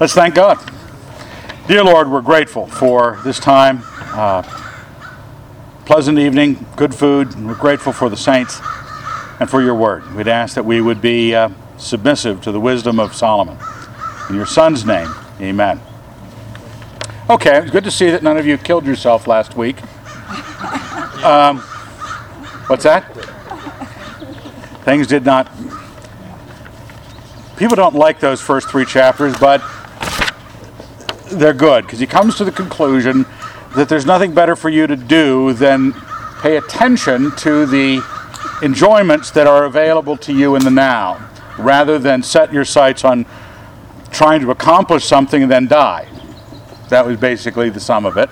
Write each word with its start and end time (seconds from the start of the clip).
Let's 0.00 0.14
thank 0.14 0.36
God. 0.36 0.58
Dear 1.66 1.82
Lord, 1.82 2.08
we're 2.08 2.20
grateful 2.20 2.68
for 2.68 3.18
this 3.24 3.40
time. 3.40 3.80
Uh, 3.98 4.42
pleasant 5.86 6.20
evening, 6.20 6.64
good 6.76 6.94
food. 6.94 7.34
And 7.34 7.48
we're 7.48 7.56
grateful 7.56 7.92
for 7.92 8.08
the 8.08 8.16
saints 8.16 8.60
and 9.40 9.50
for 9.50 9.60
your 9.60 9.74
word. 9.74 10.14
We'd 10.14 10.28
ask 10.28 10.54
that 10.54 10.64
we 10.64 10.80
would 10.80 11.00
be 11.00 11.34
uh, 11.34 11.48
submissive 11.78 12.40
to 12.42 12.52
the 12.52 12.60
wisdom 12.60 13.00
of 13.00 13.12
Solomon. 13.12 13.58
In 14.30 14.36
your 14.36 14.46
son's 14.46 14.84
name, 14.84 15.12
amen. 15.40 15.80
Okay, 17.28 17.58
it's 17.58 17.72
good 17.72 17.82
to 17.82 17.90
see 17.90 18.08
that 18.08 18.22
none 18.22 18.36
of 18.36 18.46
you 18.46 18.56
killed 18.56 18.86
yourself 18.86 19.26
last 19.26 19.56
week. 19.56 19.78
Um, 21.18 21.58
what's 22.68 22.84
that? 22.84 23.12
Things 24.84 25.08
did 25.08 25.24
not. 25.24 25.50
People 27.56 27.74
don't 27.74 27.96
like 27.96 28.20
those 28.20 28.40
first 28.40 28.70
three 28.70 28.84
chapters, 28.84 29.36
but 29.36 29.60
they're 31.30 31.54
good 31.54 31.84
because 31.84 31.98
he 31.98 32.06
comes 32.06 32.36
to 32.36 32.44
the 32.44 32.52
conclusion 32.52 33.26
that 33.76 33.88
there's 33.88 34.06
nothing 34.06 34.34
better 34.34 34.56
for 34.56 34.68
you 34.68 34.86
to 34.86 34.96
do 34.96 35.52
than 35.52 35.92
pay 36.40 36.56
attention 36.56 37.30
to 37.36 37.66
the 37.66 38.02
enjoyments 38.62 39.30
that 39.32 39.46
are 39.46 39.64
available 39.64 40.16
to 40.16 40.32
you 40.32 40.54
in 40.54 40.64
the 40.64 40.70
now 40.70 41.28
rather 41.58 41.98
than 41.98 42.22
set 42.22 42.52
your 42.52 42.64
sights 42.64 43.04
on 43.04 43.26
trying 44.10 44.40
to 44.40 44.50
accomplish 44.50 45.04
something 45.04 45.42
and 45.42 45.50
then 45.50 45.66
die. 45.66 46.08
That 46.88 47.06
was 47.06 47.18
basically 47.18 47.68
the 47.68 47.80
sum 47.80 48.06
of 48.06 48.16
it. 48.16 48.30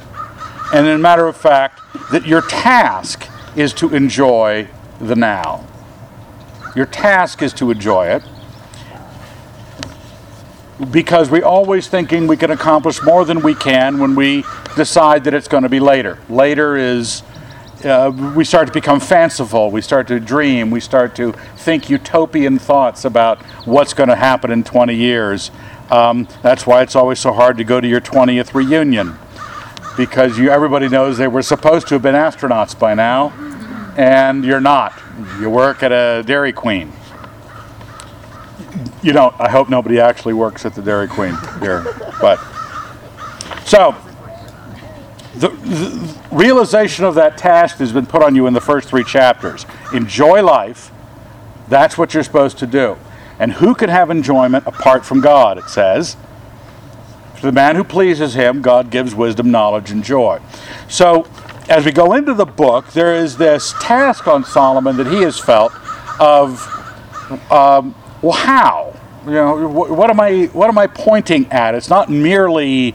And 0.72 0.86
in 0.86 0.94
a 0.94 0.98
matter 0.98 1.26
of 1.26 1.36
fact, 1.36 1.80
that 2.10 2.26
your 2.26 2.42
task 2.42 3.28
is 3.56 3.72
to 3.74 3.94
enjoy 3.94 4.68
the 5.00 5.16
now. 5.16 5.66
Your 6.74 6.86
task 6.86 7.42
is 7.42 7.52
to 7.54 7.70
enjoy 7.70 8.08
it 8.08 8.22
because 10.90 11.30
we're 11.30 11.44
always 11.44 11.88
thinking 11.88 12.26
we 12.26 12.36
can 12.36 12.50
accomplish 12.50 13.02
more 13.02 13.24
than 13.24 13.40
we 13.40 13.54
can 13.54 13.98
when 13.98 14.14
we 14.14 14.44
decide 14.76 15.24
that 15.24 15.34
it's 15.34 15.48
going 15.48 15.62
to 15.62 15.68
be 15.68 15.80
later. 15.80 16.18
Later 16.28 16.76
is 16.76 17.22
uh, 17.84 18.10
we 18.34 18.44
start 18.44 18.66
to 18.66 18.72
become 18.72 19.00
fanciful, 19.00 19.70
we 19.70 19.80
start 19.80 20.08
to 20.08 20.18
dream, 20.18 20.70
we 20.70 20.80
start 20.80 21.14
to 21.16 21.32
think 21.56 21.88
utopian 21.88 22.58
thoughts 22.58 23.04
about 23.04 23.42
what's 23.66 23.94
going 23.94 24.08
to 24.08 24.16
happen 24.16 24.50
in 24.50 24.64
20 24.64 24.94
years. 24.94 25.50
Um, 25.90 26.26
that's 26.42 26.66
why 26.66 26.82
it's 26.82 26.96
always 26.96 27.20
so 27.20 27.32
hard 27.32 27.58
to 27.58 27.64
go 27.64 27.80
to 27.80 27.86
your 27.86 28.00
20th 28.00 28.54
reunion 28.54 29.18
because 29.96 30.38
you, 30.38 30.50
everybody 30.50 30.88
knows 30.88 31.16
they 31.16 31.28
were 31.28 31.42
supposed 31.42 31.88
to 31.88 31.94
have 31.94 32.02
been 32.02 32.14
astronauts 32.14 32.78
by 32.78 32.92
now, 32.92 33.30
and 33.96 34.44
you're 34.44 34.60
not. 34.60 34.92
You 35.40 35.48
work 35.48 35.82
at 35.82 35.92
a 35.92 36.22
Dairy 36.26 36.52
Queen 36.52 36.92
you 39.06 39.12
don't. 39.12 39.34
I 39.40 39.48
hope 39.48 39.68
nobody 39.68 40.00
actually 40.00 40.34
works 40.34 40.66
at 40.66 40.74
the 40.74 40.82
Dairy 40.82 41.06
Queen 41.06 41.36
here. 41.60 41.84
But 42.20 42.38
so 43.64 43.94
the, 45.36 45.50
the, 45.50 46.16
realization 46.32 47.04
of 47.04 47.14
that 47.14 47.38
task 47.38 47.76
has 47.78 47.92
been 47.92 48.04
put 48.04 48.22
on 48.22 48.34
you 48.34 48.46
in 48.48 48.52
the 48.52 48.60
first 48.60 48.88
three 48.88 49.04
chapters. 49.04 49.64
Enjoy 49.94 50.42
life. 50.42 50.90
That's 51.68 51.96
what 51.96 52.14
you're 52.14 52.24
supposed 52.24 52.58
to 52.58 52.66
do. 52.66 52.98
And 53.38 53.52
who 53.52 53.74
can 53.74 53.90
have 53.90 54.10
enjoyment 54.10 54.66
apart 54.66 55.04
from 55.04 55.20
God? 55.20 55.56
It 55.56 55.68
says. 55.68 56.16
To 57.36 57.42
the 57.42 57.52
man 57.52 57.76
who 57.76 57.84
pleases 57.84 58.34
him, 58.34 58.60
God 58.60 58.90
gives 58.90 59.14
wisdom, 59.14 59.50
knowledge, 59.50 59.90
and 59.90 60.02
joy. 60.02 60.40
So, 60.88 61.28
as 61.68 61.84
we 61.84 61.92
go 61.92 62.14
into 62.14 62.32
the 62.32 62.46
book, 62.46 62.88
there 62.92 63.14
is 63.14 63.36
this 63.36 63.74
task 63.80 64.26
on 64.26 64.42
Solomon 64.42 64.96
that 64.96 65.06
he 65.06 65.20
has 65.22 65.38
felt 65.38 65.72
of 66.18 66.66
um, 67.50 67.94
well, 68.22 68.32
how? 68.32 68.95
You 69.26 69.32
know, 69.32 69.68
what, 69.68 70.08
am 70.08 70.20
I 70.20 70.44
what 70.52 70.68
am 70.68 70.78
I 70.78 70.86
pointing 70.86 71.50
at? 71.50 71.74
It's 71.74 71.90
not 71.90 72.08
merely 72.08 72.94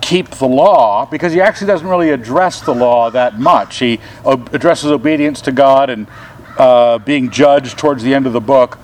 keep 0.00 0.30
the 0.30 0.46
law 0.46 1.06
because 1.06 1.32
he 1.32 1.40
actually 1.40 1.66
doesn't 1.66 1.88
really 1.88 2.10
address 2.10 2.60
the 2.60 2.72
law 2.72 3.10
that 3.10 3.40
much. 3.40 3.78
He 3.78 3.98
addresses 4.24 4.92
obedience 4.92 5.40
to 5.40 5.50
God 5.50 5.90
and 5.90 6.06
uh, 6.56 6.98
being 6.98 7.30
judged 7.30 7.78
towards 7.78 8.04
the 8.04 8.14
end 8.14 8.28
of 8.28 8.32
the 8.32 8.40
book 8.40 8.78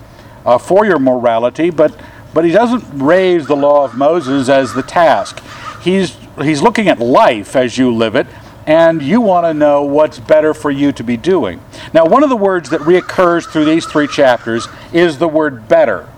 uh, 0.45 0.59
for 0.59 0.85
your 0.85 0.99
morality, 0.99 1.71
but 1.71 1.97
but 2.35 2.45
he 2.45 2.51
doesn't 2.51 2.85
raise 2.99 3.47
the 3.47 3.57
law 3.57 3.85
of 3.85 3.95
Moses 3.95 4.49
as 4.49 4.75
the 4.75 4.83
task. 4.83 5.41
He's 5.83 6.17
he's 6.41 6.63
looking 6.63 6.89
at 6.89 6.99
life 6.99 7.55
as 7.55 7.79
you 7.79 7.95
live 7.95 8.17
it, 8.17 8.27
and 8.67 9.01
you 9.03 9.21
want 9.21 9.47
to 9.47 9.55
know 9.55 9.85
what's 9.85 10.19
better 10.19 10.53
for 10.53 10.73
you 10.73 10.91
to 10.93 11.05
be 11.05 11.17
doing. 11.17 11.61
Now, 11.95 12.07
one 12.07 12.25
of 12.25 12.29
the 12.29 12.37
words 12.37 12.71
that 12.71 12.81
reoccurs 12.81 13.47
through 13.47 13.67
these 13.67 13.87
three 13.87 14.09
chapters 14.09 14.67
is 14.93 15.19
the 15.19 15.29
word 15.29 15.69
better. 15.69 16.09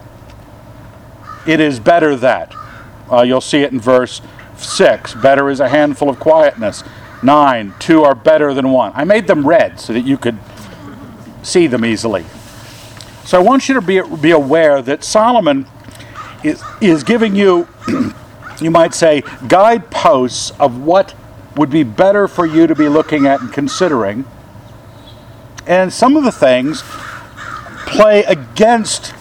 It 1.47 1.60
is 1.60 1.81
better 1.81 2.16
that. 2.16 2.55
Uh, 3.10 3.22
you'll 3.22 3.41
see 3.41 3.62
it 3.62 3.72
in 3.72 3.81
verse 3.81 4.21
6. 4.56 5.15
Better 5.15 5.50
is 5.50 5.60
a 5.60 5.69
handful 5.69 6.09
of 6.09 6.19
quietness. 6.19 6.82
9. 7.22 7.75
Two 7.78 8.03
are 8.03 8.15
better 8.15 8.55
than 8.55 8.71
one. 8.71 8.93
I 8.94 9.05
made 9.05 9.27
them 9.27 9.47
red 9.47 9.81
so 9.81 9.93
that 9.93 10.03
you 10.03 10.16
could 10.16 10.38
see 11.43 11.66
them 11.66 11.84
easily. 11.84 12.25
So 13.25 13.38
I 13.38 13.43
want 13.43 13.69
you 13.69 13.75
to 13.75 13.81
be, 13.81 14.00
be 14.21 14.31
aware 14.31 14.83
that 14.83 15.04
Solomon 15.04 15.66
is, 16.43 16.62
is 16.81 17.03
giving 17.03 17.34
you, 17.34 17.69
you 18.60 18.71
might 18.71 18.94
say, 18.94 19.22
guideposts 19.49 20.50
of 20.60 20.83
what 20.83 21.15
would 21.56 21.71
be 21.71 21.83
better 21.83 22.27
for 22.28 22.47
you 22.47 22.66
to 22.66 22.75
be 22.75 22.88
looking 22.88 23.27
at 23.27 23.41
and 23.41 23.53
considering 23.53 24.25
and 25.66 25.93
some 25.93 26.16
of 26.16 26.25
the 26.25 26.33
things 26.33 26.83
play 27.87 28.25
against, 28.25 29.14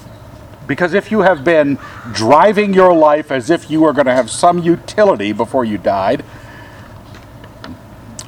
because 0.68 0.94
if 0.94 1.12
you 1.12 1.22
have 1.22 1.44
been 1.44 1.78
driving 2.14 2.74
your 2.74 2.94
life 2.94 3.32
as 3.32 3.50
if 3.50 3.70
you 3.70 3.82
were 3.82 3.94
going 3.94 4.06
to 4.06 4.14
have 4.14 4.30
some 4.30 4.60
utility 4.60 5.32
before 5.32 5.66
you 5.66 5.78
died, 5.78 6.24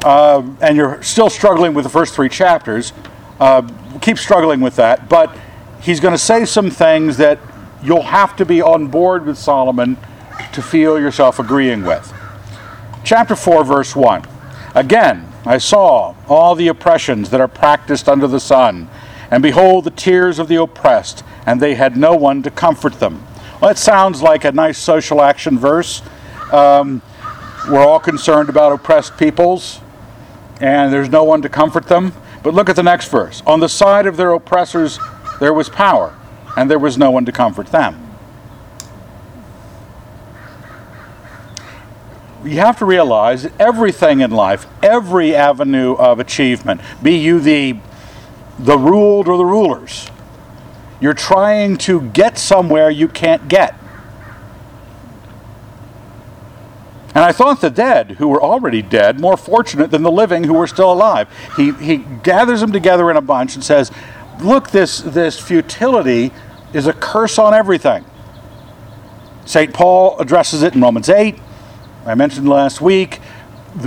uh, 0.03 0.43
and 0.61 0.77
you're 0.77 1.01
still 1.01 1.29
struggling 1.29 1.73
with 1.73 1.83
the 1.83 1.89
first 1.89 2.13
three 2.13 2.29
chapters, 2.29 2.93
uh, 3.39 3.67
keep 4.01 4.17
struggling 4.17 4.61
with 4.61 4.75
that. 4.75 5.09
But 5.09 5.35
he's 5.81 5.99
going 5.99 6.13
to 6.13 6.17
say 6.17 6.45
some 6.45 6.69
things 6.69 7.17
that 7.17 7.39
you'll 7.83 8.03
have 8.03 8.35
to 8.37 8.45
be 8.45 8.61
on 8.61 8.87
board 8.87 9.25
with 9.25 9.37
Solomon 9.37 9.97
to 10.53 10.61
feel 10.61 10.99
yourself 10.99 11.39
agreeing 11.39 11.83
with. 11.83 12.13
Chapter 13.03 13.35
4, 13.35 13.63
verse 13.63 13.95
1. 13.95 14.25
Again, 14.73 15.31
I 15.45 15.57
saw 15.57 16.15
all 16.27 16.55
the 16.55 16.67
oppressions 16.67 17.29
that 17.29 17.39
are 17.39 17.47
practiced 17.47 18.09
under 18.09 18.27
the 18.27 18.39
sun, 18.39 18.89
and 19.31 19.41
behold 19.41 19.83
the 19.83 19.91
tears 19.91 20.39
of 20.39 20.47
the 20.47 20.55
oppressed, 20.55 21.23
and 21.45 21.61
they 21.61 21.75
had 21.75 21.97
no 21.97 22.15
one 22.15 22.43
to 22.43 22.51
comfort 22.51 22.99
them. 22.99 23.25
Well, 23.61 23.69
that 23.69 23.77
sounds 23.77 24.21
like 24.21 24.43
a 24.43 24.51
nice 24.51 24.77
social 24.77 25.21
action 25.21 25.57
verse. 25.57 26.01
Um, 26.51 27.01
we're 27.69 27.85
all 27.85 27.99
concerned 27.99 28.49
about 28.49 28.71
oppressed 28.71 29.17
peoples, 29.17 29.81
and 30.61 30.91
there's 30.93 31.09
no 31.09 31.23
one 31.23 31.41
to 31.41 31.49
comfort 31.49 31.87
them. 31.87 32.13
But 32.43 32.53
look 32.53 32.69
at 32.69 32.75
the 32.75 32.83
next 32.83 33.09
verse. 33.09 33.41
On 33.47 33.59
the 33.59 33.69
side 33.69 34.05
of 34.05 34.17
their 34.17 34.31
oppressors 34.31 34.99
there 35.39 35.53
was 35.53 35.69
power, 35.69 36.15
and 36.55 36.69
there 36.69 36.79
was 36.79 36.97
no 36.97 37.11
one 37.11 37.25
to 37.25 37.31
comfort 37.31 37.67
them. 37.67 38.05
you 42.45 42.59
have 42.59 42.77
to 42.77 42.85
realize 42.85 43.43
that 43.43 43.53
everything 43.59 44.21
in 44.21 44.31
life, 44.31 44.67
every 44.83 45.35
avenue 45.35 45.93
of 45.95 46.19
achievement, 46.19 46.79
be 47.01 47.17
you 47.17 47.39
the 47.39 47.77
the 48.57 48.77
ruled 48.77 49.27
or 49.27 49.37
the 49.37 49.45
rulers, 49.45 50.09
you're 50.99 51.13
trying 51.13 51.77
to 51.77 52.01
get 52.01 52.37
somewhere 52.37 52.89
you 52.89 53.07
can't 53.07 53.47
get. 53.47 53.75
And 57.15 57.23
I 57.23 57.31
thought 57.31 57.61
the 57.61 57.69
dead, 57.69 58.11
who 58.11 58.27
were 58.27 58.41
already 58.41 58.81
dead, 58.81 59.21
more 59.21 59.37
fortunate 59.37 59.89
than 59.89 60.03
the 60.03 60.11
living 60.11 60.43
who 60.43 60.53
were 60.53 60.67
still 60.67 60.91
alive. 60.91 61.29
He, 61.55 61.71
he 61.71 61.97
gathers 61.97 62.59
them 62.59 62.73
together 62.73 63.09
in 63.09 63.15
a 63.15 63.21
bunch 63.21 63.55
and 63.55 63.63
says, 63.63 63.89
Look, 64.43 64.71
this, 64.71 64.97
this 64.97 65.39
futility 65.39 66.33
is 66.73 66.87
a 66.87 66.93
curse 66.93 67.39
on 67.39 67.53
everything. 67.53 68.03
St. 69.45 69.73
Paul 69.73 70.19
addresses 70.19 70.61
it 70.61 70.75
in 70.75 70.81
Romans 70.81 71.07
8. 71.07 71.39
I 72.05 72.15
mentioned 72.15 72.49
last 72.49 72.81
week, 72.81 73.21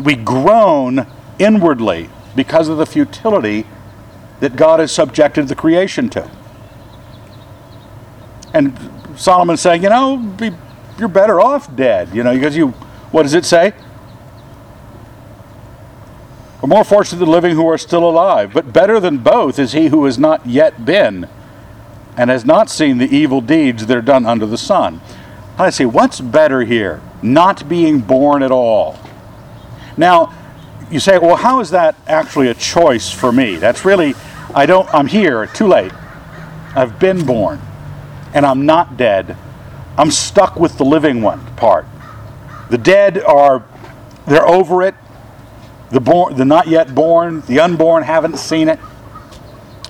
we 0.03 0.14
groan 0.14 1.06
inwardly 1.38 2.09
because 2.35 2.69
of 2.69 2.79
the 2.79 2.87
futility 2.87 3.67
that 4.40 4.56
God 4.56 4.81
has 4.81 4.93
subjected 4.93 5.49
the 5.49 5.55
creation 5.55 6.08
to. 6.11 6.31
And 8.55 8.76
Solomon's 9.17 9.61
saying, 9.61 9.82
you 9.82 9.88
know, 9.88 10.17
be, 10.17 10.52
you're 10.99 11.08
better 11.08 11.40
off 11.40 11.75
dead, 11.75 12.14
you 12.14 12.23
know, 12.23 12.32
because 12.32 12.56
you, 12.56 12.69
what 13.11 13.25
does 13.25 13.35
it 13.35 13.44
say? 13.44 13.73
We're 16.62 16.69
more 16.69 16.85
fortunate 16.85 17.19
than 17.19 17.29
living 17.29 17.55
who 17.55 17.69
are 17.69 17.79
still 17.79 18.08
alive, 18.08 18.52
but 18.52 18.73
better 18.73 18.99
than 18.99 19.19
both 19.19 19.58
is 19.58 19.73
he 19.73 19.88
who 19.88 20.05
has 20.06 20.19
not 20.19 20.46
yet 20.46 20.85
been 20.85 21.29
and 22.17 22.31
has 22.31 22.44
not 22.44 22.69
seen 22.69 22.99
the 22.99 23.06
evil 23.06 23.40
deeds 23.40 23.87
that 23.87 23.96
are 23.96 24.02
done 24.02 24.26
under 24.26 24.44
the 24.44 24.58
sun. 24.58 25.00
And 25.52 25.61
I 25.61 25.70
say, 25.70 25.85
what's 25.85 26.20
better 26.20 26.62
here? 26.62 27.00
Not 27.23 27.69
being 27.69 28.00
born 28.00 28.43
at 28.43 28.50
all. 28.50 28.99
Now, 29.96 30.35
you 30.90 31.00
say, 31.00 31.19
well, 31.19 31.37
how 31.37 31.61
is 31.61 31.70
that 31.70 31.94
actually 32.06 32.49
a 32.49 32.55
choice 32.55 33.11
for 33.11 33.31
me? 33.31 33.56
That's 33.56 33.85
really, 33.85 34.14
I 34.59 34.67
don't, 34.67 34.93
I'm 34.93 35.07
here, 35.07 35.47
too 35.47 35.69
late. 35.69 35.93
I've 36.75 36.99
been 36.99 37.25
born, 37.25 37.61
and 38.35 38.45
I'm 38.45 38.67
not 38.67 38.97
dead, 38.97 39.37
I'm 39.97 40.11
stuck 40.11 40.57
with 40.57 40.79
the 40.79 40.85
living 40.85 41.23
one 41.23 41.47
part. 41.55 41.87
The 42.69 42.77
dead 42.77 43.23
are, 43.23 43.65
they're 44.27 44.49
over 44.49 44.83
it. 44.83 44.97
The, 45.91 46.01
born, 46.01 46.35
the 46.37 46.45
not 46.45 46.67
yet 46.67 46.93
born, 46.93 47.43
the 47.43 47.61
unborn 47.61 48.03
haven't 48.03 48.37
seen 48.39 48.69
it. 48.69 48.81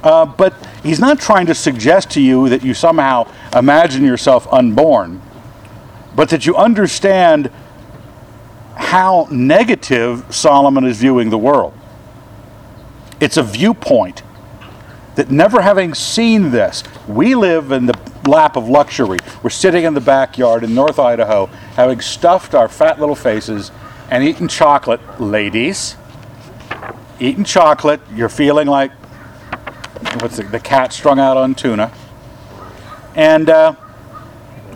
Uh, 0.03 0.26
but 0.26 0.53
he's 0.82 1.00
not 1.00 1.19
trying 1.19 1.47
to 1.47 1.55
suggest 1.55 2.11
to 2.11 2.20
you 2.20 2.50
that 2.50 2.62
you 2.62 2.75
somehow 2.75 3.26
imagine 3.56 4.05
yourself 4.05 4.47
unborn, 4.53 5.23
but 6.15 6.29
that 6.29 6.44
you 6.44 6.55
understand 6.56 7.50
how 8.76 9.26
negative 9.31 10.26
Solomon 10.29 10.85
is 10.85 10.99
viewing 10.99 11.31
the 11.31 11.38
world. 11.38 11.73
It's 13.19 13.38
a 13.38 13.43
viewpoint 13.43 14.25
that 15.19 15.32
never 15.32 15.61
having 15.61 15.94
seen 15.94 16.53
this, 16.53 16.85
we 17.09 17.35
live 17.35 17.73
in 17.73 17.87
the 17.87 18.12
lap 18.29 18.56
of 18.56 18.69
luxury. 18.69 19.19
We're 19.43 19.50
sitting 19.50 19.82
in 19.82 19.94
the 19.94 20.00
backyard 20.00 20.62
in 20.62 20.76
North 20.76 21.00
Idaho, 21.00 21.47
having 21.75 22.00
stuffed 22.00 22.55
our 22.55 22.69
fat 22.69 23.00
little 23.00 23.17
faces 23.17 23.73
and 24.12 24.23
eating 24.23 24.47
chocolate, 24.47 25.20
ladies. 25.20 25.97
Eating 27.19 27.43
chocolate, 27.43 28.00
you're 28.15 28.29
feeling 28.29 28.69
like 28.69 28.93
what's 30.20 30.37
the, 30.37 30.44
the 30.44 30.61
cat 30.61 30.93
strung 30.93 31.19
out 31.19 31.37
on 31.37 31.56
tuna. 31.56 31.93
And 33.17 33.50
uh, 33.50 33.75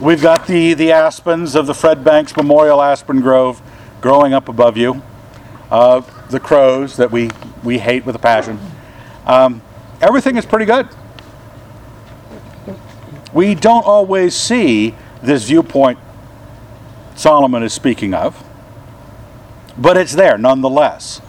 we've 0.01 0.23
got 0.23 0.49
the, 0.49 0.75
the 0.75 0.91
aspens 0.91 1.55
of 1.55 1.69
the 1.69 1.75
Fred 1.75 2.03
Banks 2.03 2.37
Memorial 2.37 2.83
Aspen 2.83 3.21
Grove 3.21 3.63
growing 4.01 4.33
up 4.35 4.49
above 4.49 4.77
you. 4.77 5.05
Uh, 5.71 6.01
the 6.31 6.41
crows 6.41 6.97
that 6.97 7.13
we, 7.13 7.31
we 7.63 7.79
hate 7.79 8.05
with 8.05 8.17
a 8.17 8.19
passion. 8.19 8.59
Um, 9.25 9.63
everything 10.03 10.37
is 10.37 10.45
pretty 10.45 10.67
good. 10.67 10.89
We 13.33 13.55
don't 13.55 13.87
always 13.87 14.35
see 14.35 14.95
this 15.23 15.45
viewpoint 15.45 15.99
Solomon 17.15 17.63
is 17.63 17.73
speaking 17.73 18.13
of, 18.13 18.45
but 19.79 19.97
it's 19.97 20.13
there 20.13 20.37
nonetheless 20.37 21.23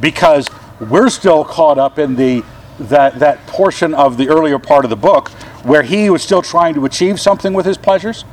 because 0.00 0.48
we're 0.78 1.08
still 1.08 1.44
caught 1.44 1.78
up 1.78 1.98
in 1.98 2.16
the 2.16 2.44
that 2.78 3.18
that 3.18 3.46
portion 3.46 3.92
of 3.94 4.16
the 4.16 4.28
earlier 4.28 4.58
part 4.58 4.84
of 4.84 4.90
the 4.90 4.96
book 4.96 5.28
where 5.64 5.82
he 5.82 6.08
was 6.08 6.22
still 6.22 6.40
trying 6.40 6.74
to 6.74 6.84
achieve 6.84 7.20
something 7.20 7.52
with 7.52 7.66
his 7.66 7.76
pleasures. 7.76 8.24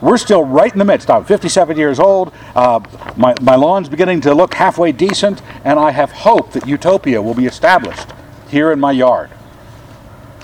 We're 0.00 0.18
still 0.18 0.44
right 0.44 0.72
in 0.72 0.78
the 0.78 0.84
midst. 0.84 1.10
I'm 1.10 1.24
57 1.24 1.76
years 1.76 1.98
old. 1.98 2.32
Uh, 2.54 2.80
my, 3.16 3.34
my 3.40 3.56
lawn's 3.56 3.88
beginning 3.88 4.20
to 4.22 4.34
look 4.34 4.54
halfway 4.54 4.92
decent, 4.92 5.42
and 5.64 5.78
I 5.78 5.90
have 5.90 6.12
hope 6.12 6.52
that 6.52 6.68
utopia 6.68 7.20
will 7.20 7.34
be 7.34 7.46
established 7.46 8.08
here 8.48 8.72
in 8.72 8.80
my 8.80 8.92
yard. 8.92 9.30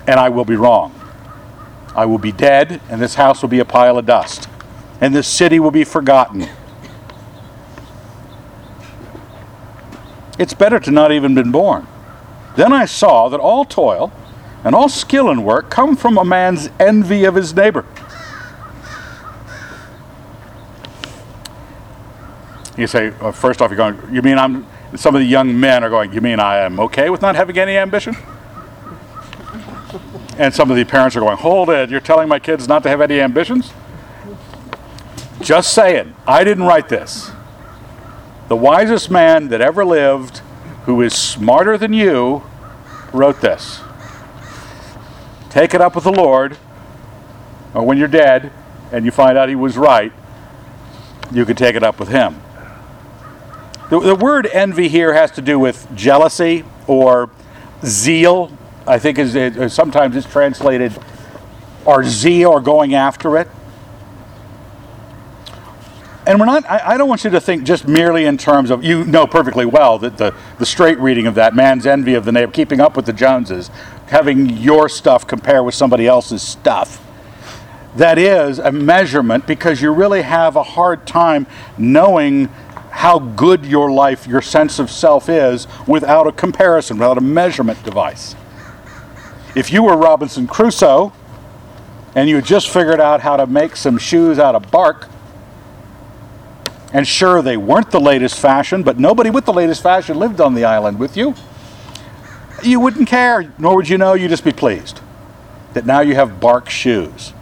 And 0.06 0.20
I 0.20 0.28
will 0.28 0.44
be 0.44 0.56
wrong. 0.56 0.94
I 1.94 2.06
will 2.06 2.18
be 2.18 2.32
dead, 2.32 2.80
and 2.90 3.00
this 3.00 3.14
house 3.14 3.40
will 3.40 3.48
be 3.48 3.60
a 3.60 3.64
pile 3.64 3.98
of 3.98 4.06
dust, 4.06 4.48
and 5.00 5.14
this 5.14 5.28
city 5.28 5.60
will 5.60 5.70
be 5.70 5.84
forgotten. 5.84 6.48
It's 10.38 10.54
better 10.54 10.80
to 10.80 10.90
not 10.90 11.12
even 11.12 11.34
been 11.34 11.52
born. 11.52 11.86
Then 12.56 12.72
I 12.72 12.84
saw 12.86 13.28
that 13.28 13.38
all 13.38 13.64
toil 13.64 14.12
and 14.64 14.74
all 14.74 14.88
skill 14.88 15.30
in 15.30 15.44
work 15.44 15.70
come 15.70 15.94
from 15.94 16.18
a 16.18 16.24
man's 16.24 16.70
envy 16.80 17.24
of 17.24 17.36
his 17.36 17.54
neighbor. 17.54 17.84
You 22.76 22.88
say, 22.88 23.10
well, 23.20 23.30
first 23.30 23.62
off, 23.62 23.70
you're 23.70 23.76
going, 23.76 24.00
you 24.12 24.20
mean 24.22 24.36
I'm, 24.36 24.66
some 24.96 25.14
of 25.14 25.20
the 25.20 25.26
young 25.26 25.58
men 25.58 25.82
are 25.82 25.90
going, 25.90 26.12
you 26.12 26.20
mean 26.20 26.40
I 26.40 26.58
am 26.58 26.78
okay 26.80 27.10
with 27.10 27.22
not 27.22 27.34
having 27.36 27.58
any 27.58 27.76
ambition? 27.76 28.16
And 30.38 30.52
some 30.52 30.70
of 30.70 30.76
the 30.76 30.84
parents 30.84 31.16
are 31.16 31.20
going, 31.20 31.36
hold 31.36 31.70
it, 31.70 31.90
you're 31.90 32.00
telling 32.00 32.28
my 32.28 32.38
kids 32.38 32.66
not 32.66 32.82
to 32.82 32.88
have 32.88 33.00
any 33.00 33.20
ambitions? 33.20 33.72
Just 35.40 35.72
saying, 35.72 36.14
I 36.26 36.44
didn't 36.44 36.64
write 36.64 36.88
this. 36.88 37.30
The 38.48 38.56
wisest 38.56 39.10
man 39.10 39.48
that 39.48 39.60
ever 39.60 39.84
lived, 39.84 40.38
who 40.86 41.00
is 41.02 41.14
smarter 41.14 41.78
than 41.78 41.92
you, 41.92 42.42
wrote 43.12 43.40
this. 43.40 43.80
Take 45.50 45.72
it 45.72 45.80
up 45.80 45.94
with 45.94 46.04
the 46.04 46.12
Lord, 46.12 46.56
or 47.74 47.84
when 47.84 47.96
you're 47.96 48.08
dead 48.08 48.52
and 48.90 49.04
you 49.04 49.10
find 49.10 49.38
out 49.38 49.48
he 49.48 49.54
was 49.54 49.76
right, 49.76 50.12
you 51.32 51.44
can 51.44 51.56
take 51.56 51.76
it 51.76 51.82
up 51.82 51.98
with 51.98 52.08
him. 52.08 52.40
The, 53.90 54.00
the 54.00 54.14
word 54.14 54.46
envy 54.46 54.88
here 54.88 55.12
has 55.12 55.30
to 55.32 55.42
do 55.42 55.58
with 55.58 55.86
jealousy 55.94 56.64
or 56.86 57.30
zeal. 57.84 58.50
I 58.86 58.98
think 58.98 59.18
is 59.18 59.34
it, 59.34 59.56
uh, 59.56 59.68
sometimes 59.68 60.16
it's 60.16 60.26
translated 60.26 60.92
or 61.84 62.02
zeal 62.04 62.50
or 62.50 62.60
going 62.60 62.94
after 62.94 63.36
it. 63.36 63.48
And 66.26 66.40
we're 66.40 66.46
not, 66.46 66.64
I, 66.64 66.94
I, 66.94 66.96
don't 66.96 67.08
want 67.08 67.24
you 67.24 67.30
to 67.30 67.40
think 67.40 67.64
just 67.64 67.86
merely 67.86 68.24
in 68.24 68.38
terms 68.38 68.70
of, 68.70 68.82
you 68.82 69.04
know 69.04 69.26
perfectly 69.26 69.66
well 69.66 69.98
that 69.98 70.16
the, 70.16 70.34
the 70.58 70.64
straight 70.64 70.98
reading 70.98 71.26
of 71.26 71.34
that, 71.34 71.54
man's 71.54 71.84
envy 71.84 72.14
of 72.14 72.24
the 72.24 72.32
neighbor, 72.32 72.50
keeping 72.50 72.80
up 72.80 72.96
with 72.96 73.04
the 73.04 73.12
Joneses, 73.12 73.70
having 74.06 74.48
your 74.48 74.88
stuff 74.88 75.26
compare 75.26 75.62
with 75.62 75.74
somebody 75.74 76.06
else's 76.06 76.40
stuff. 76.40 77.02
That 77.96 78.18
is 78.18 78.58
a 78.58 78.72
measurement 78.72 79.46
because 79.46 79.82
you 79.82 79.92
really 79.92 80.22
have 80.22 80.56
a 80.56 80.62
hard 80.62 81.06
time 81.06 81.46
knowing 81.76 82.48
how 82.94 83.18
good 83.18 83.66
your 83.66 83.90
life, 83.90 84.24
your 84.24 84.40
sense 84.40 84.78
of 84.78 84.88
self 84.88 85.28
is 85.28 85.66
without 85.84 86.28
a 86.28 86.32
comparison, 86.32 86.96
without 86.96 87.18
a 87.18 87.20
measurement 87.20 87.82
device. 87.82 88.36
If 89.56 89.72
you 89.72 89.82
were 89.82 89.96
Robinson 89.96 90.46
Crusoe 90.46 91.12
and 92.14 92.28
you 92.28 92.36
had 92.36 92.44
just 92.44 92.70
figured 92.70 93.00
out 93.00 93.20
how 93.20 93.36
to 93.36 93.48
make 93.48 93.74
some 93.74 93.98
shoes 93.98 94.38
out 94.38 94.54
of 94.54 94.70
bark, 94.70 95.08
and 96.92 97.06
sure, 97.06 97.42
they 97.42 97.56
weren't 97.56 97.90
the 97.90 98.00
latest 98.00 98.38
fashion, 98.38 98.84
but 98.84 98.96
nobody 98.96 99.28
with 99.28 99.44
the 99.44 99.52
latest 99.52 99.82
fashion 99.82 100.16
lived 100.16 100.40
on 100.40 100.54
the 100.54 100.64
island 100.64 101.00
with 101.00 101.16
you, 101.16 101.34
you 102.62 102.78
wouldn't 102.78 103.08
care, 103.08 103.52
nor 103.58 103.74
would 103.74 103.88
you 103.88 103.98
know, 103.98 104.14
you'd 104.14 104.30
just 104.30 104.44
be 104.44 104.52
pleased 104.52 105.00
that 105.72 105.84
now 105.84 106.00
you 106.00 106.14
have 106.14 106.38
bark 106.38 106.70
shoes. 106.70 107.32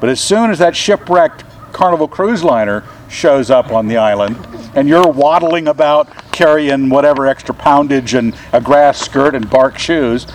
But 0.00 0.08
as 0.08 0.20
soon 0.20 0.50
as 0.50 0.58
that 0.58 0.74
shipwrecked 0.74 1.44
Carnival 1.72 2.08
cruise 2.08 2.42
liner 2.42 2.84
shows 3.08 3.50
up 3.50 3.70
on 3.70 3.86
the 3.86 3.96
island, 3.96 4.36
and 4.74 4.88
you're 4.88 5.08
waddling 5.08 5.68
about 5.68 6.08
carrying 6.32 6.88
whatever 6.88 7.26
extra 7.26 7.54
poundage 7.54 8.14
and 8.14 8.36
a 8.52 8.60
grass 8.60 9.00
skirt 9.00 9.34
and 9.34 9.48
bark 9.48 9.78
shoes, 9.78 10.26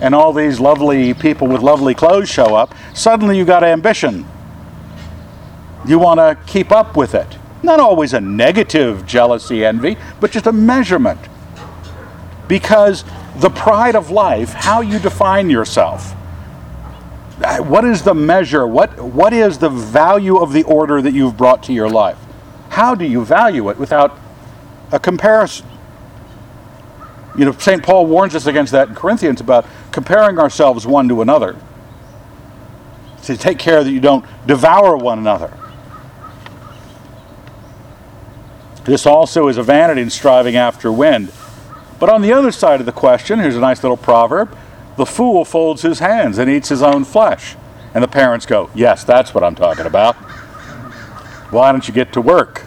and 0.00 0.14
all 0.14 0.32
these 0.32 0.60
lovely 0.60 1.14
people 1.14 1.48
with 1.48 1.62
lovely 1.62 1.94
clothes 1.94 2.28
show 2.28 2.54
up, 2.54 2.74
suddenly 2.94 3.36
you 3.36 3.44
got 3.44 3.64
ambition. 3.64 4.24
You 5.86 5.98
want 5.98 6.18
to 6.18 6.38
keep 6.46 6.70
up 6.70 6.96
with 6.96 7.14
it. 7.14 7.38
Not 7.62 7.80
always 7.80 8.12
a 8.12 8.20
negative 8.20 9.06
jealousy, 9.06 9.64
envy, 9.64 9.96
but 10.20 10.30
just 10.30 10.46
a 10.46 10.52
measurement. 10.52 11.20
Because 12.46 13.04
the 13.36 13.50
pride 13.50 13.96
of 13.96 14.10
life, 14.10 14.52
how 14.52 14.80
you 14.80 14.98
define 14.98 15.50
yourself, 15.50 16.14
what 17.38 17.84
is 17.84 18.02
the 18.02 18.14
measure? 18.14 18.66
What, 18.66 19.00
what 19.00 19.32
is 19.32 19.58
the 19.58 19.68
value 19.68 20.38
of 20.38 20.52
the 20.52 20.64
order 20.64 21.00
that 21.00 21.12
you've 21.12 21.36
brought 21.36 21.62
to 21.64 21.72
your 21.72 21.88
life? 21.88 22.18
How 22.70 22.94
do 22.94 23.04
you 23.04 23.24
value 23.24 23.68
it 23.70 23.78
without 23.78 24.18
a 24.90 24.98
comparison? 24.98 25.66
You 27.36 27.44
know, 27.44 27.52
St. 27.52 27.82
Paul 27.82 28.06
warns 28.06 28.34
us 28.34 28.46
against 28.46 28.72
that 28.72 28.88
in 28.88 28.94
Corinthians 28.94 29.40
about 29.40 29.64
comparing 29.92 30.38
ourselves 30.38 30.86
one 30.86 31.08
to 31.08 31.22
another. 31.22 31.56
To 33.24 33.36
take 33.36 33.58
care 33.58 33.84
that 33.84 33.90
you 33.90 34.00
don't 34.00 34.24
devour 34.46 34.96
one 34.96 35.18
another. 35.18 35.56
This 38.84 39.06
also 39.06 39.48
is 39.48 39.58
a 39.58 39.62
vanity 39.62 40.00
in 40.00 40.10
striving 40.10 40.56
after 40.56 40.90
wind. 40.90 41.30
But 42.00 42.08
on 42.08 42.22
the 42.22 42.32
other 42.32 42.50
side 42.50 42.80
of 42.80 42.86
the 42.86 42.92
question, 42.92 43.38
here's 43.38 43.56
a 43.56 43.60
nice 43.60 43.82
little 43.82 43.96
proverb 43.96 44.56
the 44.98 45.06
fool 45.06 45.44
folds 45.44 45.82
his 45.82 46.00
hands 46.00 46.38
and 46.38 46.50
eats 46.50 46.68
his 46.68 46.82
own 46.82 47.04
flesh. 47.04 47.56
And 47.94 48.04
the 48.04 48.08
parents 48.08 48.44
go, 48.44 48.68
Yes, 48.74 49.04
that's 49.04 49.32
what 49.32 49.42
I'm 49.42 49.54
talking 49.54 49.86
about. 49.86 50.16
Why 51.50 51.72
don't 51.72 51.86
you 51.88 51.94
get 51.94 52.12
to 52.12 52.20
work? 52.20 52.66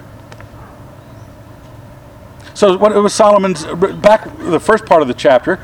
So 2.56 2.78
what 2.78 2.92
it 2.94 3.00
was 3.00 3.14
Solomon's 3.14 3.66
back 3.66 4.24
the 4.38 4.60
first 4.60 4.86
part 4.86 5.02
of 5.02 5.08
the 5.08 5.14
chapter, 5.14 5.60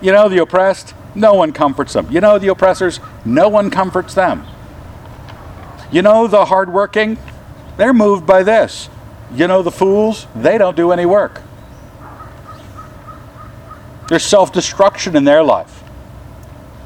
you 0.00 0.12
know 0.12 0.28
the 0.28 0.38
oppressed, 0.38 0.94
no 1.14 1.34
one 1.34 1.52
comforts 1.52 1.94
them. 1.94 2.06
You 2.10 2.20
know 2.20 2.38
the 2.38 2.48
oppressors, 2.48 3.00
no 3.24 3.48
one 3.48 3.70
comforts 3.70 4.14
them. 4.14 4.44
You 5.90 6.02
know 6.02 6.26
the 6.26 6.46
hardworking, 6.46 7.18
they're 7.76 7.94
moved 7.94 8.26
by 8.26 8.42
this. 8.42 8.88
You 9.32 9.46
know 9.46 9.62
the 9.62 9.70
fools, 9.70 10.26
they 10.34 10.58
don't 10.58 10.76
do 10.76 10.92
any 10.92 11.06
work. 11.06 11.40
There's 14.08 14.24
self-destruction 14.24 15.16
in 15.16 15.24
their 15.24 15.42
life. 15.42 15.81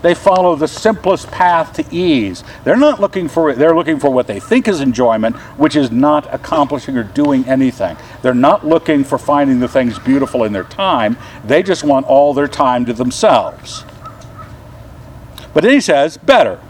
They 0.03 0.15
follow 0.15 0.55
the 0.57 0.69
simplest 0.69 1.31
path 1.31 1.73
to 1.75 1.95
ease. 1.95 2.45
They're 2.65 2.77
not 2.77 3.01
looking 3.01 3.29
for 3.29 3.51
it, 3.51 3.59
they're 3.59 3.75
looking 3.75 3.99
for 3.99 4.11
what 4.11 4.27
they 4.27 4.39
think 4.39 4.69
is 4.69 4.81
enjoyment, 4.81 5.37
which 5.57 5.75
is 5.77 5.91
not 5.91 6.33
accomplishing 6.33 6.97
or 6.97 7.03
doing 7.03 7.45
anything. 7.47 7.97
They're 8.23 8.35
not 8.35 8.67
looking 8.67 9.05
for 9.05 9.19
finding 9.19 9.61
the 9.61 9.69
things 9.69 9.99
beautiful 9.99 10.45
in 10.45 10.53
their 10.53 10.65
time. 10.65 11.17
They 11.45 11.63
just 11.63 11.83
want 11.85 12.07
all 12.07 12.35
their 12.35 12.49
time 12.49 12.85
to 12.87 12.93
themselves. 12.93 13.85
But 15.55 15.63
then 15.63 15.73
he 15.73 15.81
says, 15.81 16.19
better. 16.19 16.61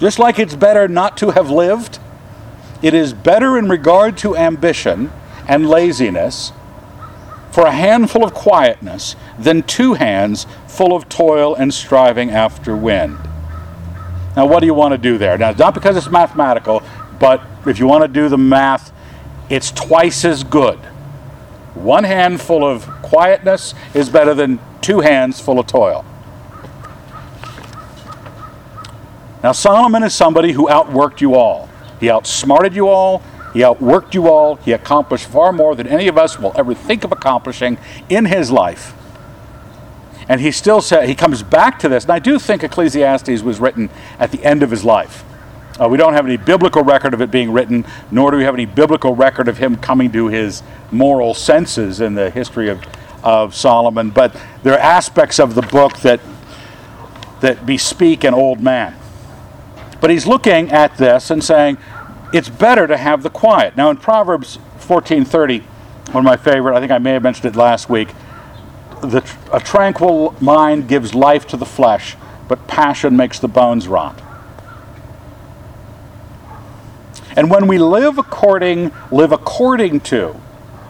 Just 0.00 0.18
like 0.18 0.38
it's 0.38 0.56
better 0.56 0.88
not 0.88 1.16
to 1.18 1.30
have 1.30 1.50
lived, 1.50 1.98
it 2.82 2.94
is 2.94 3.12
better 3.12 3.58
in 3.58 3.68
regard 3.68 4.16
to 4.18 4.36
ambition 4.36 5.12
and 5.46 5.68
laziness 5.68 6.52
for 7.50 7.66
a 7.66 7.72
handful 7.72 8.24
of 8.24 8.32
quietness 8.32 9.16
than 9.38 9.62
two 9.62 9.94
hands 9.94 10.46
full 10.70 10.94
of 10.94 11.08
toil 11.08 11.54
and 11.54 11.72
striving 11.74 12.30
after 12.30 12.76
wind. 12.76 13.18
Now, 14.36 14.46
what 14.46 14.60
do 14.60 14.66
you 14.66 14.74
want 14.74 14.92
to 14.92 14.98
do 14.98 15.18
there? 15.18 15.36
Now, 15.36 15.50
it's 15.50 15.58
not 15.58 15.74
because 15.74 15.96
it's 15.96 16.10
mathematical, 16.10 16.82
but 17.18 17.42
if 17.66 17.78
you 17.78 17.86
want 17.86 18.02
to 18.02 18.08
do 18.08 18.28
the 18.28 18.38
math, 18.38 18.92
it's 19.48 19.72
twice 19.72 20.24
as 20.24 20.44
good. 20.44 20.78
One 21.74 22.04
hand 22.04 22.40
full 22.40 22.64
of 22.64 22.86
quietness 23.02 23.74
is 23.94 24.08
better 24.08 24.34
than 24.34 24.60
two 24.80 25.00
hands 25.00 25.40
full 25.40 25.58
of 25.58 25.66
toil. 25.66 26.04
Now, 29.42 29.52
Solomon 29.52 30.02
is 30.02 30.14
somebody 30.14 30.52
who 30.52 30.68
outworked 30.68 31.20
you 31.20 31.34
all. 31.34 31.68
He 31.98 32.10
outsmarted 32.10 32.74
you 32.74 32.88
all. 32.88 33.22
He 33.52 33.60
outworked 33.60 34.14
you 34.14 34.28
all. 34.28 34.56
He 34.56 34.72
accomplished 34.72 35.26
far 35.26 35.52
more 35.52 35.74
than 35.74 35.86
any 35.86 36.08
of 36.08 36.16
us 36.16 36.38
will 36.38 36.52
ever 36.56 36.74
think 36.74 37.04
of 37.04 37.10
accomplishing 37.10 37.78
in 38.08 38.26
his 38.26 38.50
life. 38.50 38.94
And 40.30 40.40
he 40.40 40.52
still 40.52 40.80
said, 40.80 41.08
he 41.08 41.16
comes 41.16 41.42
back 41.42 41.80
to 41.80 41.88
this. 41.88 42.04
And 42.04 42.12
I 42.12 42.20
do 42.20 42.38
think 42.38 42.62
Ecclesiastes 42.62 43.42
was 43.42 43.58
written 43.58 43.90
at 44.20 44.30
the 44.30 44.44
end 44.44 44.62
of 44.62 44.70
his 44.70 44.84
life. 44.84 45.24
Uh, 45.76 45.88
we 45.88 45.98
don't 45.98 46.12
have 46.12 46.24
any 46.24 46.36
biblical 46.36 46.84
record 46.84 47.14
of 47.14 47.20
it 47.20 47.32
being 47.32 47.50
written, 47.50 47.84
nor 48.12 48.30
do 48.30 48.36
we 48.36 48.44
have 48.44 48.54
any 48.54 48.64
biblical 48.64 49.16
record 49.16 49.48
of 49.48 49.58
him 49.58 49.74
coming 49.74 50.12
to 50.12 50.28
his 50.28 50.62
moral 50.92 51.34
senses 51.34 52.00
in 52.00 52.14
the 52.14 52.30
history 52.30 52.68
of, 52.68 52.80
of 53.24 53.56
Solomon. 53.56 54.10
But 54.10 54.40
there 54.62 54.74
are 54.74 54.78
aspects 54.78 55.40
of 55.40 55.56
the 55.56 55.62
book 55.62 55.98
that, 56.02 56.20
that 57.40 57.66
bespeak 57.66 58.22
an 58.22 58.32
old 58.32 58.60
man. 58.60 58.94
But 60.00 60.10
he's 60.10 60.28
looking 60.28 60.70
at 60.70 60.96
this 60.96 61.32
and 61.32 61.42
saying, 61.42 61.76
it's 62.32 62.48
better 62.48 62.86
to 62.86 62.96
have 62.96 63.24
the 63.24 63.30
quiet. 63.30 63.76
Now 63.76 63.90
in 63.90 63.96
Proverbs 63.96 64.60
14:30, 64.78 65.62
one 66.12 66.24
of 66.24 66.24
my 66.24 66.36
favorite, 66.36 66.76
I 66.76 66.78
think 66.78 66.92
I 66.92 66.98
may 66.98 67.14
have 67.14 67.24
mentioned 67.24 67.52
it 67.52 67.58
last 67.58 67.90
week, 67.90 68.10
the, 69.00 69.36
a 69.52 69.60
tranquil 69.60 70.34
mind 70.40 70.88
gives 70.88 71.14
life 71.14 71.46
to 71.48 71.56
the 71.56 71.66
flesh, 71.66 72.16
but 72.48 72.66
passion 72.66 73.16
makes 73.16 73.38
the 73.38 73.48
bones 73.48 73.88
rot. 73.88 74.20
And 77.36 77.50
when 77.50 77.66
we 77.66 77.78
live 77.78 78.18
according 78.18 78.92
live 79.10 79.32
according 79.32 80.00
to 80.00 80.40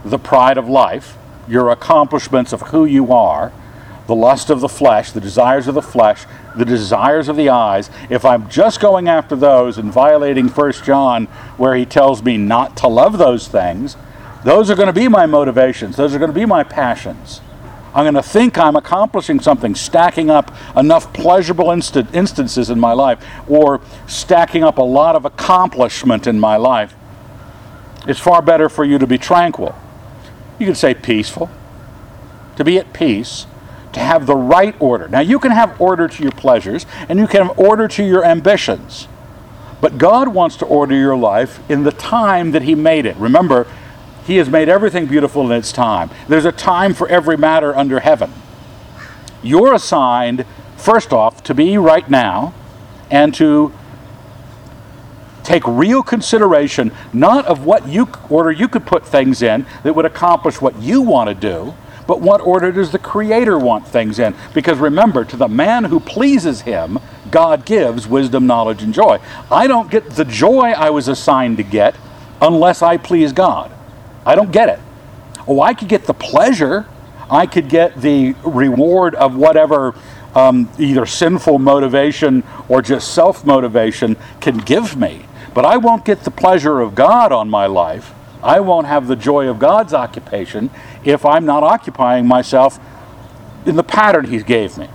the 0.04 0.18
pride 0.18 0.56
of 0.56 0.68
life, 0.68 1.16
your 1.46 1.70
accomplishments 1.70 2.52
of 2.52 2.62
who 2.62 2.84
you 2.84 3.12
are, 3.12 3.52
the 4.06 4.14
lust 4.14 4.50
of 4.50 4.60
the 4.60 4.68
flesh, 4.68 5.12
the 5.12 5.20
desires 5.20 5.68
of 5.68 5.74
the 5.74 5.82
flesh, 5.82 6.24
the 6.56 6.64
desires 6.64 7.28
of 7.28 7.36
the 7.36 7.48
eyes, 7.48 7.90
if 8.08 8.24
I'm 8.24 8.48
just 8.48 8.80
going 8.80 9.08
after 9.08 9.36
those 9.36 9.78
and 9.78 9.92
violating 9.92 10.48
1 10.48 10.72
John, 10.84 11.26
where 11.56 11.76
he 11.76 11.84
tells 11.84 12.22
me 12.22 12.36
not 12.36 12.76
to 12.78 12.88
love 12.88 13.18
those 13.18 13.46
things, 13.46 13.96
those 14.44 14.70
are 14.70 14.74
going 14.74 14.88
to 14.88 14.92
be 14.92 15.06
my 15.06 15.26
motivations. 15.26 15.96
Those 15.96 16.14
are 16.14 16.18
going 16.18 16.30
to 16.30 16.34
be 16.34 16.46
my 16.46 16.64
passions. 16.64 17.40
I'm 17.94 18.04
going 18.04 18.14
to 18.14 18.22
think 18.22 18.56
I'm 18.56 18.76
accomplishing 18.76 19.40
something, 19.40 19.74
stacking 19.74 20.30
up 20.30 20.54
enough 20.76 21.12
pleasurable 21.12 21.70
instances 21.70 22.70
in 22.70 22.78
my 22.78 22.92
life, 22.92 23.24
or 23.48 23.80
stacking 24.06 24.62
up 24.62 24.78
a 24.78 24.82
lot 24.82 25.16
of 25.16 25.24
accomplishment 25.24 26.26
in 26.26 26.38
my 26.38 26.56
life. 26.56 26.94
It's 28.06 28.20
far 28.20 28.42
better 28.42 28.68
for 28.68 28.84
you 28.84 28.98
to 28.98 29.06
be 29.06 29.18
tranquil. 29.18 29.74
You 30.58 30.66
could 30.66 30.76
say 30.76 30.94
peaceful, 30.94 31.50
to 32.56 32.64
be 32.64 32.78
at 32.78 32.92
peace, 32.92 33.46
to 33.92 34.00
have 34.00 34.26
the 34.26 34.36
right 34.36 34.76
order. 34.78 35.08
Now, 35.08 35.20
you 35.20 35.38
can 35.38 35.50
have 35.50 35.80
order 35.80 36.06
to 36.06 36.22
your 36.22 36.32
pleasures 36.32 36.86
and 37.08 37.18
you 37.18 37.26
can 37.26 37.46
have 37.46 37.58
order 37.58 37.88
to 37.88 38.04
your 38.04 38.24
ambitions. 38.24 39.08
But 39.80 39.98
God 39.98 40.28
wants 40.28 40.56
to 40.58 40.66
order 40.66 40.94
your 40.94 41.16
life 41.16 41.58
in 41.70 41.82
the 41.82 41.90
time 41.90 42.52
that 42.52 42.62
He 42.62 42.74
made 42.74 43.06
it. 43.06 43.16
Remember, 43.16 43.66
He 44.26 44.36
has 44.36 44.48
made 44.48 44.68
everything 44.68 45.06
beautiful 45.06 45.50
in 45.50 45.52
its 45.52 45.72
time. 45.72 46.10
There's 46.28 46.44
a 46.44 46.52
time 46.52 46.94
for 46.94 47.08
every 47.08 47.36
matter 47.36 47.74
under 47.74 48.00
heaven. 48.00 48.32
You're 49.42 49.74
assigned, 49.74 50.44
first 50.76 51.12
off, 51.12 51.42
to 51.44 51.54
be 51.54 51.78
right 51.78 52.08
now 52.08 52.54
and 53.10 53.34
to 53.34 53.72
take 55.42 55.66
real 55.66 56.02
consideration 56.02 56.92
not 57.12 57.46
of 57.46 57.64
what 57.64 57.88
you 57.88 58.08
order 58.28 58.52
you 58.52 58.68
could 58.68 58.86
put 58.86 59.06
things 59.06 59.42
in 59.42 59.66
that 59.82 59.96
would 59.96 60.04
accomplish 60.04 60.60
what 60.60 60.78
you 60.80 61.00
want 61.00 61.28
to 61.28 61.34
do 61.34 61.74
but 62.10 62.20
what 62.20 62.40
order 62.40 62.72
does 62.72 62.90
the 62.90 62.98
Creator 62.98 63.56
want 63.60 63.86
things 63.86 64.18
in? 64.18 64.34
Because 64.52 64.78
remember, 64.78 65.24
to 65.24 65.36
the 65.36 65.46
man 65.46 65.84
who 65.84 66.00
pleases 66.00 66.62
Him, 66.62 66.98
God 67.30 67.64
gives 67.64 68.08
wisdom, 68.08 68.48
knowledge, 68.48 68.82
and 68.82 68.92
joy. 68.92 69.20
I 69.48 69.68
don't 69.68 69.88
get 69.92 70.10
the 70.10 70.24
joy 70.24 70.72
I 70.72 70.90
was 70.90 71.06
assigned 71.06 71.58
to 71.58 71.62
get 71.62 71.94
unless 72.42 72.82
I 72.82 72.96
please 72.96 73.32
God. 73.32 73.70
I 74.30 74.36
don't 74.36 74.52
get 74.52 74.68
it. 74.68 74.78
Oh, 75.48 75.60
I 75.60 75.74
could 75.74 75.88
get 75.88 76.04
the 76.04 76.14
pleasure, 76.14 76.86
I 77.28 77.46
could 77.46 77.68
get 77.68 78.00
the 78.00 78.36
reward 78.44 79.16
of 79.16 79.34
whatever 79.34 79.96
um, 80.36 80.70
either 80.78 81.04
sinful 81.04 81.58
motivation 81.58 82.44
or 82.68 82.80
just 82.80 83.12
self 83.12 83.44
motivation 83.44 84.16
can 84.40 84.58
give 84.58 84.96
me. 84.96 85.26
But 85.52 85.64
I 85.64 85.78
won't 85.78 86.04
get 86.04 86.20
the 86.20 86.30
pleasure 86.30 86.78
of 86.78 86.94
God 86.94 87.32
on 87.32 87.50
my 87.50 87.66
life. 87.66 88.14
I 88.40 88.60
won't 88.60 88.86
have 88.86 89.08
the 89.08 89.16
joy 89.16 89.48
of 89.48 89.58
God's 89.58 89.92
occupation 89.92 90.70
if 91.02 91.26
I'm 91.26 91.44
not 91.44 91.64
occupying 91.64 92.28
myself 92.28 92.78
in 93.66 93.74
the 93.74 93.82
pattern 93.82 94.26
He 94.26 94.40
gave 94.44 94.78
me. 94.78 94.88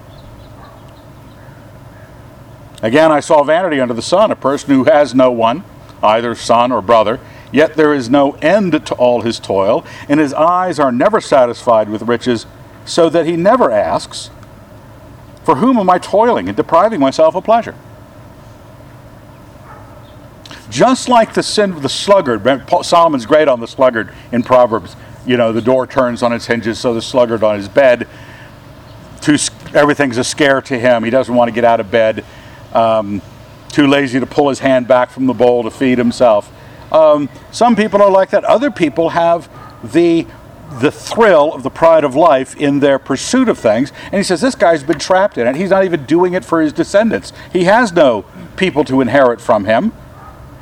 Again, 2.82 3.12
I 3.12 3.20
saw 3.20 3.44
vanity 3.44 3.82
under 3.82 3.94
the 3.94 4.02
sun, 4.02 4.32
a 4.32 4.36
person 4.38 4.70
who 4.70 4.86
has 4.86 5.14
no 5.14 5.30
one, 5.30 5.66
either 6.02 6.36
son 6.36 6.72
or 6.72 6.82
brother, 6.82 7.20
yet 7.52 7.76
there 7.76 7.94
is 7.94 8.10
no 8.10 8.34
end 8.34 8.86
to 8.86 8.96
all 8.96 9.22
his 9.22 9.40
toil, 9.40 9.86
and 10.10 10.20
his 10.20 10.34
eyes 10.34 10.80
are 10.80 10.92
never 10.92 11.22
satisfied 11.22 11.90
with 11.90 12.04
riches, 12.04 12.46
so 12.86 13.10
that 13.10 13.26
he 13.26 13.36
never 13.36 13.72
asks, 13.72 14.30
For 15.44 15.56
whom 15.56 15.78
am 15.78 15.90
I 15.90 15.98
toiling 15.98 16.48
and 16.48 16.56
depriving 16.56 17.00
myself 17.00 17.36
of 17.36 17.44
pleasure? 17.44 17.76
Just 20.70 21.08
like 21.08 21.34
the 21.34 21.44
sin, 21.44 21.74
of 21.74 21.82
the 21.82 21.90
sluggard, 21.90 22.44
Solomon's 22.82 23.26
great 23.26 23.48
on 23.48 23.60
the 23.60 23.68
sluggard 23.68 24.14
in 24.32 24.44
Proverbs 24.44 24.96
you 25.26 25.38
know, 25.38 25.52
the 25.52 25.62
door 25.62 25.88
turns 25.88 26.24
on 26.24 26.34
its 26.34 26.46
hinges, 26.46 26.80
so 26.80 26.94
the 26.94 27.02
sluggard 27.02 27.44
on 27.44 27.56
his 27.58 27.68
bed, 27.68 28.08
too, 29.22 29.38
everything's 29.74 30.18
a 30.18 30.24
scare 30.24 30.62
to 30.62 30.78
him. 30.78 31.04
He 31.04 31.10
doesn't 31.10 31.34
want 31.34 31.50
to 31.50 31.54
get 31.54 31.64
out 31.64 31.80
of 31.80 31.90
bed. 31.90 32.24
Um, 32.74 33.22
too 33.70 33.88
lazy 33.88 34.20
to 34.20 34.26
pull 34.26 34.50
his 34.50 34.60
hand 34.60 34.88
back 34.88 35.10
from 35.10 35.26
the 35.26 35.34
bowl 35.34 35.64
to 35.64 35.72
feed 35.72 35.98
himself. 35.98 36.52
Um, 36.96 37.30
some 37.52 37.76
people 37.76 38.02
are 38.02 38.10
like 38.10 38.30
that. 38.30 38.46
Other 38.46 38.72
people 38.72 39.10
have 39.10 39.50
the 39.84 40.26
the 40.80 40.92
thrill 40.92 41.54
of 41.54 41.64
the 41.64 41.70
pride 41.70 42.04
of 42.04 42.16
life 42.16 42.56
in 42.58 42.80
their 42.80 42.98
pursuit 43.00 43.48
of 43.48 43.58
things. 43.58 43.94
And 44.06 44.16
he 44.16 44.24
says 44.24 44.42
this 44.42 44.56
guy's 44.56 44.84
been 44.84 45.00
trapped 45.00 45.38
in 45.38 45.48
it. 45.48 45.56
He's 45.56 45.70
not 45.70 45.86
even 45.86 46.06
doing 46.06 46.34
it 46.34 46.44
for 46.44 46.62
his 46.62 46.74
descendants. 46.74 47.32
He 47.54 47.66
has 47.66 47.94
no 47.94 48.26
people 48.58 48.84
to 48.86 49.02
inherit 49.02 49.40
from 49.40 49.66
him, 49.66 49.94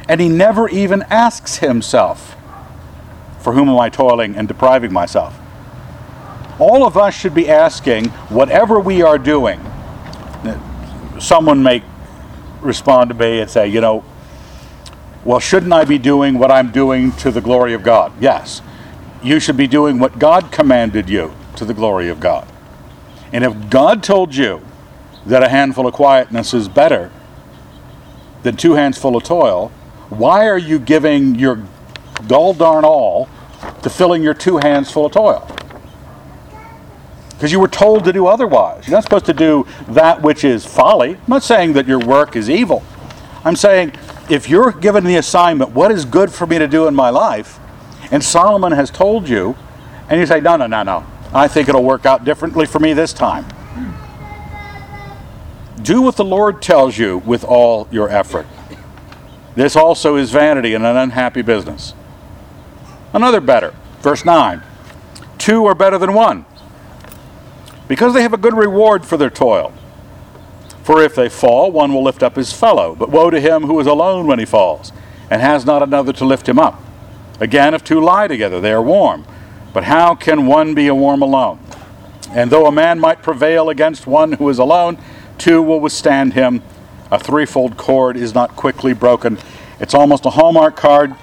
and 0.10 0.20
he 0.20 0.28
never 0.28 0.68
even 0.70 1.04
asks 1.04 1.58
himself 1.58 2.36
for 3.40 3.54
whom 3.54 3.70
am 3.70 3.78
I 3.78 3.90
toiling 3.90 4.36
and 4.36 4.48
depriving 4.48 4.94
myself? 4.94 5.38
All 6.60 6.86
of 6.86 6.98
us 6.98 7.14
should 7.14 7.34
be 7.34 7.50
asking, 7.50 8.06
whatever 8.30 8.80
we 8.80 9.02
are 9.02 9.18
doing, 9.18 9.60
someone 11.20 11.62
may 11.62 11.84
respond 12.62 13.10
to 13.10 13.16
me 13.16 13.42
and 13.42 13.50
say, 13.50 13.68
you 13.68 13.82
know, 13.82 14.04
well, 15.26 15.40
shouldn't 15.40 15.74
I 15.74 15.86
be 15.86 15.98
doing 15.98 16.38
what 16.38 16.52
I'm 16.52 16.72
doing 16.72 17.12
to 17.14 17.32
the 17.32 17.42
glory 17.42 17.74
of 17.74 17.84
God? 17.84 18.12
Yes. 18.22 18.62
You 19.24 19.40
should 19.40 19.58
be 19.58 19.68
doing 19.68 20.00
what 20.00 20.20
God 20.20 20.52
commanded 20.52 21.10
you 21.10 21.34
to 21.56 21.66
the 21.66 21.74
glory 21.74 22.10
of 22.10 22.20
God. 22.20 22.48
And 23.32 23.44
if 23.44 23.70
God 23.70 24.04
told 24.04 24.36
you 24.36 24.62
that 25.26 25.44
a 25.44 25.50
handful 25.50 25.88
of 25.88 25.94
quietness 25.94 26.54
is 26.54 26.68
better 26.68 27.12
than 28.44 28.58
two 28.58 28.74
hands 28.74 28.98
full 28.98 29.16
of 29.16 29.24
toil, 29.24 29.70
why 30.10 30.48
are 30.48 30.58
you 30.58 30.78
giving 30.78 31.36
your 31.36 31.64
gall 32.28 32.54
darn 32.54 32.86
all 32.86 33.30
to 33.82 33.90
filling 33.90 34.24
your 34.24 34.34
two 34.34 34.58
hands 34.58 34.92
full 34.92 35.06
of 35.06 35.12
toil. 35.12 35.48
Because 37.32 37.52
you 37.52 37.60
were 37.60 37.68
told 37.68 38.06
to 38.06 38.14
do 38.14 38.28
otherwise. 38.28 38.88
You're 38.88 38.96
not 38.96 39.04
supposed 39.04 39.26
to 39.26 39.34
do 39.34 39.68
that 39.90 40.22
which 40.22 40.44
is 40.44 40.66
folly. 40.66 41.12
I'm 41.12 41.20
not 41.28 41.44
saying 41.44 41.74
that 41.74 41.88
your 41.88 42.00
work 42.00 42.36
is 42.36 42.50
evil. 42.50 42.84
I'm 43.44 43.56
saying 43.56 43.94
if 44.30 44.50
you're 44.50 44.72
given 44.72 45.04
the 45.04 45.16
assignment, 45.16 45.72
what 45.72 45.92
is 45.92 46.06
good 46.06 46.32
for 46.32 46.48
me 46.48 46.58
to 46.60 46.68
do 46.68 46.88
in 46.88 46.96
my 46.96 47.10
life, 47.10 47.60
and 48.12 48.24
Solomon 48.24 48.72
has 48.72 48.90
told 48.90 49.28
you, 49.28 49.56
and 50.10 50.20
you 50.20 50.26
say, 50.26 50.40
no, 50.40 50.56
no, 50.56 50.68
no, 50.68 50.84
no, 50.84 51.06
I 51.34 51.48
think 51.48 51.68
it'll 51.68 51.84
work 51.84 52.06
out 52.06 52.24
differently 52.24 52.66
for 52.66 52.80
me 52.80 52.94
this 52.94 53.14
time. 53.14 53.46
Do 55.82 56.02
what 56.02 56.16
the 56.16 56.24
Lord 56.24 56.62
tells 56.62 56.98
you 56.98 57.18
with 57.20 57.44
all 57.44 57.88
your 57.92 58.10
effort. 58.10 58.48
This 59.56 59.76
also 59.76 60.16
is 60.16 60.32
vanity 60.32 60.74
and 60.74 60.86
an 60.86 60.96
unhappy 60.96 61.42
business. 61.42 61.94
Another 63.14 63.42
better. 63.42 63.74
Verse 64.00 64.26
9 64.26 64.62
Two 65.38 65.66
are 65.66 65.76
better 65.76 65.98
than 65.98 66.14
one, 66.14 66.46
because 67.88 68.14
they 68.14 68.22
have 68.22 68.34
a 68.34 68.38
good 68.38 68.56
reward 68.56 69.06
for 69.06 69.18
their 69.18 69.30
toil. 69.30 69.74
For 70.84 71.02
if 71.02 71.16
they 71.16 71.30
fall, 71.30 71.72
one 71.72 71.94
will 71.94 72.04
lift 72.04 72.22
up 72.22 72.36
his 72.36 72.52
fellow. 72.52 72.94
But 72.96 73.10
woe 73.10 73.30
to 73.30 73.40
him 73.40 73.64
who 73.64 73.80
is 73.80 73.88
alone 73.88 74.28
when 74.28 74.40
he 74.40 74.46
falls, 74.46 74.92
and 75.30 75.42
has 75.42 75.66
not 75.66 75.82
another 75.82 76.14
to 76.14 76.26
lift 76.26 76.48
him 76.48 76.60
up. 76.60 76.82
Again, 77.40 77.74
if 77.74 77.84
two 77.84 78.00
lie 78.00 78.28
together, 78.28 78.60
they 78.60 78.72
are 78.72 78.82
warm. 78.82 79.26
But 79.74 79.86
how 79.86 80.14
can 80.14 80.46
one 80.46 80.74
be 80.76 80.88
a 80.88 80.96
warm 80.96 81.22
alone? 81.22 81.60
And 82.30 82.52
though 82.52 82.68
a 82.68 82.72
man 82.72 83.00
might 83.00 83.22
prevail 83.22 83.70
against 83.70 84.08
one 84.08 84.34
who 84.34 84.50
is 84.50 84.60
alone, 84.60 84.98
two 85.38 85.62
will 85.62 85.80
withstand 85.80 86.34
him. 86.34 86.62
A 87.12 87.20
threefold 87.20 87.78
cord 87.78 88.18
is 88.18 88.34
not 88.34 88.56
quickly 88.56 88.94
broken. 88.94 89.38
It's 89.80 89.94
almost 89.94 90.26
a 90.26 90.32
Hallmark 90.32 90.76
card. 90.76 91.16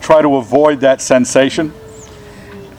Try 0.00 0.22
to 0.22 0.36
avoid 0.36 0.80
that 0.80 1.00
sensation. 1.00 1.72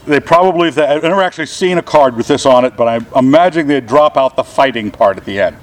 They 0.06 0.20
probably, 0.20 0.70
I've 0.70 1.04
never 1.04 1.22
actually 1.22 1.48
seen 1.48 1.78
a 1.78 1.84
card 1.84 2.16
with 2.16 2.28
this 2.28 2.46
on 2.46 2.66
it, 2.66 2.78
but 2.78 2.88
I'm 2.88 3.06
imagining 3.16 3.68
they'd 3.68 3.86
drop 3.86 4.18
out 4.18 4.36
the 4.36 4.44
fighting 4.44 4.90
part 4.92 5.18
at 5.18 5.26
the 5.26 5.40
end. 5.40 5.58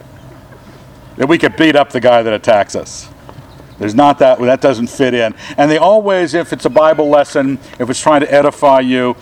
That 1.17 1.29
we 1.29 1.39
could 1.39 1.57
beat 1.57 1.77
up 1.77 1.91
the 1.91 2.01
guy 2.01 2.23
that 2.23 2.33
attacks 2.33 2.75
us. 2.75 3.09
There's 3.79 3.95
not 3.95 4.19
that, 4.21 4.41
that 4.41 4.61
doesn't 4.61 4.89
fit 4.89 5.15
in. 5.15 5.35
And 5.57 5.71
they 5.71 5.79
always, 5.79 6.35
if 6.35 6.53
it's 6.53 6.65
a 6.65 6.71
Bible 6.71 7.09
lesson, 7.09 7.59
if 7.79 7.91
it's 7.91 8.01
trying 8.01 8.21
to 8.21 8.33
edify 8.33 8.81
you, 8.81 9.17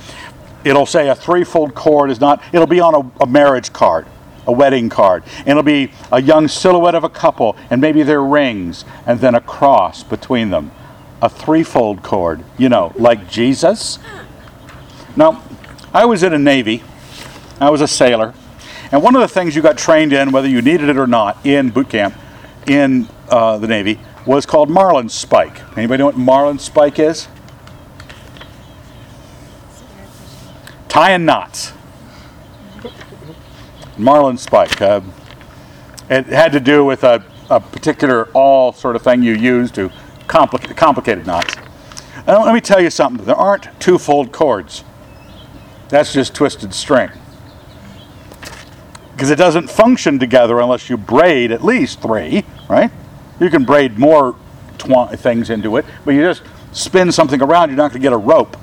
it'll 0.64 0.86
say 0.86 1.08
a 1.08 1.14
threefold 1.14 1.74
cord 1.74 2.10
is 2.10 2.20
not, 2.20 2.42
it'll 2.52 2.66
be 2.66 2.80
on 2.80 2.94
a, 2.94 3.22
a 3.22 3.26
marriage 3.26 3.72
card, 3.72 4.06
a 4.46 4.52
wedding 4.52 4.88
card. 4.88 5.24
And 5.38 5.48
it'll 5.48 5.62
be 5.62 5.92
a 6.10 6.20
young 6.20 6.48
silhouette 6.48 6.94
of 6.94 7.04
a 7.04 7.08
couple, 7.08 7.56
and 7.70 7.80
maybe 7.80 8.02
their 8.02 8.22
rings, 8.22 8.84
and 9.06 9.20
then 9.20 9.34
a 9.34 9.40
cross 9.40 10.02
between 10.02 10.50
them. 10.50 10.70
A 11.22 11.28
threefold 11.28 12.02
cord, 12.02 12.44
you 12.58 12.68
know, 12.68 12.92
like 12.96 13.30
Jesus. 13.30 13.98
Now, 15.16 15.42
I 15.94 16.04
was 16.04 16.22
in 16.22 16.32
a 16.32 16.38
Navy, 16.38 16.82
I 17.60 17.70
was 17.70 17.80
a 17.80 17.88
sailor, 17.88 18.34
and 18.92 19.02
one 19.02 19.16
of 19.16 19.22
the 19.22 19.28
things 19.28 19.56
you 19.56 19.62
got 19.62 19.78
trained 19.78 20.12
in, 20.12 20.30
whether 20.32 20.46
you 20.46 20.60
needed 20.60 20.90
it 20.90 20.98
or 20.98 21.06
not, 21.06 21.44
in 21.46 21.70
boot 21.70 21.88
camp, 21.88 22.14
in 22.66 23.08
uh, 23.30 23.56
the 23.56 23.66
Navy, 23.66 23.98
was 24.26 24.44
called 24.44 24.70
marlin 24.70 25.08
spike. 25.08 25.60
Anybody 25.76 25.98
know 25.98 26.06
what 26.06 26.16
marlin 26.16 26.58
spike 26.58 26.98
is? 26.98 27.26
Tying 30.88 31.24
knots. 31.24 31.72
Marlin 33.96 34.36
spike. 34.36 34.80
Uh, 34.80 35.00
it 36.10 36.26
had 36.26 36.52
to 36.52 36.60
do 36.60 36.84
with 36.84 37.02
a, 37.02 37.24
a, 37.48 37.60
particular 37.60 38.28
awl 38.34 38.74
sort 38.74 38.94
of 38.94 39.02
thing 39.02 39.22
you 39.22 39.34
use 39.34 39.70
to 39.72 39.90
complicate 40.26 40.76
complicated 40.76 41.26
knots. 41.26 41.56
Now, 42.26 42.44
let 42.44 42.52
me 42.52 42.60
tell 42.60 42.80
you 42.80 42.90
something. 42.90 43.24
There 43.24 43.34
aren't 43.34 43.68
two-fold 43.80 44.32
cords. 44.32 44.84
That's 45.88 46.12
just 46.12 46.34
twisted 46.34 46.74
string. 46.74 47.10
Because 49.22 49.30
it 49.30 49.36
doesn't 49.36 49.70
function 49.70 50.18
together 50.18 50.58
unless 50.58 50.90
you 50.90 50.96
braid 50.96 51.52
at 51.52 51.64
least 51.64 52.02
three, 52.02 52.42
right? 52.68 52.90
You 53.38 53.50
can 53.50 53.64
braid 53.64 53.96
more 53.96 54.34
tw- 54.78 55.12
things 55.12 55.48
into 55.48 55.76
it, 55.76 55.84
but 56.04 56.14
you 56.14 56.22
just 56.22 56.42
spin 56.72 57.12
something 57.12 57.40
around, 57.40 57.68
you're 57.68 57.76
not 57.76 57.92
going 57.92 58.02
to 58.02 58.04
get 58.04 58.12
a 58.12 58.16
rope. 58.16 58.56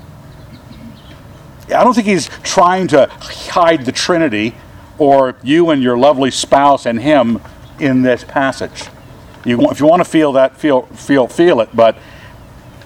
I 1.68 1.82
don't 1.82 1.94
think 1.94 2.06
he's 2.06 2.28
trying 2.42 2.88
to 2.88 3.06
hide 3.06 3.86
the 3.86 3.92
Trinity 3.92 4.54
or 4.98 5.34
you 5.42 5.70
and 5.70 5.82
your 5.82 5.96
lovely 5.96 6.30
spouse 6.30 6.84
and 6.84 7.00
him 7.00 7.40
in 7.78 8.02
this 8.02 8.22
passage. 8.22 8.90
You, 9.46 9.58
if 9.70 9.80
you 9.80 9.86
want 9.86 10.04
to 10.04 10.10
feel 10.10 10.32
that, 10.32 10.58
feel, 10.58 10.82
feel, 10.88 11.26
feel 11.26 11.62
it. 11.62 11.70
But 11.72 11.96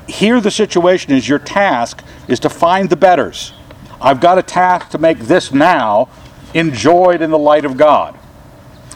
here 0.07 0.41
the 0.41 0.53
situation 0.53 1.13
is 1.13 1.29
your 1.29 1.41
task 1.41 2.05
is 2.29 2.39
to 2.39 2.49
find 2.49 2.89
the 2.89 2.95
betters. 2.95 3.53
I've 4.01 4.21
got 4.21 4.39
a 4.39 4.45
task 4.45 4.91
to 4.91 4.99
make 4.99 5.19
this 5.19 5.51
now 5.51 6.09
enjoyed 6.55 7.21
in 7.21 7.31
the 7.31 7.39
light 7.39 7.65
of 7.65 7.77
God. 7.77 8.19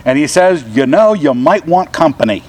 And 0.05 0.17
he 0.19 0.27
says, 0.27 0.63
you 0.75 0.87
know, 0.87 1.13
you 1.13 1.35
might 1.35 1.67
want 1.67 1.93
company. 1.93 2.45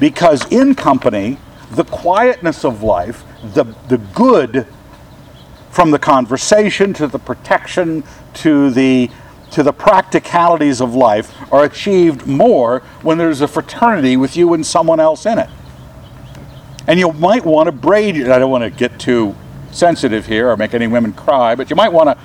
Because 0.00 0.50
in 0.50 0.74
company, 0.74 1.38
the 1.70 1.84
quietness 1.84 2.64
of 2.64 2.82
life, 2.82 3.24
the, 3.54 3.64
the 3.88 3.98
good 3.98 4.66
from 5.70 5.90
the 5.90 5.98
conversation 5.98 6.92
to 6.94 7.06
the 7.06 7.18
protection 7.18 8.02
to 8.34 8.70
the 8.70 9.10
to 9.50 9.62
the 9.62 9.72
practicalities 9.72 10.80
of 10.80 10.94
life 10.94 11.34
are 11.50 11.64
achieved 11.64 12.26
more 12.26 12.80
when 13.00 13.16
there's 13.16 13.40
a 13.40 13.48
fraternity 13.48 14.16
with 14.16 14.36
you 14.36 14.52
and 14.52 14.66
someone 14.66 15.00
else 15.00 15.24
in 15.24 15.38
it. 15.38 15.48
And 16.86 16.98
you 16.98 17.12
might 17.12 17.44
want 17.44 17.66
to 17.66 17.72
braid 17.72 18.16
I 18.28 18.38
don't 18.38 18.50
want 18.50 18.64
to 18.64 18.70
get 18.70 18.98
too 18.98 19.34
sensitive 19.70 20.26
here 20.26 20.50
or 20.50 20.56
make 20.56 20.74
any 20.74 20.86
women 20.86 21.12
cry, 21.12 21.54
but 21.54 21.70
you 21.70 21.76
might 21.76 21.92
want 21.92 22.10
to 22.10 22.18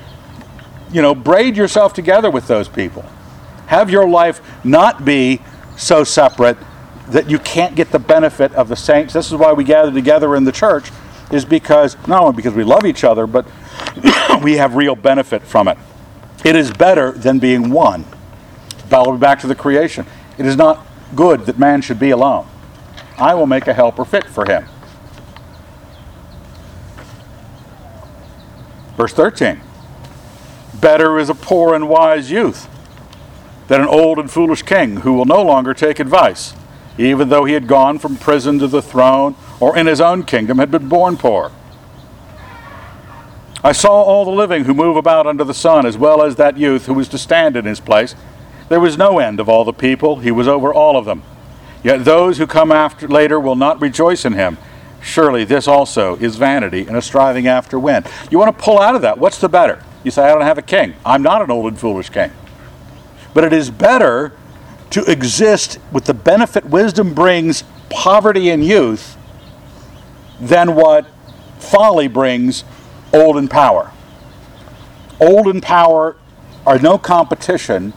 you 0.94 1.02
know, 1.02 1.16
braid 1.16 1.58
yourself 1.58 1.94
together 1.94 2.30
with 2.30 2.48
those 2.48 2.70
people. 2.70 3.04
Have 3.68 3.90
your 3.90 4.08
life 4.08 4.42
not 4.64 5.04
be 5.04 5.42
so 5.76 6.04
separate 6.04 6.58
that 7.10 7.30
you 7.30 7.40
can't 7.40 7.76
get 7.76 7.92
the 7.92 8.00
benefit 8.00 8.54
of 8.54 8.70
the 8.70 8.76
saints. 8.76 9.14
This 9.14 9.28
is 9.28 9.34
why 9.34 9.52
we 9.54 9.64
gather 9.64 9.92
together 9.92 10.36
in 10.36 10.44
the 10.44 10.52
church, 10.52 10.92
is 11.32 11.44
because, 11.44 11.98
not 12.08 12.22
only 12.22 12.36
because 12.36 12.54
we 12.54 12.64
love 12.64 12.86
each 12.86 13.04
other, 13.04 13.26
but 13.26 13.46
we 14.44 14.54
have 14.54 14.76
real 14.76 14.96
benefit 14.96 15.42
from 15.42 15.68
it. 15.68 15.78
It 16.46 16.56
is 16.56 16.72
better 16.72 17.12
than 17.12 17.40
being 17.40 17.72
one. 17.72 18.06
Back 18.90 19.40
to 19.40 19.48
the 19.48 19.56
creation. 19.56 20.06
It 20.38 20.46
is 20.46 20.56
not 20.56 20.86
good 21.16 21.48
that 21.48 21.58
man 21.58 21.82
should 21.82 22.00
be 22.00 22.12
alone. 22.12 22.48
I 23.18 23.34
will 23.34 23.48
make 23.48 23.68
a 23.68 23.74
helper 23.74 24.06
fit 24.06 24.26
for 24.26 24.46
him. 24.46 24.66
Verse 28.96 29.14
13 29.14 29.60
Better 30.74 31.20
is 31.20 31.30
a 31.30 31.36
poor 31.36 31.74
and 31.74 31.88
wise 31.88 32.32
youth 32.32 32.68
than 33.68 33.82
an 33.82 33.88
old 33.88 34.20
and 34.20 34.30
foolish 34.30 34.64
king 34.64 34.98
who 34.98 35.14
will 35.14 35.26
no 35.26 35.42
longer 35.42 35.74
take 35.74 36.00
advice 36.00 36.54
even 36.98 37.30
though 37.30 37.46
he 37.46 37.54
had 37.54 37.68
gone 37.68 37.98
from 37.98 38.18
prison 38.18 38.60
to 38.60 38.68
the 38.68 38.82
throne, 38.82 39.36
or 39.60 39.78
in 39.78 39.88
his 39.88 40.02
own 40.02 40.24
kingdom 40.24 40.60
had 40.60 40.72
been 40.72 40.88
born 40.88 41.18
poor. 41.18 41.52
I 43.64 43.72
saw 43.72 43.92
all 43.92 44.26
the 44.26 44.32
living 44.32 44.66
who 44.66 44.74
move 44.74 44.98
about 44.98 45.26
under 45.26 45.44
the 45.44 45.54
sun, 45.54 45.86
as 45.86 45.98
well 45.98 46.22
as 46.22 46.36
that 46.36 46.58
youth 46.58 46.86
who 46.86 46.94
was 46.94 47.08
to 47.10 47.18
stand 47.18 47.56
in 47.56 47.66
his 47.66 47.80
place. 47.80 48.14
There 48.70 48.80
was 48.80 48.98
no 48.98 49.20
end 49.20 49.40
of 49.40 49.48
all 49.48 49.64
the 49.64 49.74
people, 49.74 50.18
he 50.18 50.32
was 50.32 50.48
over 50.48 50.74
all 50.74 50.98
of 50.98 51.06
them. 51.06 51.24
Yet 51.84 52.06
those 52.06 52.38
who 52.38 52.48
come 52.48 52.72
after 52.72 53.08
later 53.08 53.40
will 53.40 53.56
not 53.56 53.82
rejoice 53.82 54.26
in 54.26 54.34
him. 54.34 54.58
Surely 55.02 55.44
this 55.44 55.68
also 55.68 56.16
is 56.18 56.38
vanity 56.38 56.86
and 56.88 56.96
a 56.96 57.02
striving 57.02 57.48
after 57.48 57.78
wind. 57.78 58.06
You 58.30 58.38
want 58.38 58.58
to 58.58 58.64
pull 58.64 58.80
out 58.80 58.96
of 58.96 59.02
that. 59.02 59.18
What's 59.18 59.38
the 59.38 59.50
better? 59.50 59.84
You 60.04 60.12
say, 60.12 60.24
I 60.24 60.34
don't 60.34 60.42
have 60.42 60.58
a 60.58 60.64
king. 60.64 60.96
I'm 61.06 61.22
not 61.22 61.42
an 61.42 61.50
old 61.50 61.68
and 61.68 61.80
foolish 61.80 62.10
king. 62.10 62.32
But 63.34 63.44
it 63.44 63.54
is 63.54 63.70
better 63.70 64.34
to 64.92 65.04
exist 65.10 65.80
with 65.92 66.06
the 66.06 66.14
benefit 66.14 66.66
wisdom 66.66 67.14
brings 67.14 67.64
poverty 67.90 68.50
and 68.50 68.64
youth 68.64 69.18
than 70.40 70.76
what 70.76 71.08
folly 71.58 72.08
brings 72.08 72.64
old 73.14 73.38
and 73.38 73.50
power. 73.50 73.92
Old 75.20 75.48
and 75.48 75.64
power 75.64 76.18
are 76.66 76.80
no 76.80 76.98
competition 76.98 77.94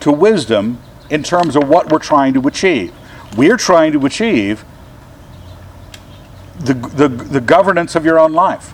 to 0.00 0.12
wisdom 0.12 0.78
in 1.10 1.22
terms 1.22 1.56
of 1.56 1.68
what 1.68 1.90
we're 1.90 1.98
trying 1.98 2.34
to 2.34 2.46
achieve. 2.46 2.92
We're 3.36 3.56
trying 3.56 3.92
to 3.92 4.06
achieve 4.06 4.64
the, 6.58 6.74
the, 6.74 7.08
the 7.08 7.40
governance 7.40 7.94
of 7.94 8.04
your 8.04 8.18
own 8.18 8.32
life. 8.32 8.72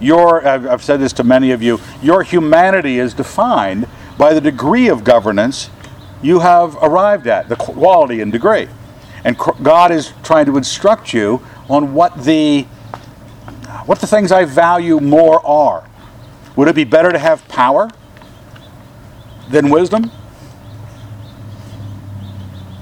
Your, 0.00 0.46
I've 0.46 0.82
said 0.82 0.98
this 0.98 1.12
to 1.14 1.24
many 1.24 1.50
of 1.50 1.62
you, 1.62 1.78
your 2.02 2.22
humanity 2.22 2.98
is 2.98 3.14
defined 3.14 3.86
by 4.16 4.32
the 4.32 4.40
degree 4.40 4.88
of 4.88 5.04
governance 5.04 5.70
you 6.22 6.40
have 6.40 6.76
arrived 6.76 7.26
at, 7.26 7.48
the 7.48 7.56
quality 7.56 8.20
and 8.20 8.32
degree. 8.32 8.68
And 9.24 9.36
God 9.62 9.90
is 9.90 10.12
trying 10.22 10.46
to 10.46 10.56
instruct 10.56 11.12
you 11.12 11.44
on 11.68 11.94
what 11.94 12.24
the 12.24 12.62
what 13.86 14.00
the 14.00 14.06
things 14.06 14.32
I 14.32 14.44
value 14.44 15.00
more 15.00 15.44
are. 15.46 15.88
Would 16.56 16.68
it 16.68 16.74
be 16.74 16.84
better 16.84 17.10
to 17.12 17.18
have 17.18 17.46
power 17.48 17.90
than 19.48 19.70
wisdom? 19.70 20.10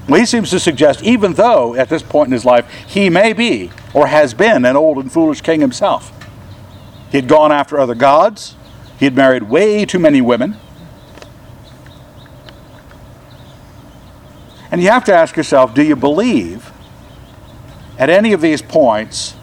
Well, 0.07 0.19
he 0.19 0.25
seems 0.25 0.49
to 0.49 0.59
suggest, 0.59 1.03
even 1.03 1.33
though 1.33 1.75
at 1.75 1.89
this 1.89 2.01
point 2.01 2.27
in 2.27 2.33
his 2.33 2.45
life 2.45 2.69
he 2.87 3.09
may 3.09 3.33
be 3.33 3.71
or 3.93 4.07
has 4.07 4.33
been 4.33 4.65
an 4.65 4.75
old 4.75 4.97
and 4.97 5.11
foolish 5.11 5.41
king 5.41 5.61
himself, 5.61 6.11
he 7.09 7.17
had 7.17 7.27
gone 7.27 7.51
after 7.51 7.79
other 7.79 7.95
gods, 7.95 8.55
he 8.97 9.05
had 9.05 9.15
married 9.15 9.43
way 9.43 9.85
too 9.85 9.99
many 9.99 10.21
women, 10.21 10.57
And 14.71 14.81
you 14.81 14.89
have 14.89 15.03
to 15.05 15.13
ask 15.13 15.35
yourself 15.35 15.73
do 15.73 15.83
you 15.83 15.95
believe 15.95 16.71
at 17.97 18.09
any 18.09 18.33
of 18.33 18.41
these 18.41 18.61
points, 18.61 19.35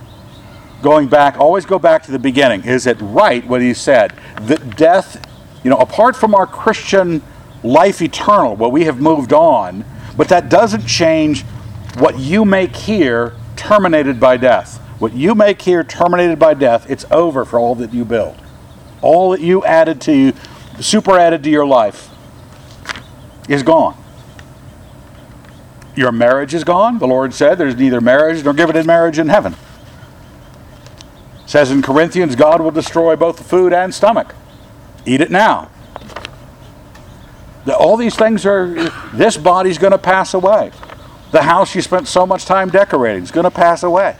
going 0.83 1.09
back, 1.09 1.39
always 1.39 1.67
go 1.67 1.79
back 1.79 2.03
to 2.05 2.13
the 2.13 2.19
beginning, 2.19 2.65
is 2.65 2.87
it 2.87 2.97
right 3.01 3.47
what 3.47 3.61
he 3.61 3.75
said 3.75 4.15
that 4.43 4.77
death, 4.77 5.23
you 5.63 5.71
know, 5.71 5.77
apart 5.77 6.17
from 6.17 6.35
our 6.35 6.47
Christian 6.47 7.23
life 7.63 8.01
eternal, 8.01 8.57
where 8.57 8.71
we 8.71 8.85
have 8.85 9.01
moved 9.01 9.33
on, 9.33 9.85
but 10.17 10.29
that 10.29 10.49
doesn't 10.49 10.87
change 10.87 11.43
what 11.99 12.19
you 12.19 12.45
make 12.45 12.77
here 12.77 13.35
terminated 13.57 14.21
by 14.21 14.37
death. 14.37 14.81
What 14.99 15.13
you 15.13 15.35
make 15.35 15.63
here 15.63 15.85
terminated 15.85 16.39
by 16.39 16.55
death, 16.55 16.89
it's 16.91 17.05
over 17.11 17.45
for 17.45 17.59
all 17.59 17.75
that 17.77 17.93
you 17.93 18.05
build. 18.05 18.37
All 19.03 19.31
that 19.31 19.41
you 19.41 19.65
added 19.65 20.01
to, 20.03 20.33
super 20.81 21.19
added 21.19 21.43
to 21.45 21.51
your 21.51 21.67
life 21.67 22.11
is 23.49 23.63
gone. 23.63 23.97
Your 25.95 26.13
marriage 26.13 26.55
is 26.55 26.65
gone. 26.65 26.99
The 26.99 27.07
Lord 27.07 27.35
said 27.35 27.57
there's 27.57 27.77
neither 27.77 28.01
marriage 28.01 28.45
nor 28.45 28.55
given 28.55 28.77
in 28.77 28.87
marriage 28.87 29.19
in 29.19 29.29
heaven. 29.29 29.55
It 31.45 31.51
says 31.51 31.71
in 31.71 31.83
Corinthians, 31.83 32.35
God 32.35 32.61
will 32.61 32.71
destroy 32.71 33.17
both 33.17 33.37
the 33.37 33.45
food 33.45 33.73
and 33.73 33.95
stomach. 33.95 34.35
Eat 35.05 35.21
it 35.21 35.31
now. 35.31 35.71
All 37.79 37.97
these 37.97 38.15
things 38.15 38.47
are, 38.47 38.91
this 39.13 39.37
body's 39.37 39.79
going 39.79 39.93
to 39.93 39.99
pass 39.99 40.35
away. 40.35 40.71
The 41.33 41.43
house 41.43 41.75
you 41.75 41.83
spent 41.83 42.09
so 42.09 42.27
much 42.27 42.45
time 42.45 42.71
decorating 42.71 43.23
is 43.23 43.31
going 43.31 43.45
to 43.45 43.51
pass 43.51 43.83
away. 43.83 44.17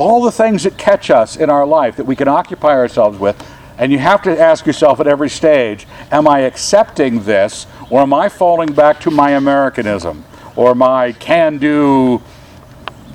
All 0.00 0.22
the 0.22 0.32
things 0.32 0.62
that 0.62 0.78
catch 0.78 1.10
us 1.10 1.36
in 1.36 1.50
our 1.50 1.66
life 1.66 1.96
that 1.96 2.06
we 2.06 2.16
can 2.16 2.26
occupy 2.26 2.70
ourselves 2.70 3.18
with, 3.18 3.36
and 3.76 3.92
you 3.92 3.98
have 3.98 4.22
to 4.22 4.40
ask 4.40 4.64
yourself 4.64 4.98
at 4.98 5.06
every 5.06 5.28
stage 5.28 5.86
Am 6.10 6.26
I 6.26 6.38
accepting 6.38 7.24
this, 7.24 7.66
or 7.90 8.00
am 8.00 8.14
I 8.14 8.30
falling 8.30 8.72
back 8.72 8.98
to 9.00 9.10
my 9.10 9.32
Americanism, 9.32 10.24
or 10.56 10.74
my 10.74 11.12
can 11.12 11.58
do, 11.58 12.22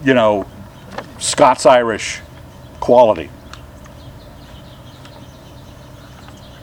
you 0.04 0.14
know, 0.14 0.46
Scots 1.18 1.66
Irish 1.66 2.22
quality? 2.80 3.32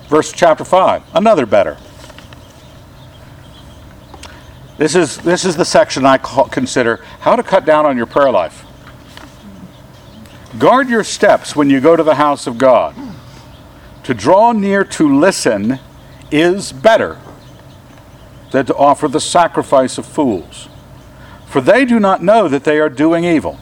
Verse 0.07 0.31
chapter 0.31 0.65
5, 0.65 1.03
another 1.15 1.47
better. 1.47 1.79
This 4.79 4.95
is, 4.95 5.19
this 5.19 5.45
is 5.45 5.57
the 5.57 5.65
section 5.65 6.07
I 6.07 6.19
call, 6.19 6.45
consider 6.45 6.99
how 7.19 7.35
to 7.35 7.43
cut 7.43 7.65
down 7.65 7.87
on 7.87 7.97
your 7.97 8.07
prayer 8.07 8.31
life. 8.31 8.67
Guard 10.59 10.91
your 10.91 11.05
steps 11.05 11.57
when 11.57 11.71
you 11.71 11.81
go 11.81 11.97
to 11.97 12.03
the 12.03 12.17
house 12.17 12.47
of 12.47 12.59
God. 12.59 12.95
To 14.05 14.15
draw 14.15 14.53
near 14.53 14.85
to 14.85 15.19
listen 15.19 15.79
is 16.31 16.73
better 16.73 17.19
than 18.51 18.67
to 18.67 18.77
offer 18.77 19.09
the 19.09 19.21
sacrifice 19.21 19.97
of 19.97 20.05
fools, 20.05 20.69
for 21.47 21.61
they 21.61 21.85
do 21.85 21.99
not 21.99 22.23
know 22.23 22.49
that 22.49 22.65
they 22.65 22.79
are 22.79 22.91
doing 22.91 23.25
evil. 23.25 23.59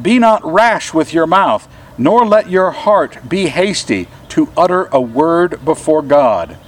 Be 0.00 0.18
not 0.18 0.44
rash 0.44 0.92
with 0.92 1.14
your 1.14 1.26
mouth, 1.26 1.66
nor 1.96 2.26
let 2.26 2.50
your 2.50 2.70
heart 2.70 3.28
be 3.28 3.46
hasty 3.46 4.06
to 4.30 4.52
utter 4.56 4.84
a 4.92 5.00
word 5.00 5.64
before 5.64 6.02
God. 6.02 6.58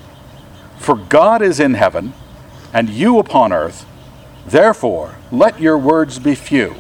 For 0.79 0.97
God 0.97 1.43
is 1.43 1.61
in 1.61 1.75
heaven, 1.75 2.15
and 2.73 2.89
you 2.89 3.19
upon 3.19 3.53
earth. 3.53 3.85
Therefore, 4.47 5.17
let 5.31 5.61
your 5.61 5.77
words 5.77 6.19
be 6.19 6.35
few. 6.35 6.77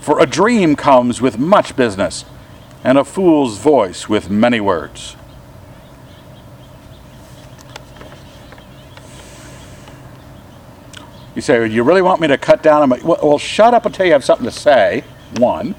For 0.00 0.18
a 0.18 0.26
dream 0.26 0.76
comes 0.76 1.20
with 1.20 1.38
much 1.38 1.76
business, 1.76 2.24
and 2.82 2.96
a 2.96 3.04
fool's 3.04 3.58
voice 3.58 4.08
with 4.08 4.30
many 4.30 4.60
words. 4.60 5.16
You 11.34 11.42
say, 11.42 11.66
You 11.68 11.82
really 11.82 12.02
want 12.02 12.20
me 12.20 12.28
to 12.28 12.38
cut 12.38 12.62
down 12.62 12.82
on 12.82 12.88
my. 12.88 13.00
Well, 13.02 13.38
shut 13.38 13.74
up 13.74 13.86
until 13.86 14.06
you 14.06 14.12
have 14.12 14.24
something 14.24 14.46
to 14.46 14.50
say, 14.50 15.04
one. 15.36 15.74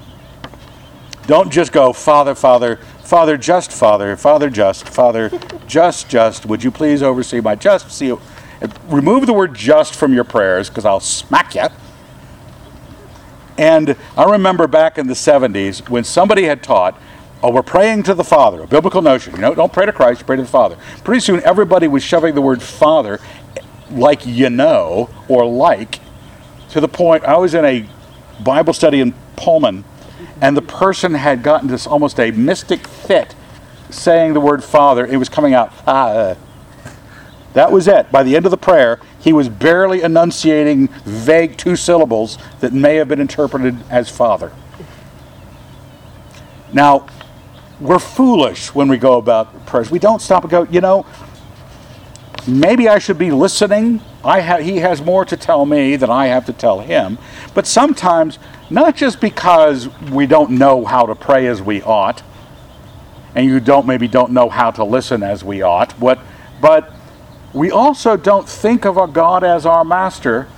Don't 1.26 1.52
just 1.52 1.72
go, 1.72 1.92
Father, 1.92 2.34
Father, 2.34 2.76
Father, 3.04 3.36
just 3.36 3.70
Father, 3.70 4.16
Father, 4.16 4.50
just, 4.50 4.88
Father, 4.88 5.30
just, 5.66 6.08
just, 6.08 6.46
would 6.46 6.64
you 6.64 6.70
please 6.70 7.02
oversee 7.02 7.40
my 7.40 7.54
just? 7.54 7.90
See, 7.92 8.12
remove 8.86 9.26
the 9.26 9.32
word 9.32 9.54
just 9.54 9.94
from 9.94 10.12
your 10.14 10.24
prayers 10.24 10.68
because 10.68 10.84
I'll 10.84 11.00
smack 11.00 11.54
you. 11.54 11.66
And 13.58 13.96
I 14.16 14.30
remember 14.30 14.66
back 14.66 14.98
in 14.98 15.06
the 15.06 15.14
70s 15.14 15.88
when 15.88 16.04
somebody 16.04 16.44
had 16.44 16.62
taught, 16.62 16.98
oh, 17.42 17.50
we're 17.50 17.62
praying 17.62 18.04
to 18.04 18.14
the 18.14 18.24
Father, 18.24 18.62
a 18.62 18.66
biblical 18.66 19.02
notion. 19.02 19.34
You 19.34 19.40
know, 19.40 19.54
don't 19.54 19.72
pray 19.72 19.86
to 19.86 19.92
Christ, 19.92 20.26
pray 20.26 20.36
to 20.36 20.42
the 20.42 20.48
Father. 20.48 20.76
Pretty 21.04 21.20
soon 21.20 21.42
everybody 21.44 21.88
was 21.88 22.02
shoving 22.02 22.34
the 22.34 22.40
word 22.40 22.62
Father 22.62 23.20
like 23.90 24.24
you 24.24 24.48
know 24.48 25.10
or 25.28 25.44
like 25.44 26.00
to 26.70 26.80
the 26.80 26.88
point 26.88 27.24
I 27.24 27.36
was 27.36 27.52
in 27.54 27.64
a 27.64 27.86
Bible 28.42 28.72
study 28.72 29.00
in 29.00 29.12
Pullman 29.36 29.84
and 30.40 30.56
the 30.56 30.62
person 30.62 31.14
had 31.14 31.42
gotten 31.42 31.68
this 31.68 31.86
almost 31.86 32.18
a 32.18 32.30
mystic 32.30 32.86
fit 32.86 33.34
saying 33.90 34.32
the 34.32 34.40
word 34.40 34.64
Father. 34.64 35.06
It 35.06 35.16
was 35.16 35.28
coming 35.28 35.54
out, 35.54 35.72
ah. 35.86 36.36
That 37.52 37.70
was 37.70 37.86
it. 37.86 38.10
By 38.10 38.22
the 38.22 38.34
end 38.34 38.46
of 38.46 38.50
the 38.50 38.56
prayer, 38.56 38.98
he 39.22 39.32
was 39.32 39.48
barely 39.48 40.02
enunciating 40.02 40.88
vague 41.04 41.56
two 41.56 41.76
syllables 41.76 42.38
that 42.60 42.72
may 42.72 42.96
have 42.96 43.08
been 43.08 43.20
interpreted 43.20 43.76
as 43.88 44.10
Father. 44.10 44.52
Now, 46.72 47.06
we're 47.80 47.98
foolish 48.00 48.74
when 48.74 48.88
we 48.88 48.96
go 48.96 49.18
about 49.18 49.66
prayers. 49.66 49.90
We 49.90 49.98
don't 49.98 50.20
stop 50.20 50.42
and 50.42 50.50
go, 50.50 50.64
you 50.64 50.80
know, 50.80 51.06
maybe 52.48 52.88
I 52.88 52.98
should 52.98 53.18
be 53.18 53.30
listening. 53.30 54.00
I 54.24 54.40
ha- 54.40 54.58
he 54.58 54.78
has 54.78 55.00
more 55.00 55.24
to 55.24 55.36
tell 55.36 55.66
me 55.66 55.96
than 55.96 56.10
I 56.10 56.26
have 56.26 56.46
to 56.46 56.52
tell 56.52 56.80
him. 56.80 57.18
But 57.54 57.66
sometimes 57.66 58.38
not 58.70 58.96
just 58.96 59.20
because 59.20 59.88
we 60.10 60.26
don't 60.26 60.52
know 60.52 60.84
how 60.84 61.06
to 61.06 61.14
pray 61.14 61.46
as 61.46 61.62
we 61.62 61.82
ought, 61.82 62.22
and 63.34 63.46
you 63.46 63.60
don't 63.60 63.86
maybe 63.86 64.08
don't 64.08 64.32
know 64.32 64.48
how 64.48 64.70
to 64.72 64.84
listen 64.84 65.22
as 65.22 65.44
we 65.44 65.62
ought, 65.62 65.98
but, 66.00 66.18
but 66.60 66.91
we 67.52 67.70
also 67.70 68.16
don't 68.16 68.48
think 68.48 68.84
of 68.84 68.96
our 68.96 69.06
God 69.06 69.44
as 69.44 69.66
our 69.66 69.84
master 69.84 70.48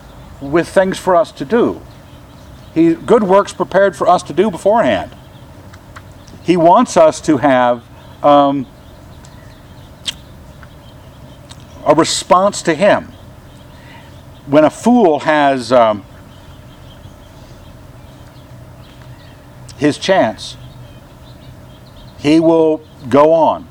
with 0.40 0.68
things 0.68 0.98
for 0.98 1.16
us 1.16 1.32
to 1.32 1.44
do. 1.44 1.80
He 2.72 2.94
good 2.94 3.22
works 3.22 3.52
prepared 3.52 3.96
for 3.96 4.08
us 4.08 4.22
to 4.24 4.32
do 4.32 4.50
beforehand. 4.50 5.14
He 6.42 6.56
wants 6.56 6.96
us 6.96 7.20
to 7.22 7.38
have 7.38 7.84
um, 8.22 8.66
a 11.86 11.94
response 11.94 12.62
to 12.62 12.74
Him. 12.74 13.12
When 14.46 14.64
a 14.64 14.70
fool 14.70 15.20
has 15.20 15.72
um, 15.72 16.04
his 19.78 19.98
chance, 19.98 20.56
he 22.18 22.40
will 22.40 22.82
go 23.08 23.32
on 23.32 23.68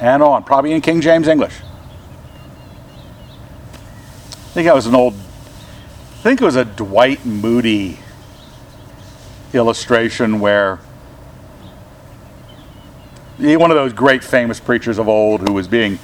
and 0.00 0.22
on, 0.22 0.44
probably 0.44 0.72
in 0.72 0.80
King 0.80 1.00
James 1.00 1.28
English. 1.28 1.54
I 4.52 4.54
think 4.54 4.66
that 4.66 4.74
was 4.74 4.84
an 4.84 4.94
old, 4.94 5.14
I 5.14 6.22
think 6.22 6.42
it 6.42 6.44
was 6.44 6.56
a 6.56 6.66
Dwight 6.66 7.24
Moody 7.24 7.98
illustration 9.54 10.40
where 10.40 10.78
one 13.38 13.70
of 13.70 13.76
those 13.76 13.94
great 13.94 14.22
famous 14.22 14.60
preachers 14.60 14.98
of 14.98 15.08
old 15.08 15.48
who 15.48 15.54
was 15.54 15.66
being 15.68 15.98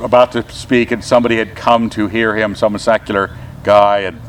about 0.00 0.32
to 0.32 0.50
speak 0.50 0.90
and 0.90 1.04
somebody 1.04 1.36
had 1.36 1.54
come 1.54 1.90
to 1.90 2.08
hear 2.08 2.34
him, 2.34 2.54
some 2.54 2.78
secular 2.78 3.36
guy, 3.62 3.98
and 3.98 4.22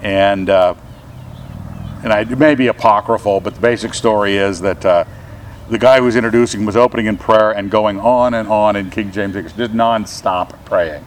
and 0.00 0.48
uh, 0.48 0.74
and 2.02 2.14
I, 2.14 2.20
it 2.20 2.38
may 2.38 2.54
be 2.54 2.68
apocryphal, 2.68 3.42
but 3.42 3.56
the 3.56 3.60
basic 3.60 3.92
story 3.92 4.38
is 4.38 4.58
that 4.62 4.86
uh, 4.86 5.04
the 5.68 5.78
guy 5.78 5.98
who 5.98 6.04
was 6.04 6.16
introducing 6.16 6.64
was 6.64 6.76
opening 6.76 7.04
in 7.04 7.18
prayer 7.18 7.50
and 7.50 7.70
going 7.70 8.00
on 8.00 8.32
and 8.32 8.48
on 8.48 8.74
in 8.74 8.88
King 8.88 9.12
James 9.12 9.36
English, 9.36 9.52
just 9.52 9.74
non-stop 9.74 10.64
praying. 10.64 11.04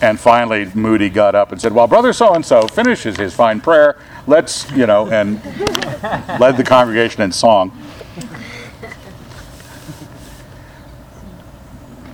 And 0.00 0.18
finally, 0.18 0.70
Moody 0.74 1.10
got 1.10 1.34
up 1.34 1.52
and 1.52 1.60
said, 1.60 1.72
"Well, 1.74 1.86
brother 1.86 2.12
so 2.12 2.32
and 2.32 2.44
so 2.44 2.62
finishes 2.62 3.16
his 3.16 3.34
fine 3.34 3.60
prayer. 3.60 3.96
Let's, 4.26 4.70
you 4.72 4.86
know," 4.86 5.08
and 5.08 5.42
led 6.40 6.56
the 6.56 6.64
congregation 6.64 7.22
in 7.22 7.32
song. 7.32 7.70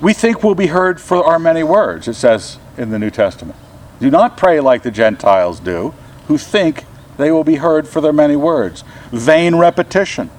We 0.01 0.13
think 0.13 0.43
we'll 0.43 0.57
be 0.57 0.67
heard 0.67 1.01
for 1.01 1.25
our 1.25 1.39
many 1.39 1.63
words. 1.63 2.09
It 2.09 2.15
says 2.15 2.59
in 2.77 2.91
the 2.91 2.99
New 2.99 3.11
Testament, 3.11 3.57
"Do 4.01 4.11
not 4.11 4.37
pray 4.37 4.59
like 4.61 4.83
the 4.83 4.91
Gentiles 4.91 5.61
do, 5.61 5.95
who 6.27 6.39
think 6.39 6.85
they 7.17 7.31
will 7.31 7.45
be 7.45 7.57
heard 7.57 7.89
for 7.89 8.01
their 8.01 8.13
many 8.13 8.37
words. 8.37 8.85
Vain 9.11 9.57
repetition. 9.57 10.31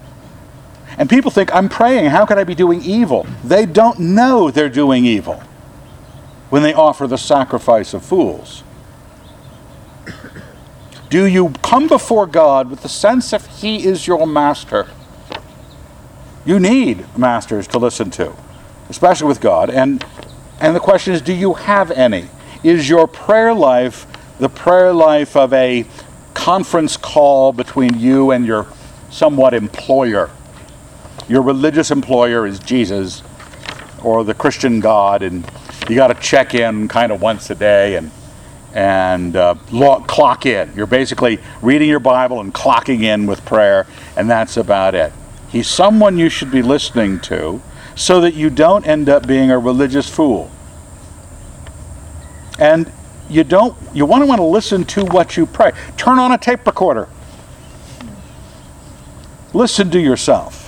And 0.96 1.08
people 1.08 1.30
think, 1.30 1.54
I'm 1.54 1.68
praying. 1.68 2.06
How 2.06 2.24
can 2.24 2.38
I 2.38 2.44
be 2.44 2.54
doing 2.54 2.82
evil? 2.82 3.26
They 3.44 3.66
don't 3.66 3.98
know 3.98 4.50
they're 4.50 4.68
doing 4.68 5.04
evil 5.04 5.42
when 6.50 6.62
they 6.62 6.72
offer 6.72 7.06
the 7.06 7.18
sacrifice 7.18 7.94
of 7.94 8.04
fools. 8.04 8.62
Do 11.10 11.24
you 11.24 11.54
come 11.62 11.88
before 11.88 12.26
God 12.26 12.70
with 12.70 12.82
the 12.82 12.88
sense 12.88 13.30
that 13.30 13.46
He 13.46 13.84
is 13.86 14.06
your 14.06 14.26
master? 14.26 14.88
You 16.44 16.58
need 16.58 17.06
masters 17.16 17.66
to 17.68 17.78
listen 17.78 18.10
to, 18.12 18.34
especially 18.88 19.28
with 19.28 19.40
God. 19.40 19.70
And, 19.70 20.04
and 20.60 20.74
the 20.74 20.80
question 20.80 21.14
is, 21.14 21.22
do 21.22 21.32
you 21.32 21.54
have 21.54 21.90
any? 21.90 22.28
Is 22.62 22.88
your 22.88 23.06
prayer 23.06 23.54
life 23.54 24.06
the 24.38 24.48
prayer 24.48 24.92
life 24.92 25.36
of 25.36 25.52
a 25.52 25.84
conference 26.32 26.96
call 26.96 27.52
between 27.52 27.98
you 27.98 28.30
and 28.30 28.46
your 28.46 28.66
somewhat 29.10 29.52
employer. 29.52 30.30
Your 31.28 31.42
religious 31.42 31.90
employer 31.90 32.46
is 32.46 32.60
Jesus 32.60 33.22
or 34.02 34.22
the 34.22 34.34
Christian 34.34 34.78
God, 34.78 35.22
and 35.22 35.44
you 35.88 35.96
got 35.96 36.08
to 36.08 36.14
check 36.14 36.54
in 36.54 36.88
kind 36.88 37.12
of 37.12 37.20
once 37.20 37.50
a 37.50 37.54
day 37.54 37.96
and 37.96 38.10
and 38.74 39.34
uh, 39.34 39.54
clock 40.06 40.44
in. 40.46 40.72
You're 40.74 40.86
basically 40.86 41.38
reading 41.62 41.88
your 41.88 42.00
Bible 42.00 42.40
and 42.40 42.52
clocking 42.52 43.02
in 43.02 43.26
with 43.26 43.44
prayer, 43.44 43.86
and 44.16 44.28
that's 44.28 44.56
about 44.56 44.94
it. 44.94 45.12
He's 45.48 45.66
someone 45.66 46.18
you 46.18 46.28
should 46.28 46.50
be 46.50 46.60
listening 46.60 47.18
to, 47.20 47.62
so 47.94 48.20
that 48.20 48.34
you 48.34 48.50
don't 48.50 48.86
end 48.86 49.08
up 49.08 49.26
being 49.26 49.50
a 49.50 49.58
religious 49.58 50.08
fool. 50.08 50.50
And 52.58 52.92
you 53.30 53.44
don't 53.44 53.76
you 53.94 54.06
want 54.06 54.22
to 54.22 54.26
want 54.26 54.38
to 54.38 54.44
listen 54.44 54.84
to 54.84 55.04
what 55.06 55.36
you 55.36 55.46
pray. 55.46 55.72
Turn 55.96 56.18
on 56.18 56.32
a 56.32 56.38
tape 56.38 56.66
recorder. 56.66 57.08
Listen 59.54 59.90
to 59.90 59.98
yourself. 59.98 60.66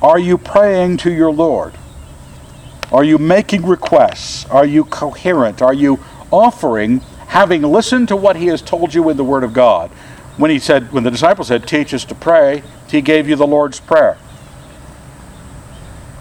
Are 0.00 0.18
you 0.18 0.38
praying 0.38 0.98
to 0.98 1.12
your 1.12 1.32
Lord? 1.32 1.74
Are 2.92 3.04
you 3.04 3.18
making 3.18 3.66
requests? 3.66 4.44
Are 4.46 4.66
you 4.66 4.84
coherent? 4.84 5.60
Are 5.62 5.74
you 5.74 5.98
offering, 6.30 7.00
having 7.28 7.62
listened 7.62 8.08
to 8.08 8.16
what 8.16 8.36
he 8.36 8.46
has 8.46 8.62
told 8.62 8.94
you 8.94 9.08
in 9.10 9.16
the 9.16 9.24
Word 9.24 9.44
of 9.44 9.52
God? 9.52 9.90
When 10.36 10.50
he 10.50 10.58
said, 10.58 10.92
when 10.92 11.02
the 11.02 11.10
disciples 11.10 11.48
said, 11.48 11.66
teach 11.66 11.94
us 11.94 12.04
to 12.04 12.14
pray, 12.14 12.62
he 12.88 13.00
gave 13.00 13.28
you 13.28 13.36
the 13.36 13.46
Lord's 13.46 13.80
Prayer. 13.80 14.18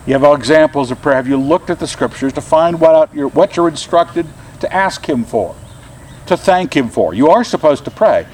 You 0.05 0.13
have 0.13 0.23
examples 0.37 0.91
of 0.91 1.01
prayer. 1.01 1.15
Have 1.15 1.27
you 1.27 1.37
looked 1.37 1.71
at 1.71 1.79
the 1.79 1.87
scriptures 1.87 2.31
to 2.33 2.41
find 2.41 2.79
what 2.79 3.13
you're, 3.13 3.29
what 3.29 3.57
you're 3.57 3.67
instructed 3.67 4.27
to 4.59 4.71
ask 4.71 5.07
him 5.07 5.23
for, 5.23 5.55
to 6.27 6.37
thank 6.37 6.75
him 6.75 6.89
for? 6.89 7.13
You 7.13 7.29
are 7.29 7.43
supposed 7.43 7.85
to 7.85 7.91
pray, 7.91 8.27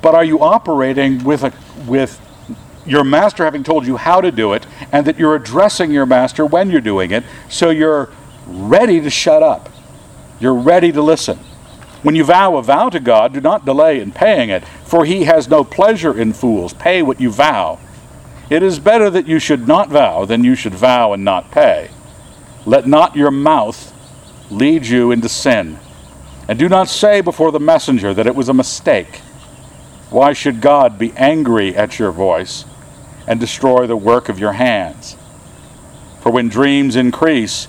but 0.00 0.14
are 0.14 0.24
you 0.24 0.40
operating 0.40 1.24
with 1.24 1.42
a, 1.42 1.52
with 1.88 2.20
your 2.88 3.04
master 3.04 3.44
having 3.44 3.62
told 3.62 3.86
you 3.86 3.96
how 3.96 4.20
to 4.20 4.30
do 4.30 4.52
it, 4.52 4.66
and 4.92 5.06
that 5.06 5.18
you're 5.18 5.34
addressing 5.34 5.90
your 5.90 6.06
master 6.06 6.46
when 6.46 6.70
you're 6.70 6.80
doing 6.80 7.10
it, 7.10 7.24
so 7.48 7.70
you're 7.70 8.10
ready 8.46 9.00
to 9.00 9.10
shut 9.10 9.42
up. 9.42 9.68
You're 10.40 10.54
ready 10.54 10.92
to 10.92 11.02
listen. 11.02 11.38
When 12.02 12.14
you 12.14 12.24
vow 12.24 12.56
a 12.56 12.62
vow 12.62 12.88
to 12.90 13.00
God, 13.00 13.32
do 13.32 13.40
not 13.40 13.64
delay 13.64 14.00
in 14.00 14.12
paying 14.12 14.50
it, 14.50 14.64
for 14.84 15.04
he 15.04 15.24
has 15.24 15.48
no 15.48 15.64
pleasure 15.64 16.18
in 16.18 16.32
fools. 16.32 16.72
Pay 16.72 17.02
what 17.02 17.20
you 17.20 17.30
vow. 17.30 17.78
It 18.48 18.62
is 18.62 18.78
better 18.78 19.10
that 19.10 19.26
you 19.26 19.38
should 19.38 19.66
not 19.66 19.90
vow 19.90 20.24
than 20.24 20.44
you 20.44 20.54
should 20.54 20.74
vow 20.74 21.12
and 21.12 21.24
not 21.24 21.50
pay. 21.50 21.90
Let 22.64 22.86
not 22.86 23.16
your 23.16 23.30
mouth 23.30 23.92
lead 24.50 24.86
you 24.86 25.10
into 25.10 25.28
sin. 25.28 25.78
And 26.48 26.58
do 26.58 26.68
not 26.68 26.88
say 26.88 27.20
before 27.20 27.52
the 27.52 27.60
messenger 27.60 28.14
that 28.14 28.26
it 28.26 28.34
was 28.34 28.48
a 28.48 28.54
mistake. 28.54 29.18
Why 30.08 30.32
should 30.32 30.62
God 30.62 30.98
be 30.98 31.12
angry 31.16 31.76
at 31.76 31.98
your 31.98 32.12
voice 32.12 32.64
and 33.28 33.38
destroy 33.38 33.86
the 33.86 33.96
work 33.96 34.30
of 34.30 34.38
your 34.38 34.54
hands. 34.54 35.14
For 36.22 36.32
when 36.32 36.48
dreams 36.48 36.96
increase, 36.96 37.68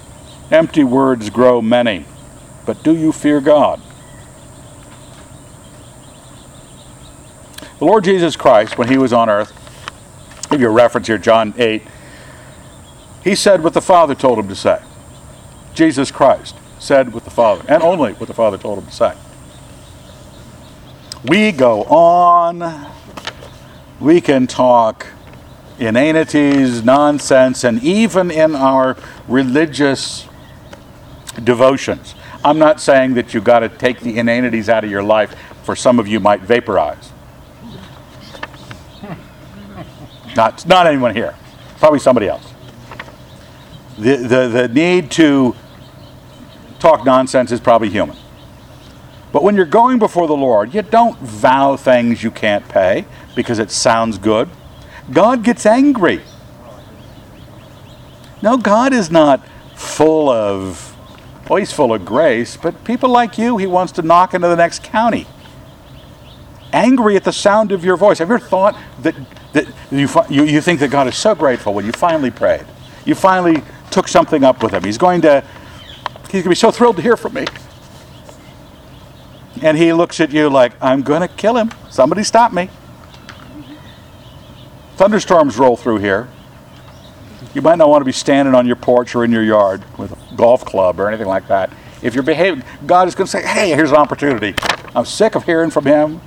empty 0.50 0.86
words 0.86 1.30
grow 1.30 1.62
many. 1.62 2.06
But 2.66 2.82
do 2.82 2.96
you 2.96 3.12
fear 3.12 3.42
God? 3.42 3.82
The 7.78 7.86
Lord 7.86 8.06
Jesus 8.06 8.38
Christ, 8.38 8.78
when 8.78 8.88
he 8.88 8.98
was 8.98 9.12
on 9.12 9.30
earth, 9.30 9.52
give 10.50 10.62
you 10.62 10.68
a 10.68 10.72
reference 10.72 11.08
here, 11.08 11.18
John 11.18 11.54
8, 11.58 11.84
he 13.26 13.36
said 13.36 13.62
what 13.62 13.74
the 13.74 13.82
Father 13.82 14.16
told 14.16 14.40
him 14.40 14.48
to 14.48 14.56
say. 14.56 14.82
Jesus 15.74 16.10
Christ 16.10 16.56
said 16.80 17.14
what 17.14 17.26
the 17.26 17.32
Father, 17.32 17.66
and 17.68 17.84
only 17.84 18.14
what 18.14 18.28
the 18.28 18.34
Father 18.34 18.58
told 18.58 18.80
him 18.80 18.86
to 18.86 18.92
say. 18.94 19.14
We 21.26 21.52
go 21.52 21.84
on, 21.84 22.94
we 24.00 24.22
can 24.22 24.48
talk 24.48 25.08
inanities, 25.80 26.84
nonsense, 26.84 27.64
and 27.64 27.82
even 27.84 28.30
in 28.32 28.56
our 28.56 28.98
religious 29.28 30.28
devotions. 31.44 32.16
I'm 32.44 32.60
not 32.60 32.80
saying 32.80 33.16
that 33.16 33.34
you've 33.34 33.44
got 33.44 33.60
to 33.60 33.70
take 33.70 34.00
the 34.00 34.18
inanities 34.18 34.70
out 34.70 34.84
of 34.84 34.92
your 34.92 35.04
life, 35.04 35.36
for 35.64 35.76
some 35.76 36.00
of 36.00 36.08
you 36.08 36.20
might 36.20 36.42
vaporize. 36.42 37.12
Not, 40.36 40.66
not 40.66 40.88
anyone 40.88 41.14
here, 41.14 41.36
probably 41.80 42.00
somebody 42.00 42.28
else. 42.28 42.54
The, 43.98 44.16
the, 44.16 44.48
the 44.48 44.68
need 44.70 45.12
to 45.12 45.56
talk 46.80 47.04
nonsense 47.06 47.52
is 47.52 47.60
probably 47.60 47.90
human. 47.90 48.16
But 49.32 49.44
when 49.44 49.56
you're 49.56 49.66
going 49.66 50.00
before 50.00 50.28
the 50.28 50.36
Lord, 50.36 50.74
you 50.74 50.82
don't 50.82 51.18
vow 51.20 51.76
things 51.76 52.24
you 52.24 52.32
can't 52.32 52.68
pay 52.68 53.06
because 53.36 53.60
it 53.60 53.70
sounds 53.70 54.18
good. 54.18 54.50
God 55.12 55.44
gets 55.44 55.66
angry. 55.66 56.22
No, 58.42 58.58
God 58.58 58.94
is 58.94 59.10
not 59.10 59.46
full 59.76 60.30
of, 60.30 60.96
well, 61.50 61.58
He's 61.58 61.72
full 61.72 61.94
of 61.94 62.06
grace, 62.06 62.58
but 62.58 62.84
people 62.84 63.10
like 63.10 63.38
you, 63.38 63.58
He 63.58 63.68
wants 63.68 63.92
to 63.94 64.02
knock 64.02 64.34
into 64.34 64.48
the 64.48 64.56
next 64.56 64.84
county. 64.84 65.28
Angry 66.72 67.16
at 67.16 67.24
the 67.24 67.34
sound 67.34 67.72
of 67.72 67.84
your 67.84 67.98
voice. 67.98 68.20
Have 68.20 68.30
you 68.30 68.36
ever 68.36 68.46
thought 68.46 68.78
that, 69.02 69.16
that 69.54 69.68
you, 69.92 70.08
you, 70.30 70.44
you 70.44 70.62
think 70.62 70.80
that 70.82 70.92
God 70.92 71.08
is 71.08 71.18
so 71.18 71.34
grateful 71.34 71.74
when 71.74 71.86
you 71.86 71.92
finally 71.92 72.32
prayed? 72.32 72.66
You 73.06 73.16
finally 73.16 73.64
took 73.90 74.08
something 74.08 74.44
up 74.44 74.62
with 74.62 74.74
Him. 74.74 74.84
He's 74.84 75.00
going 75.00 75.22
to, 75.22 75.44
He's 76.24 76.32
going 76.32 76.44
to 76.44 76.50
be 76.50 76.56
so 76.56 76.72
thrilled 76.72 76.98
to 76.98 77.02
hear 77.02 77.18
from 77.18 77.34
me. 77.34 77.46
And 79.64 79.76
He 79.76 79.92
looks 79.92 80.20
at 80.20 80.32
you 80.32 80.50
like, 80.50 80.74
I'm 80.82 81.02
going 81.02 81.22
to 81.22 81.28
kill 81.28 81.58
him. 81.58 81.72
Somebody 81.90 82.24
stop 82.24 82.54
me 82.54 82.70
thunderstorms 85.00 85.58
roll 85.58 85.78
through 85.78 85.98
here, 85.98 86.28
you 87.54 87.62
might 87.62 87.78
not 87.78 87.88
want 87.88 88.02
to 88.02 88.06
be 88.06 88.12
standing 88.12 88.54
on 88.54 88.68
your 88.68 88.76
porch 88.76 89.16
or 89.16 89.24
in 89.24 89.32
your 89.32 89.46
yard 89.46 89.82
with 89.98 90.12
a 90.12 90.36
golf 90.36 90.66
club 90.66 91.00
or 91.00 91.08
anything 91.08 91.26
like 91.26 91.48
that. 91.48 91.72
If 92.02 92.14
you're 92.14 92.24
behaving, 92.24 92.66
God 92.86 93.08
is 93.08 93.16
going 93.16 93.26
to 93.26 93.32
say, 93.32 93.42
hey, 93.42 93.70
here's 93.70 93.92
an 93.92 93.96
opportunity. 93.96 94.56
I'm 94.94 95.06
sick 95.06 95.36
of 95.36 95.46
hearing 95.46 95.70
from 95.70 95.86
him. 95.86 96.20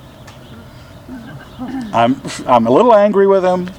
I'm, 1.92 2.22
I'm 2.46 2.66
a 2.66 2.70
little 2.70 2.94
angry 2.94 3.26
with 3.26 3.44
him. 3.44 3.70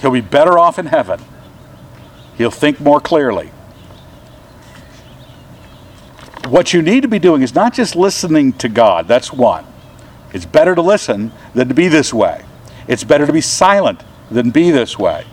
He'll 0.00 0.10
be 0.10 0.20
better 0.20 0.58
off 0.58 0.78
in 0.78 0.84
heaven. 0.84 1.18
He'll 2.36 2.50
think 2.50 2.78
more 2.78 3.00
clearly. 3.00 3.52
What 6.46 6.74
you 6.74 6.82
need 6.82 7.00
to 7.00 7.08
be 7.08 7.18
doing 7.18 7.40
is 7.40 7.54
not 7.54 7.72
just 7.72 7.96
listening 7.96 8.52
to 8.54 8.68
God, 8.68 9.08
that's 9.08 9.32
one. 9.32 9.64
It's 10.34 10.44
better 10.44 10.74
to 10.74 10.82
listen 10.82 11.32
than 11.54 11.68
to 11.68 11.74
be 11.74 11.88
this 11.88 12.12
way. 12.12 12.44
It's 12.86 13.02
better 13.02 13.26
to 13.26 13.32
be 13.32 13.40
silent 13.40 14.02
than 14.30 14.50
be 14.50 14.70
this 14.70 14.98
way. 14.98 15.24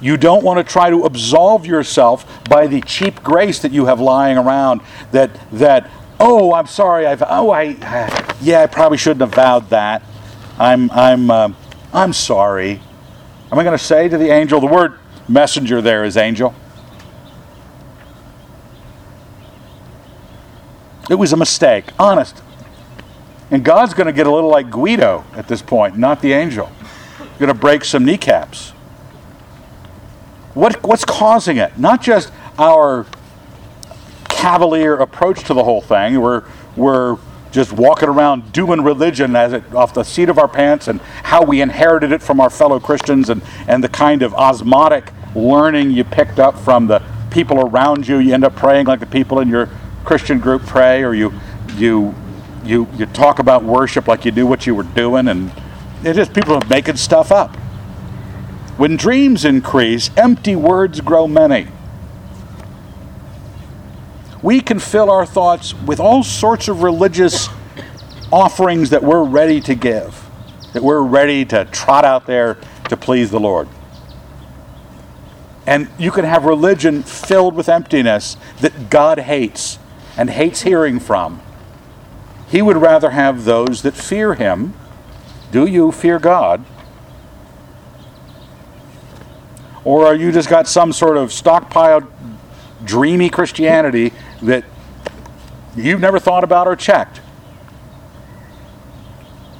You 0.00 0.16
don't 0.16 0.42
want 0.42 0.58
to 0.58 0.64
try 0.64 0.90
to 0.90 1.04
absolve 1.04 1.64
yourself 1.64 2.44
by 2.48 2.66
the 2.66 2.80
cheap 2.80 3.22
grace 3.22 3.60
that 3.60 3.72
you 3.72 3.86
have 3.86 4.00
lying 4.00 4.36
around 4.36 4.80
that 5.12 5.30
that 5.52 5.88
oh 6.18 6.52
I'm 6.54 6.66
sorry 6.66 7.06
I've 7.06 7.22
oh 7.24 7.50
I 7.50 7.76
yeah 8.42 8.62
I 8.62 8.66
probably 8.66 8.98
shouldn't 8.98 9.20
have 9.20 9.34
vowed 9.34 9.70
that 9.70 10.02
I'm 10.58 10.90
I'm 10.90 11.30
uh, 11.30 11.52
I'm 11.92 12.12
sorry. 12.12 12.80
Am 13.50 13.58
I 13.58 13.64
going 13.64 13.76
to 13.76 13.84
say 13.84 14.08
to 14.08 14.18
the 14.18 14.30
angel 14.30 14.60
the 14.60 14.66
word 14.66 14.98
messenger 15.28 15.80
there 15.80 16.04
is 16.04 16.16
angel? 16.16 16.54
It 21.10 21.16
was 21.16 21.32
a 21.32 21.36
mistake, 21.36 21.86
honest. 21.98 22.42
And 23.50 23.64
God's 23.64 23.92
going 23.92 24.06
to 24.06 24.12
get 24.12 24.26
a 24.26 24.30
little 24.30 24.48
like 24.48 24.70
Guido 24.70 25.24
at 25.34 25.48
this 25.48 25.60
point, 25.60 25.98
not 25.98 26.22
the 26.22 26.32
angel 26.32 26.72
going 27.42 27.54
to 27.54 27.60
break 27.60 27.84
some 27.84 28.04
kneecaps. 28.04 28.70
What, 30.54 30.82
what's 30.82 31.04
causing 31.04 31.56
it? 31.56 31.78
Not 31.78 32.00
just 32.00 32.32
our 32.58 33.06
cavalier 34.28 34.94
approach 34.94 35.44
to 35.44 35.54
the 35.54 35.64
whole 35.64 35.80
thing. 35.80 36.20
We're, 36.20 36.44
we're 36.76 37.18
just 37.50 37.72
walking 37.72 38.08
around 38.08 38.52
doing 38.52 38.82
religion 38.82 39.34
as 39.34 39.52
it 39.52 39.74
off 39.74 39.92
the 39.92 40.04
seat 40.04 40.28
of 40.28 40.38
our 40.38 40.48
pants 40.48 40.88
and 40.88 41.00
how 41.00 41.44
we 41.44 41.60
inherited 41.60 42.12
it 42.12 42.22
from 42.22 42.40
our 42.40 42.50
fellow 42.50 42.78
Christians 42.78 43.28
and, 43.28 43.42
and 43.66 43.82
the 43.82 43.88
kind 43.88 44.22
of 44.22 44.34
osmotic 44.34 45.12
learning 45.34 45.90
you 45.90 46.04
picked 46.04 46.38
up 46.38 46.58
from 46.58 46.86
the 46.86 47.02
people 47.30 47.60
around 47.60 48.06
you. 48.06 48.18
You 48.18 48.34
end 48.34 48.44
up 48.44 48.54
praying 48.54 48.86
like 48.86 49.00
the 49.00 49.06
people 49.06 49.40
in 49.40 49.48
your 49.48 49.68
Christian 50.04 50.38
group 50.38 50.62
pray, 50.62 51.02
or 51.02 51.14
you 51.14 51.32
you 51.76 52.14
you 52.64 52.88
you 52.96 53.06
talk 53.06 53.38
about 53.38 53.64
worship 53.64 54.06
like 54.06 54.24
you 54.24 54.32
knew 54.32 54.46
what 54.46 54.66
you 54.66 54.74
were 54.74 54.82
doing 54.82 55.28
and 55.28 55.50
it's 56.04 56.16
just 56.16 56.34
people 56.34 56.60
making 56.68 56.96
stuff 56.96 57.30
up. 57.30 57.54
When 58.76 58.96
dreams 58.96 59.44
increase, 59.44 60.10
empty 60.16 60.56
words 60.56 61.00
grow 61.00 61.28
many. 61.28 61.68
We 64.42 64.60
can 64.60 64.80
fill 64.80 65.10
our 65.10 65.24
thoughts 65.24 65.74
with 65.74 66.00
all 66.00 66.24
sorts 66.24 66.66
of 66.66 66.82
religious 66.82 67.48
offerings 68.32 68.90
that 68.90 69.04
we're 69.04 69.22
ready 69.22 69.60
to 69.60 69.74
give, 69.76 70.28
that 70.72 70.82
we're 70.82 71.02
ready 71.02 71.44
to 71.44 71.66
trot 71.66 72.04
out 72.04 72.26
there 72.26 72.58
to 72.88 72.96
please 72.96 73.30
the 73.30 73.38
Lord. 73.38 73.68
And 75.66 75.88
you 75.96 76.10
can 76.10 76.24
have 76.24 76.44
religion 76.44 77.04
filled 77.04 77.54
with 77.54 77.68
emptiness 77.68 78.36
that 78.60 78.90
God 78.90 79.20
hates 79.20 79.78
and 80.16 80.30
hates 80.30 80.62
hearing 80.62 80.98
from. 80.98 81.40
He 82.48 82.60
would 82.60 82.76
rather 82.76 83.10
have 83.10 83.44
those 83.44 83.82
that 83.82 83.94
fear 83.94 84.34
Him 84.34 84.74
do 85.52 85.66
you 85.66 85.92
fear 85.92 86.18
God? 86.18 86.64
Or 89.84 90.06
are 90.06 90.14
you 90.14 90.32
just 90.32 90.48
got 90.48 90.66
some 90.66 90.92
sort 90.92 91.16
of 91.16 91.28
stockpiled, 91.28 92.08
dreamy 92.84 93.28
Christianity 93.28 94.12
that 94.42 94.64
you've 95.76 96.00
never 96.00 96.18
thought 96.18 96.42
about 96.42 96.66
or 96.66 96.74
checked? 96.74 97.21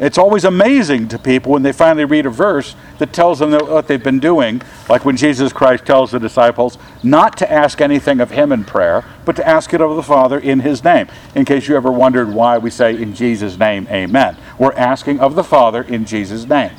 It's 0.03 0.19
always 0.19 0.43
amazing 0.43 1.07
to 1.09 1.19
people 1.19 1.53
when 1.53 1.63
they 1.63 1.71
finally 1.71 2.05
read 2.05 2.27
a 2.27 2.31
verse 2.31 2.75
that 2.99 3.13
tells 3.13 3.39
them 3.39 3.53
what 3.53 3.87
they've 3.87 4.03
been 4.03 4.19
doing, 4.19 4.61
like 4.89 5.05
when 5.05 5.17
Jesus 5.17 5.53
Christ 5.53 5.87
tells 5.87 6.11
the 6.11 6.19
disciples 6.19 6.77
not 7.05 7.37
to 7.37 7.51
ask 7.51 7.81
anything 7.81 8.21
of 8.21 8.33
Him 8.33 8.51
in 8.51 8.65
prayer, 8.65 9.05
but 9.25 9.37
to 9.37 9.47
ask 9.47 9.73
it 9.73 9.81
of 9.81 9.95
the 9.95 10.03
Father 10.03 10.41
in 10.41 10.59
His 10.59 10.83
name. 10.83 11.07
In 11.37 11.45
case 11.45 11.69
you 11.69 11.77
ever 11.77 11.93
wondered 11.93 12.35
why 12.35 12.59
we 12.59 12.69
say, 12.69 13.01
In 13.01 13.15
Jesus' 13.15 13.57
name, 13.57 13.87
Amen. 13.93 14.37
We're 14.59 14.73
asking 14.73 15.21
of 15.21 15.37
the 15.37 15.45
Father 15.45 15.83
in 15.83 16.05
Jesus' 16.05 16.49
name. 16.49 16.73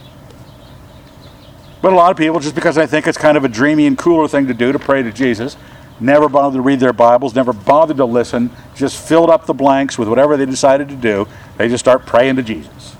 But 1.82 1.94
a 1.94 1.96
lot 1.96 2.12
of 2.12 2.18
people, 2.18 2.42
just 2.42 2.56
because 2.56 2.78
I 2.78 2.86
think 2.86 3.08
it's 3.08 3.18
kind 3.18 3.38
of 3.38 3.46
a 3.46 3.50
dreamy 3.50 3.88
and 3.88 3.98
cooler 3.98 4.28
thing 4.28 4.48
to 4.48 4.54
do 4.54 4.74
to 4.74 4.80
pray 4.80 5.02
to 5.02 5.14
Jesus, 5.14 5.56
never 5.98 6.28
bothered 6.28 6.58
to 6.58 6.62
read 6.62 6.82
their 6.82 6.92
Bibles, 6.92 7.36
never 7.36 7.54
bothered 7.54 7.98
to 7.98 8.06
listen, 8.06 8.52
just 8.76 9.02
filled 9.02 9.30
up 9.30 9.46
the 9.46 9.54
blanks 9.54 9.98
with 9.98 10.10
whatever 10.10 10.36
they 10.36 10.46
decided 10.46 10.90
to 10.90 10.96
do. 10.98 11.26
They 11.56 11.70
just 11.70 11.86
start 11.86 12.06
praying 12.06 12.36
to 12.36 12.44
Jesus. 12.44 12.93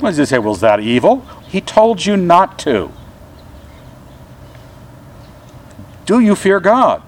Does 0.00 0.16
he 0.16 0.26
say? 0.26 0.38
Well, 0.38 0.54
is 0.54 0.60
that 0.60 0.80
evil? 0.80 1.20
He 1.48 1.60
told 1.60 2.04
you 2.04 2.16
not 2.16 2.58
to. 2.60 2.92
Do 6.04 6.20
you 6.20 6.34
fear 6.34 6.60
God? 6.60 7.02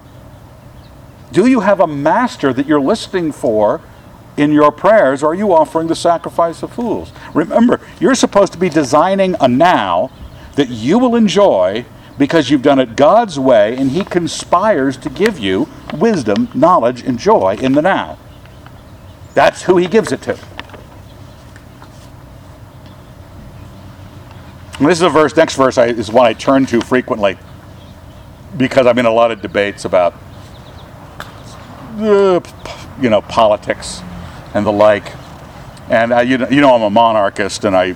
Do 1.31 1.45
you 1.45 1.59
have 1.61 1.79
a 1.79 1.87
master 1.87 2.51
that 2.53 2.65
you're 2.65 2.81
listening 2.81 3.31
for 3.31 3.81
in 4.35 4.51
your 4.51 4.71
prayers, 4.71 5.21
or 5.21 5.31
are 5.31 5.35
you 5.35 5.53
offering 5.53 5.87
the 5.87 5.95
sacrifice 5.95 6.63
of 6.63 6.73
fools? 6.73 7.11
Remember, 7.33 7.79
you're 7.99 8.15
supposed 8.15 8.53
to 8.53 8.59
be 8.59 8.69
designing 8.69 9.35
a 9.39 9.47
now 9.47 10.11
that 10.55 10.69
you 10.69 10.97
will 10.97 11.15
enjoy 11.15 11.85
because 12.17 12.49
you've 12.49 12.61
done 12.61 12.79
it 12.79 12.95
God's 12.95 13.39
way, 13.39 13.77
and 13.77 13.91
He 13.91 14.03
conspires 14.03 14.97
to 14.97 15.09
give 15.09 15.39
you 15.39 15.69
wisdom, 15.93 16.49
knowledge, 16.53 17.01
and 17.01 17.17
joy 17.17 17.57
in 17.61 17.73
the 17.73 17.81
now. 17.81 18.17
That's 19.33 19.63
who 19.63 19.77
He 19.77 19.87
gives 19.87 20.11
it 20.11 20.21
to. 20.23 20.37
This 24.87 24.97
is 24.97 25.01
a 25.01 25.09
verse, 25.09 25.35
next 25.35 25.55
verse 25.55 25.77
I, 25.77 25.87
is 25.87 26.11
one 26.11 26.25
I 26.25 26.33
turn 26.33 26.65
to 26.67 26.79
frequently 26.81 27.37
because 28.57 28.87
I'm 28.87 28.97
in 28.97 29.05
a 29.05 29.11
lot 29.11 29.31
of 29.31 29.41
debates 29.41 29.85
about, 29.85 30.13
uh, 31.97 32.39
you 33.01 33.09
know, 33.09 33.21
politics 33.21 34.01
and 34.53 34.65
the 34.65 34.71
like. 34.71 35.13
And 35.89 36.29
you, 36.29 36.37
know, 36.37 36.49
you 36.49 36.61
know 36.61 36.75
I'm 36.75 36.83
a 36.83 36.89
monarchist, 36.89 37.65
and 37.65 37.75
I 37.75 37.95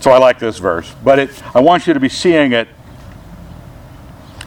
so 0.00 0.10
I 0.10 0.18
like 0.18 0.38
this 0.38 0.58
verse. 0.58 0.92
But 1.04 1.18
it, 1.18 1.42
I 1.54 1.60
want 1.60 1.86
you 1.86 1.94
to 1.94 2.00
be 2.00 2.08
seeing 2.08 2.52
it 2.52 2.68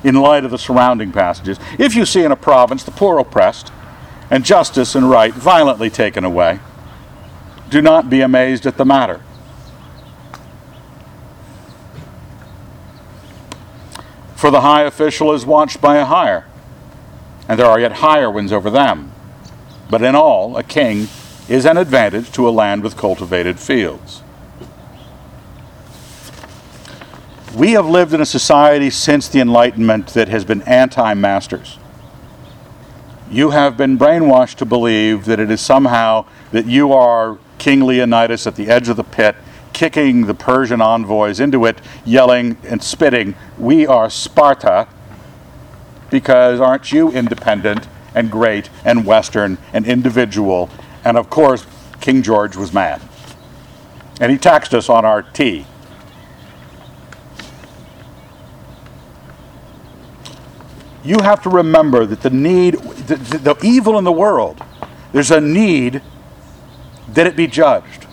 in 0.04 0.16
light 0.16 0.44
of 0.44 0.52
the 0.52 0.58
surrounding 0.58 1.12
passages. 1.12 1.58
If 1.80 1.96
you 1.96 2.06
see 2.06 2.24
in 2.24 2.32
a 2.32 2.36
province 2.36 2.84
the 2.84 2.92
poor 2.92 3.20
oppressed, 3.20 3.72
and 4.30 4.44
justice 4.44 4.96
and 4.96 5.10
right 5.10 5.34
violently 5.34 5.90
taken 5.90 6.26
away, 6.26 6.60
do 7.70 7.82
not 7.82 8.10
be 8.10 8.22
amazed 8.22 8.66
at 8.66 8.78
the 8.78 8.86
matter. 8.86 9.22
For 14.36 14.52
the 14.52 14.62
high 14.62 14.84
official 14.84 15.32
is 15.34 15.46
watched 15.46 15.82
by 15.82 15.98
a 15.98 16.06
higher, 16.06 16.46
and 17.48 17.58
there 17.58 17.66
are 17.66 17.80
yet 17.80 17.94
higher 17.94 18.30
ones 18.30 18.52
over 18.52 18.70
them. 18.70 19.12
But 19.90 20.02
in 20.02 20.16
all, 20.16 20.58
a 20.58 20.64
king 20.64 21.08
is 21.48 21.66
an 21.66 21.78
advantage 21.78 22.32
to 22.34 22.48
a 22.48 22.52
land 22.52 22.84
with 22.84 22.98
cultivated 22.98 23.60
fields. 23.60 24.24
We 27.56 27.72
have 27.72 27.86
lived 27.86 28.14
in 28.14 28.20
a 28.20 28.26
society 28.26 28.90
since 28.90 29.30
the 29.30 29.40
Enlightenment 29.40 30.08
that 30.08 30.28
has 30.28 30.44
been 30.44 30.62
anti 30.64 31.14
masters. 31.14 31.80
You 33.32 33.52
have 33.52 33.78
been 33.78 33.98
brainwashed 33.98 34.56
to 34.56 34.66
believe 34.66 35.26
that 35.26 35.40
it 35.40 35.50
is 35.50 35.62
somehow 35.62 36.26
that 36.52 36.66
you 36.66 36.92
are 36.92 37.38
King 37.58 37.86
Leonidas 37.86 38.46
at 38.46 38.56
the 38.56 38.68
edge 38.68 38.90
of 38.90 38.98
the 38.98 39.04
pit 39.04 39.36
kicking 39.76 40.26
the 40.26 40.34
Persian 40.34 40.82
envoys 40.82 41.40
into 41.40 41.66
it, 41.66 41.80
yelling 42.06 42.58
and 42.64 42.82
spitting, 42.82 43.36
We 43.58 43.86
are 43.86 44.10
Sparta, 44.10 44.88
because 46.10 46.62
aren't 46.62 46.94
you 46.94 47.12
independent 47.12 47.88
and 48.16 48.32
great 48.32 48.70
and 48.86 49.06
Western 49.06 49.58
and 49.74 49.86
individual? 49.86 50.70
And 51.04 51.18
of 51.18 51.30
course, 51.30 51.68
King 52.00 52.24
George 52.24 52.56
was 52.56 52.74
mad. 52.74 53.02
And 54.22 54.32
he 54.32 54.38
taxed 54.38 54.74
us 54.74 54.88
on 54.88 55.04
our 55.04 55.22
tea. 55.22 55.66
You 61.04 61.18
have 61.22 61.44
to 61.44 61.50
remember 61.50 62.06
that 62.06 62.22
the 62.22 62.30
need, 62.30 62.76
the, 62.76 63.16
the 63.18 63.58
evil 63.62 63.98
in 63.98 64.06
the 64.06 64.12
world, 64.12 64.64
there's 65.12 65.32
a 65.32 65.42
need 65.42 66.02
that 67.10 67.28
it 67.28 67.36
be 67.36 67.46
judged. 67.46 68.05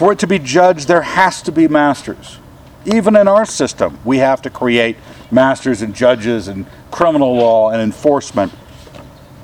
For 0.00 0.12
it 0.12 0.18
to 0.20 0.26
be 0.26 0.38
judged, 0.38 0.88
there 0.88 1.02
has 1.02 1.42
to 1.42 1.52
be 1.52 1.68
masters. 1.68 2.38
Even 2.86 3.16
in 3.16 3.28
our 3.28 3.44
system, 3.44 3.98
we 4.02 4.16
have 4.16 4.40
to 4.40 4.48
create 4.48 4.96
masters 5.30 5.82
and 5.82 5.94
judges 5.94 6.48
and 6.48 6.64
criminal 6.90 7.36
law 7.36 7.68
and 7.68 7.82
enforcement. 7.82 8.50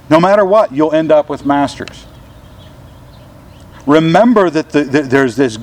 No 0.09 0.19
matter 0.19 0.47
what, 0.47 0.73
you'll 0.73 0.95
end 0.95 1.13
up 1.13 1.29
with 1.29 1.45
masters. 1.45 2.07
Remember 3.87 4.49
that 4.49 4.71
the, 4.71 4.85
the, 4.85 5.03
there's 5.03 5.37
this 5.37 5.59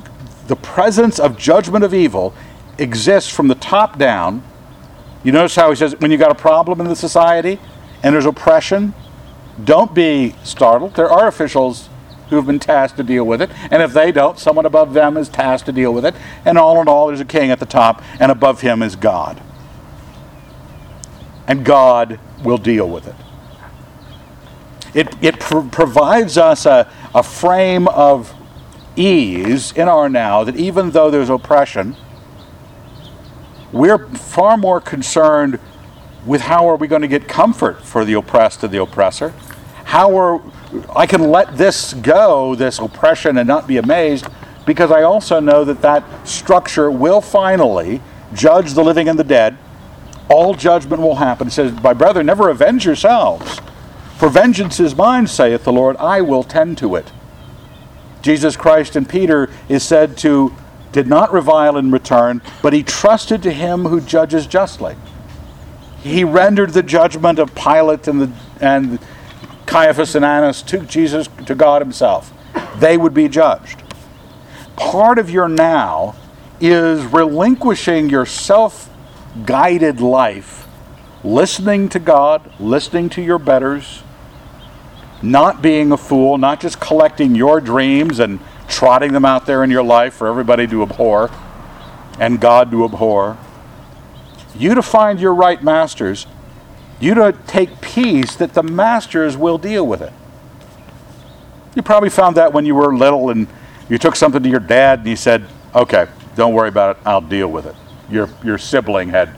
the 0.45 0.55
presence 0.57 1.19
of 1.19 1.39
judgment 1.39 1.83
of 1.83 1.95
evil 1.95 2.35
exists 2.77 3.35
from 3.35 3.47
the 3.47 3.55
top 3.55 3.97
down. 3.97 4.43
You 5.23 5.31
notice 5.31 5.55
how 5.55 5.71
he 5.71 5.75
says 5.75 5.95
when 6.01 6.11
you've 6.11 6.19
got 6.19 6.29
a 6.29 6.35
problem 6.35 6.79
in 6.79 6.87
the 6.87 6.95
society 6.95 7.59
and 8.03 8.13
there's 8.13 8.27
oppression, 8.27 8.93
don't 9.63 9.95
be 9.95 10.35
startled. 10.43 10.93
There 10.93 11.09
are 11.09 11.27
officials 11.27 11.89
who 12.29 12.35
have 12.35 12.45
been 12.45 12.59
tasked 12.59 12.97
to 12.97 13.03
deal 13.03 13.25
with 13.25 13.41
it. 13.41 13.49
And 13.71 13.81
if 13.81 13.93
they 13.93 14.11
don't, 14.11 14.39
someone 14.39 14.65
above 14.65 14.93
them 14.93 15.17
is 15.17 15.29
tasked 15.29 15.65
to 15.67 15.71
deal 15.71 15.93
with 15.93 16.05
it. 16.05 16.15
And 16.45 16.57
all 16.57 16.81
in 16.81 16.87
all, 16.87 17.07
there's 17.07 17.19
a 17.19 17.25
king 17.25 17.51
at 17.51 17.59
the 17.59 17.65
top, 17.65 18.01
and 18.19 18.31
above 18.31 18.61
him 18.61 18.81
is 18.81 18.95
God. 18.95 19.41
And 21.47 21.65
God 21.65 22.19
will 22.43 22.57
deal 22.57 22.89
with 22.89 23.07
it. 23.07 23.15
It, 24.93 25.23
it 25.23 25.39
pr- 25.39 25.61
provides 25.61 26.37
us 26.37 26.65
a, 26.65 26.91
a 27.13 27.23
frame 27.23 27.87
of 27.87 28.33
ease 28.95 29.71
in 29.71 29.87
our 29.87 30.07
now 30.07 30.43
that 30.43 30.55
even 30.55 30.91
though 30.91 31.09
there's 31.09 31.29
oppression, 31.29 31.95
we're 33.71 34.07
far 34.09 34.55
more 34.55 34.79
concerned 34.79 35.59
with 36.25 36.41
how 36.41 36.69
are 36.69 36.75
we 36.75 36.87
going 36.87 37.01
to 37.01 37.07
get 37.07 37.27
comfort 37.27 37.83
for 37.83 38.05
the 38.05 38.13
oppressed 38.13 38.63
and 38.63 38.71
the 38.71 38.81
oppressor. 38.81 39.33
How 39.85 40.15
are 40.17 40.41
I 40.95 41.05
can 41.05 41.31
let 41.31 41.57
this 41.57 41.93
go, 41.93 42.55
this 42.55 42.79
oppression, 42.79 43.37
and 43.37 43.47
not 43.47 43.67
be 43.67 43.77
amazed, 43.77 44.27
because 44.65 44.91
I 44.91 45.03
also 45.03 45.39
know 45.39 45.63
that 45.63 45.81
that 45.81 46.27
structure 46.27 46.89
will 46.89 47.21
finally 47.21 48.01
judge 48.33 48.73
the 48.73 48.83
living 48.83 49.07
and 49.07 49.19
the 49.19 49.23
dead. 49.23 49.57
All 50.29 50.53
judgment 50.53 51.01
will 51.01 51.15
happen. 51.15 51.47
It 51.47 51.51
says, 51.51 51.71
My 51.83 51.93
brother, 51.93 52.23
never 52.23 52.49
avenge 52.49 52.85
yourselves. 52.85 53.59
For 54.17 54.29
vengeance 54.29 54.79
is 54.79 54.95
mine, 54.95 55.27
saith 55.27 55.63
the 55.63 55.73
Lord, 55.73 55.97
I 55.97 56.21
will 56.21 56.43
tend 56.43 56.77
to 56.79 56.95
it. 56.95 57.11
Jesus 58.21 58.55
Christ 58.55 58.95
and 58.95 59.07
Peter 59.07 59.49
is 59.67 59.83
said 59.83 60.17
to 60.19 60.53
did 60.93 61.07
not 61.07 61.33
revile 61.33 61.75
in 61.75 61.91
return, 61.91 62.41
but 62.61 62.71
he 62.71 62.83
trusted 62.83 63.43
to 63.43 63.51
him 63.51 63.85
who 63.85 63.99
judges 63.99 64.47
justly. 64.47 64.95
He 66.01 66.23
rendered 66.23 66.69
the 66.69 66.83
judgment 66.83 67.39
of 67.39 67.53
Pilate 67.55 68.07
and 68.07 68.21
the 68.21 68.31
and 68.61 68.99
Caiaphas 69.73 70.13
and 70.13 70.23
Annas 70.23 70.61
to 70.61 70.81
Jesus, 70.81 71.27
to 71.47 71.55
God 71.55 71.81
Himself. 71.81 72.31
They 72.77 72.95
would 72.95 73.15
be 73.15 73.27
judged. 73.27 73.81
Part 74.75 75.17
of 75.17 75.31
your 75.31 75.49
now 75.49 76.15
is 76.61 77.03
relinquishing 77.05 78.07
your 78.07 78.27
self 78.27 78.87
guided 79.47 79.99
life, 79.99 80.67
listening 81.23 81.89
to 81.89 81.97
God, 81.97 82.53
listening 82.59 83.09
to 83.09 83.21
your 83.23 83.39
betters, 83.39 84.03
not 85.23 85.63
being 85.63 85.91
a 85.91 85.97
fool, 85.97 86.37
not 86.37 86.59
just 86.59 86.79
collecting 86.79 87.33
your 87.33 87.59
dreams 87.59 88.19
and 88.19 88.39
trotting 88.67 89.11
them 89.11 89.25
out 89.25 89.47
there 89.47 89.63
in 89.63 89.71
your 89.71 89.81
life 89.81 90.13
for 90.13 90.27
everybody 90.27 90.67
to 90.67 90.83
abhor 90.83 91.31
and 92.19 92.39
God 92.39 92.69
to 92.69 92.85
abhor. 92.85 93.39
You 94.55 94.75
to 94.75 94.83
find 94.83 95.19
your 95.19 95.33
right 95.33 95.63
masters 95.63 96.27
you 96.99 97.13
to 97.15 97.35
take 97.47 97.81
peace 97.81 98.35
that 98.35 98.53
the 98.53 98.63
masters 98.63 99.35
will 99.35 99.57
deal 99.57 99.85
with 99.85 100.01
it. 100.01 100.13
You 101.75 101.81
probably 101.81 102.09
found 102.09 102.37
that 102.37 102.53
when 102.53 102.65
you 102.65 102.75
were 102.75 102.95
little 102.95 103.29
and 103.29 103.47
you 103.89 103.97
took 103.97 104.15
something 104.15 104.43
to 104.43 104.49
your 104.49 104.59
dad 104.59 104.99
and 104.99 105.07
he 105.07 105.15
said, 105.15 105.45
Okay, 105.75 106.07
don't 106.35 106.53
worry 106.53 106.69
about 106.69 106.97
it, 106.97 107.03
I'll 107.05 107.21
deal 107.21 107.47
with 107.47 107.65
it. 107.65 107.75
Your, 108.09 108.29
your 108.43 108.57
sibling 108.57 109.09
had 109.09 109.35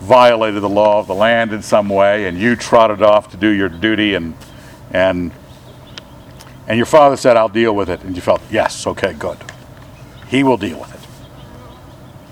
violated 0.00 0.62
the 0.62 0.68
law 0.68 0.98
of 0.98 1.06
the 1.06 1.14
land 1.14 1.52
in 1.52 1.62
some 1.62 1.88
way 1.88 2.26
and 2.26 2.36
you 2.36 2.56
trotted 2.56 3.02
off 3.02 3.30
to 3.30 3.36
do 3.36 3.48
your 3.48 3.68
duty 3.68 4.14
and, 4.14 4.34
and, 4.90 5.30
and 6.66 6.76
your 6.76 6.86
father 6.86 7.16
said, 7.16 7.36
I'll 7.36 7.48
deal 7.48 7.74
with 7.74 7.88
it. 7.88 8.02
And 8.02 8.16
you 8.16 8.22
felt, 8.22 8.42
Yes, 8.50 8.86
okay, 8.86 9.12
good. 9.12 9.38
He 10.28 10.42
will 10.42 10.56
deal 10.56 10.80
with 10.80 10.92
it. 10.94 11.00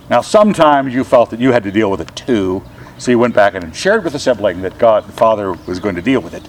Now, 0.08 0.22
sometimes 0.22 0.92
you 0.92 1.04
felt 1.04 1.30
that 1.30 1.38
you 1.38 1.52
had 1.52 1.62
to 1.62 1.70
deal 1.70 1.88
with 1.88 2.00
it 2.00 2.14
too 2.16 2.64
so 3.00 3.10
he 3.10 3.16
went 3.16 3.34
back 3.34 3.54
and 3.54 3.74
shared 3.74 4.04
with 4.04 4.12
the 4.12 4.18
sibling 4.18 4.60
that 4.60 4.76
God, 4.76 5.06
the 5.06 5.12
Father, 5.12 5.52
was 5.66 5.80
going 5.80 5.94
to 5.94 6.02
deal 6.02 6.20
with 6.20 6.34
it. 6.34 6.46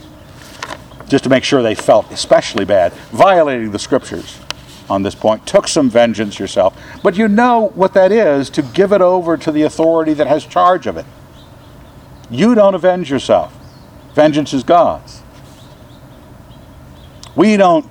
just 1.08 1.24
to 1.24 1.30
make 1.30 1.46
sure 1.46 1.62
they 1.62 1.76
felt 1.76 2.12
especially 2.12 2.66
bad, 2.66 2.92
violating 3.12 3.72
the 3.72 3.80
scriptures 3.80 4.40
on 4.90 5.04
this 5.04 5.16
point, 5.16 5.46
took 5.48 5.68
some 5.68 5.90
vengeance 5.90 6.40
yourself. 6.40 6.78
But 7.02 7.18
you 7.18 7.30
know 7.30 7.70
what 7.74 7.94
that 7.94 8.12
is 8.12 8.50
to 8.52 8.62
give 8.62 8.92
it 8.92 9.02
over 9.02 9.38
to 9.38 9.52
the 9.52 9.64
authority 9.64 10.14
that 10.14 10.28
has 10.28 10.46
charge 10.46 10.88
of 10.88 10.98
it. 10.98 11.06
You 12.30 12.54
don't 12.54 12.76
avenge 12.76 13.10
yourself, 13.10 13.58
vengeance 14.14 14.54
is 14.54 14.64
God's. 14.64 15.22
We 17.34 17.56
don't 17.56 17.90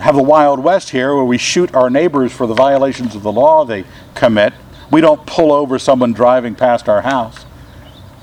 have 0.00 0.16
the 0.16 0.22
Wild 0.22 0.58
West 0.58 0.90
here 0.90 1.14
where 1.14 1.24
we 1.24 1.38
shoot 1.38 1.72
our 1.74 1.90
neighbors 1.90 2.32
for 2.32 2.48
the 2.48 2.54
violations 2.54 3.14
of 3.14 3.22
the 3.22 3.30
law 3.30 3.64
they 3.64 3.84
commit. 4.16 4.52
We 4.90 5.00
don't 5.00 5.24
pull 5.26 5.52
over 5.52 5.78
someone 5.78 6.12
driving 6.12 6.56
past 6.56 6.88
our 6.88 7.02
house. 7.02 7.46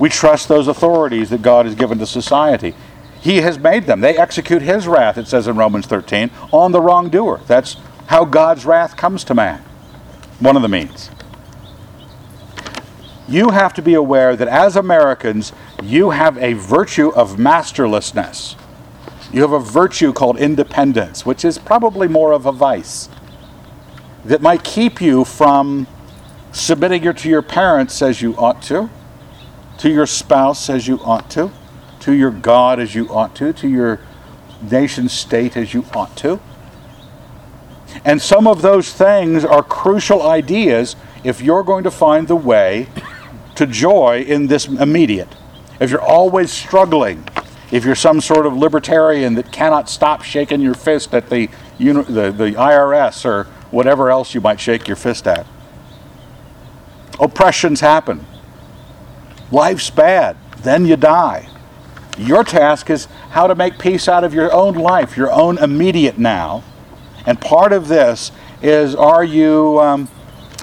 We 0.02 0.10
trust 0.10 0.48
those 0.48 0.68
authorities 0.68 1.30
that 1.30 1.44
God 1.44 1.68
has 1.68 1.76
given 1.76 2.00
to 2.00 2.08
society. 2.08 2.74
He 3.22 3.38
has 3.42 3.60
made 3.60 3.86
them. 3.86 4.02
They 4.02 4.18
execute 4.18 4.64
His 4.64 4.88
wrath, 4.88 5.16
it 5.16 5.28
says 5.28 5.48
in 5.48 5.58
Romans 5.58 5.86
13, 5.86 6.32
on 6.52 6.72
the 6.72 6.82
wrongdoer. 6.82 7.42
That's 7.46 7.78
how 8.08 8.26
God's 8.26 8.66
wrath 8.66 8.98
comes 8.98 9.24
to 9.26 9.36
man. 9.36 9.60
One 10.40 10.56
of 10.56 10.64
the 10.64 10.68
means. 10.68 11.12
You 13.28 13.52
have 13.52 13.76
to 13.76 13.84
be 13.84 13.94
aware 13.94 14.36
that 14.36 14.48
as 14.48 14.76
Americans, 14.76 15.54
you 15.84 16.10
have 16.10 16.36
a 16.40 16.54
virtue 16.54 17.10
of 17.10 17.38
masterlessness. 17.38 18.56
You 19.32 19.42
have 19.44 19.52
a 19.52 19.60
virtue 19.60 20.14
called 20.14 20.40
independence, 20.40 21.28
which 21.28 21.46
is 21.46 21.60
probably 21.60 22.08
more 22.08 22.32
of 22.32 22.48
a 22.48 22.52
vice 22.52 23.08
that 24.26 24.42
might 24.42 24.64
keep 24.64 25.00
you 25.00 25.26
from 25.26 25.86
submitting 26.52 27.04
to 27.14 27.30
your 27.30 27.44
parents 27.44 28.02
as 28.02 28.20
you 28.20 28.36
ought 28.36 28.64
to, 28.64 28.90
to 29.82 29.90
your 29.90 30.06
spouse 30.06 30.70
as 30.70 30.88
you 30.88 31.00
ought 31.00 31.28
to, 31.32 31.52
to 32.00 32.14
your 32.14 32.30
God 32.30 32.80
as 32.80 32.94
you 32.94 33.10
ought 33.10 33.36
to, 33.38 33.52
to 33.52 33.68
your 33.68 34.00
nation 34.62 35.10
state 35.10 35.58
as 35.58 35.74
you 35.74 35.84
ought 35.96 36.16
to. 36.18 36.40
And 38.06 38.22
some 38.22 38.46
of 38.46 38.62
those 38.62 38.94
things 38.94 39.44
are 39.44 39.64
crucial 39.64 40.22
ideas 40.22 40.96
if 41.24 41.42
you're 41.42 41.64
going 41.64 41.84
to 41.84 41.90
find 41.90 42.28
the 42.28 42.36
way 42.36 42.90
to 43.56 43.66
joy 43.66 44.22
in 44.22 44.46
this 44.46 44.68
immediate. 44.68 45.36
If 45.80 45.90
you're 45.90 46.00
always 46.00 46.52
struggling, 46.52 47.28
if 47.72 47.84
you're 47.84 47.96
some 47.96 48.22
sort 48.22 48.46
of 48.46 48.56
libertarian 48.56 49.34
that 49.34 49.52
cannot 49.52 49.90
stop 49.90 50.22
shaking 50.22 50.62
your 50.62 50.76
fist 50.76 51.12
at 51.16 51.28
the, 51.32 51.50
you 51.80 51.94
know, 51.94 52.04
the, 52.04 52.32
the 52.32 52.52
IRS 52.52 53.26
or 53.26 53.46
whatever 53.72 54.12
else 54.12 54.36
you 54.36 54.42
might 54.42 54.60
shake 54.60 54.88
your 54.88 54.96
fist 54.96 55.26
at. 55.26 55.48
Oppressions 57.20 57.80
happen. 57.80 58.28
Life's 59.52 59.90
bad. 59.90 60.38
Then 60.60 60.86
you 60.86 60.96
die. 60.96 61.50
Your 62.18 62.44
task 62.44 62.90
is 62.90 63.06
how 63.32 63.48
to 63.48 63.56
make 63.56 63.80
peace 63.80 64.08
out 64.08 64.24
of 64.24 64.34
your 64.34 64.52
own 64.52 64.76
life, 64.76 65.18
your 65.18 65.32
own 65.32 65.58
immediate 65.58 66.18
now, 66.18 66.64
and 67.26 67.40
part 67.40 67.74
of 67.74 67.88
this 67.88 68.32
is 68.62 68.96
are 68.96 69.24
you 69.24 69.80
um, 69.80 70.08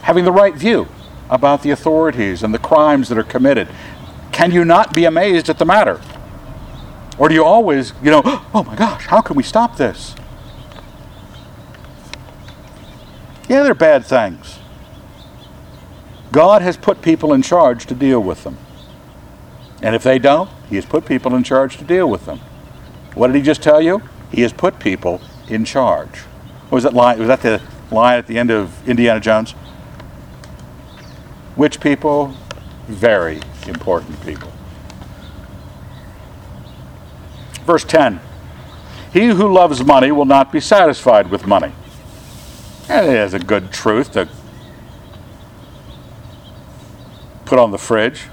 having 0.03 0.24
the 0.24 0.32
right 0.32 0.55
view 0.55 0.89
about 1.30 1.62
the 1.62 1.70
authorities 1.70 2.43
and 2.43 2.53
the 2.53 2.59
crimes 2.59 3.09
that 3.09 3.18
are 3.18 3.24
committed? 3.24 3.68
Can 4.32 4.53
you 4.53 4.64
not 4.64 4.95
be 4.95 5.05
amazed 5.05 5.49
at 5.49 5.59
the 5.59 5.64
matter? 5.64 6.01
Or 7.18 7.28
do 7.28 7.34
you 7.34 7.45
always, 7.45 7.93
you 8.03 8.11
know, 8.11 8.22
oh 8.55 8.64
my 8.64 8.76
gosh, 8.76 9.07
how 9.07 9.20
can 9.20 9.36
we 9.36 9.43
stop 9.43 9.76
this? 9.76 10.14
Yeah, 13.49 13.62
they're 13.62 13.74
bad 13.74 14.05
things. 14.05 14.59
God 16.30 16.61
has 16.61 16.76
put 16.76 17.01
people 17.01 17.32
in 17.32 17.41
charge 17.41 17.86
to 17.86 17.95
deal 17.95 18.20
with 18.20 18.45
them. 18.45 18.59
And 19.83 19.95
if 19.95 20.03
they 20.03 20.18
don't, 20.18 20.51
He 20.68 20.76
has 20.76 20.85
put 20.85 21.07
people 21.07 21.35
in 21.35 21.45
charge 21.45 21.76
to 21.79 21.85
deal 21.85 22.09
with 22.09 22.26
them. 22.26 22.41
What 23.14 23.29
did 23.29 23.37
He 23.37 23.43
just 23.43 23.62
tell 23.62 23.81
you? 23.81 24.03
He 24.31 24.43
has 24.43 24.53
put 24.53 24.79
people 24.79 25.20
in 25.49 25.64
charge. 25.64 26.22
Was 26.70 26.83
that 26.83 26.93
line? 26.93 27.18
Was 27.18 27.29
that 27.29 27.43
the 27.43 27.62
line 27.91 28.18
at 28.18 28.26
the 28.26 28.39
end 28.39 28.51
of 28.51 28.87
Indiana 28.89 29.20
Jones? 29.20 29.53
Which 31.57 31.81
people? 31.81 32.35
Very 32.87 33.41
important 33.66 34.20
people. 34.22 34.53
Verse 37.64 37.85
10 37.85 38.20
He 39.12 39.26
who 39.26 39.53
loves 39.53 39.85
money 39.85 40.11
will 40.11 40.24
not 40.24 40.53
be 40.53 40.61
satisfied 40.61 41.31
with 41.31 41.47
money. 41.47 41.72
And 42.89 43.07
it 43.07 43.16
is 43.16 43.35
a 43.35 43.39
good 43.39 43.72
truth 43.72 44.12
to 44.12 44.29
put 47.45 47.59
on 47.59 47.70
the 47.70 47.79
fridge. 47.79 48.24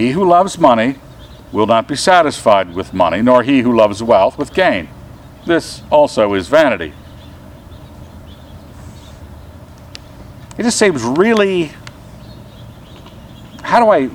He 0.00 0.12
who 0.12 0.26
loves 0.26 0.56
money 0.56 0.94
will 1.52 1.66
not 1.66 1.86
be 1.86 1.94
satisfied 1.94 2.74
with 2.74 2.94
money, 2.94 3.20
nor 3.20 3.42
he 3.42 3.60
who 3.60 3.76
loves 3.76 4.02
wealth 4.02 4.38
with 4.38 4.54
gain. 4.54 4.88
This 5.44 5.82
also 5.90 6.32
is 6.32 6.48
vanity. 6.48 6.94
It 10.56 10.62
just 10.62 10.78
seems 10.78 11.02
really. 11.02 11.72
How 13.62 13.78
do 13.80 13.90
I. 13.90 14.06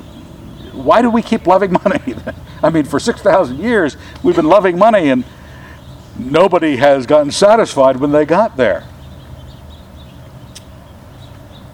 Why 0.72 1.04
do 1.04 1.12
we 1.12 1.22
keep 1.22 1.46
loving 1.46 1.74
money? 1.84 2.16
I 2.64 2.72
mean, 2.72 2.86
for 2.86 3.00
6,000 3.00 3.60
years, 3.60 3.96
we've 4.24 4.36
been 4.36 4.48
loving 4.48 4.80
money, 4.80 5.10
and 5.10 5.24
nobody 6.18 6.78
has 6.78 7.06
gotten 7.06 7.30
satisfied 7.30 7.98
when 7.98 8.12
they 8.12 8.26
got 8.26 8.58
there. 8.58 8.88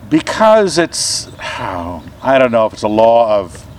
Because 0.09 0.77
it's. 0.77 1.29
Oh, 1.39 2.03
I 2.21 2.37
don't 2.37 2.51
know 2.51 2.65
if 2.65 2.73
it's 2.73 2.83
a 2.83 2.89
law 2.89 3.39
of. 3.39 3.70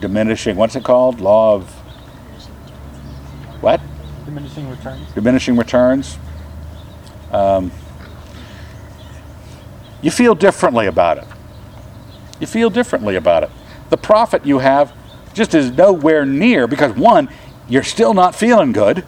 Diminishing 0.00 0.56
what's 0.56 0.76
it 0.76 0.84
called 0.84 1.20
law 1.20 1.54
of 1.54 1.70
what 3.60 3.80
Diminishing 4.24 4.70
returns. 4.70 5.12
diminishing 5.12 5.56
returns. 5.56 6.18
Um, 7.32 7.70
you 10.02 10.10
feel 10.10 10.34
differently 10.34 10.86
about 10.86 11.18
it. 11.18 11.24
You 12.40 12.46
feel 12.46 12.70
differently 12.70 13.16
about 13.16 13.42
it. 13.42 13.50
The 13.90 13.96
profit 13.96 14.46
you 14.46 14.60
have 14.60 14.94
just 15.34 15.54
is 15.54 15.70
nowhere 15.70 16.24
near 16.24 16.66
because 16.66 16.96
one, 16.96 17.28
you're 17.68 17.82
still 17.82 18.14
not 18.14 18.34
feeling 18.34 18.72
good, 18.72 19.04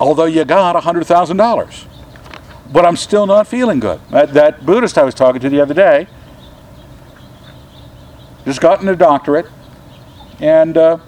although 0.00 0.24
you 0.24 0.44
got 0.44 0.74
$100,000. 0.82 1.84
But 2.72 2.86
I'm 2.86 2.96
still 2.96 3.26
not 3.26 3.46
feeling 3.46 3.80
good. 3.80 4.00
That, 4.10 4.32
that 4.32 4.64
Buddhist 4.64 4.96
I 4.96 5.02
was 5.04 5.14
talking 5.14 5.40
to 5.42 5.48
the 5.50 5.60
other 5.60 5.74
day 5.74 6.06
just 8.44 8.60
gotten 8.60 8.88
a 8.88 8.96
doctorate 8.96 9.46
and 10.42 10.76
uh, 10.76 10.98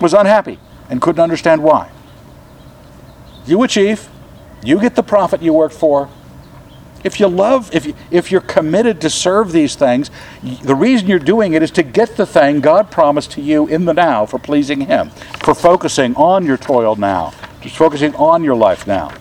was 0.00 0.14
unhappy 0.14 0.58
and 0.88 1.02
couldn't 1.02 1.20
understand 1.20 1.62
why. 1.62 1.90
You 3.44 3.62
achieve, 3.62 4.08
you 4.62 4.80
get 4.80 4.94
the 4.94 5.02
profit 5.02 5.42
you 5.42 5.52
worked 5.52 5.74
for. 5.74 6.08
If 7.02 7.18
you 7.18 7.28
love, 7.28 7.74
if, 7.74 7.86
you, 7.86 7.94
if 8.10 8.30
you're 8.30 8.42
committed 8.42 9.00
to 9.00 9.10
serve 9.10 9.52
these 9.52 9.74
things, 9.74 10.10
the 10.62 10.74
reason 10.74 11.08
you're 11.08 11.18
doing 11.18 11.54
it 11.54 11.62
is 11.62 11.70
to 11.72 11.82
get 11.82 12.16
the 12.16 12.26
thing 12.26 12.60
God 12.60 12.90
promised 12.90 13.32
to 13.32 13.40
you 13.40 13.66
in 13.66 13.86
the 13.86 13.94
now 13.94 14.26
for 14.26 14.38
pleasing 14.38 14.82
Him, 14.82 15.10
for 15.42 15.54
focusing 15.54 16.14
on 16.14 16.44
your 16.44 16.58
toil 16.58 16.96
now, 16.96 17.32
just 17.62 17.76
focusing 17.76 18.14
on 18.16 18.44
your 18.44 18.54
life 18.54 18.86
now. 18.86 19.12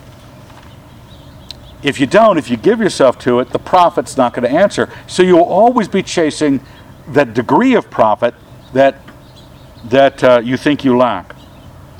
If 1.81 2.01
you 2.01 2.05
don't, 2.05 2.37
if 2.37 2.49
you 2.49 2.57
give 2.57 2.81
yourself 2.81 3.17
to 3.19 3.39
it, 3.39 3.51
the 3.51 3.59
profit's 3.59 4.17
not 4.17 4.33
going 4.33 4.43
to 4.43 4.53
answer. 4.53 4.91
So 5.07 5.23
you'll 5.23 5.41
always 5.41 5.87
be 5.87 6.03
chasing 6.03 6.59
that 7.07 7.33
degree 7.33 7.73
of 7.75 7.89
profit 7.89 8.35
that, 8.73 8.95
that 9.85 10.23
uh, 10.23 10.41
you 10.43 10.57
think 10.57 10.83
you 10.83 10.97
lack. 10.97 11.33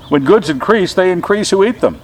When 0.09 0.23
goods 0.23 0.49
increase, 0.49 0.93
they 0.93 1.11
increase 1.11 1.51
who 1.51 1.63
eat 1.63 1.81
them. 1.81 2.01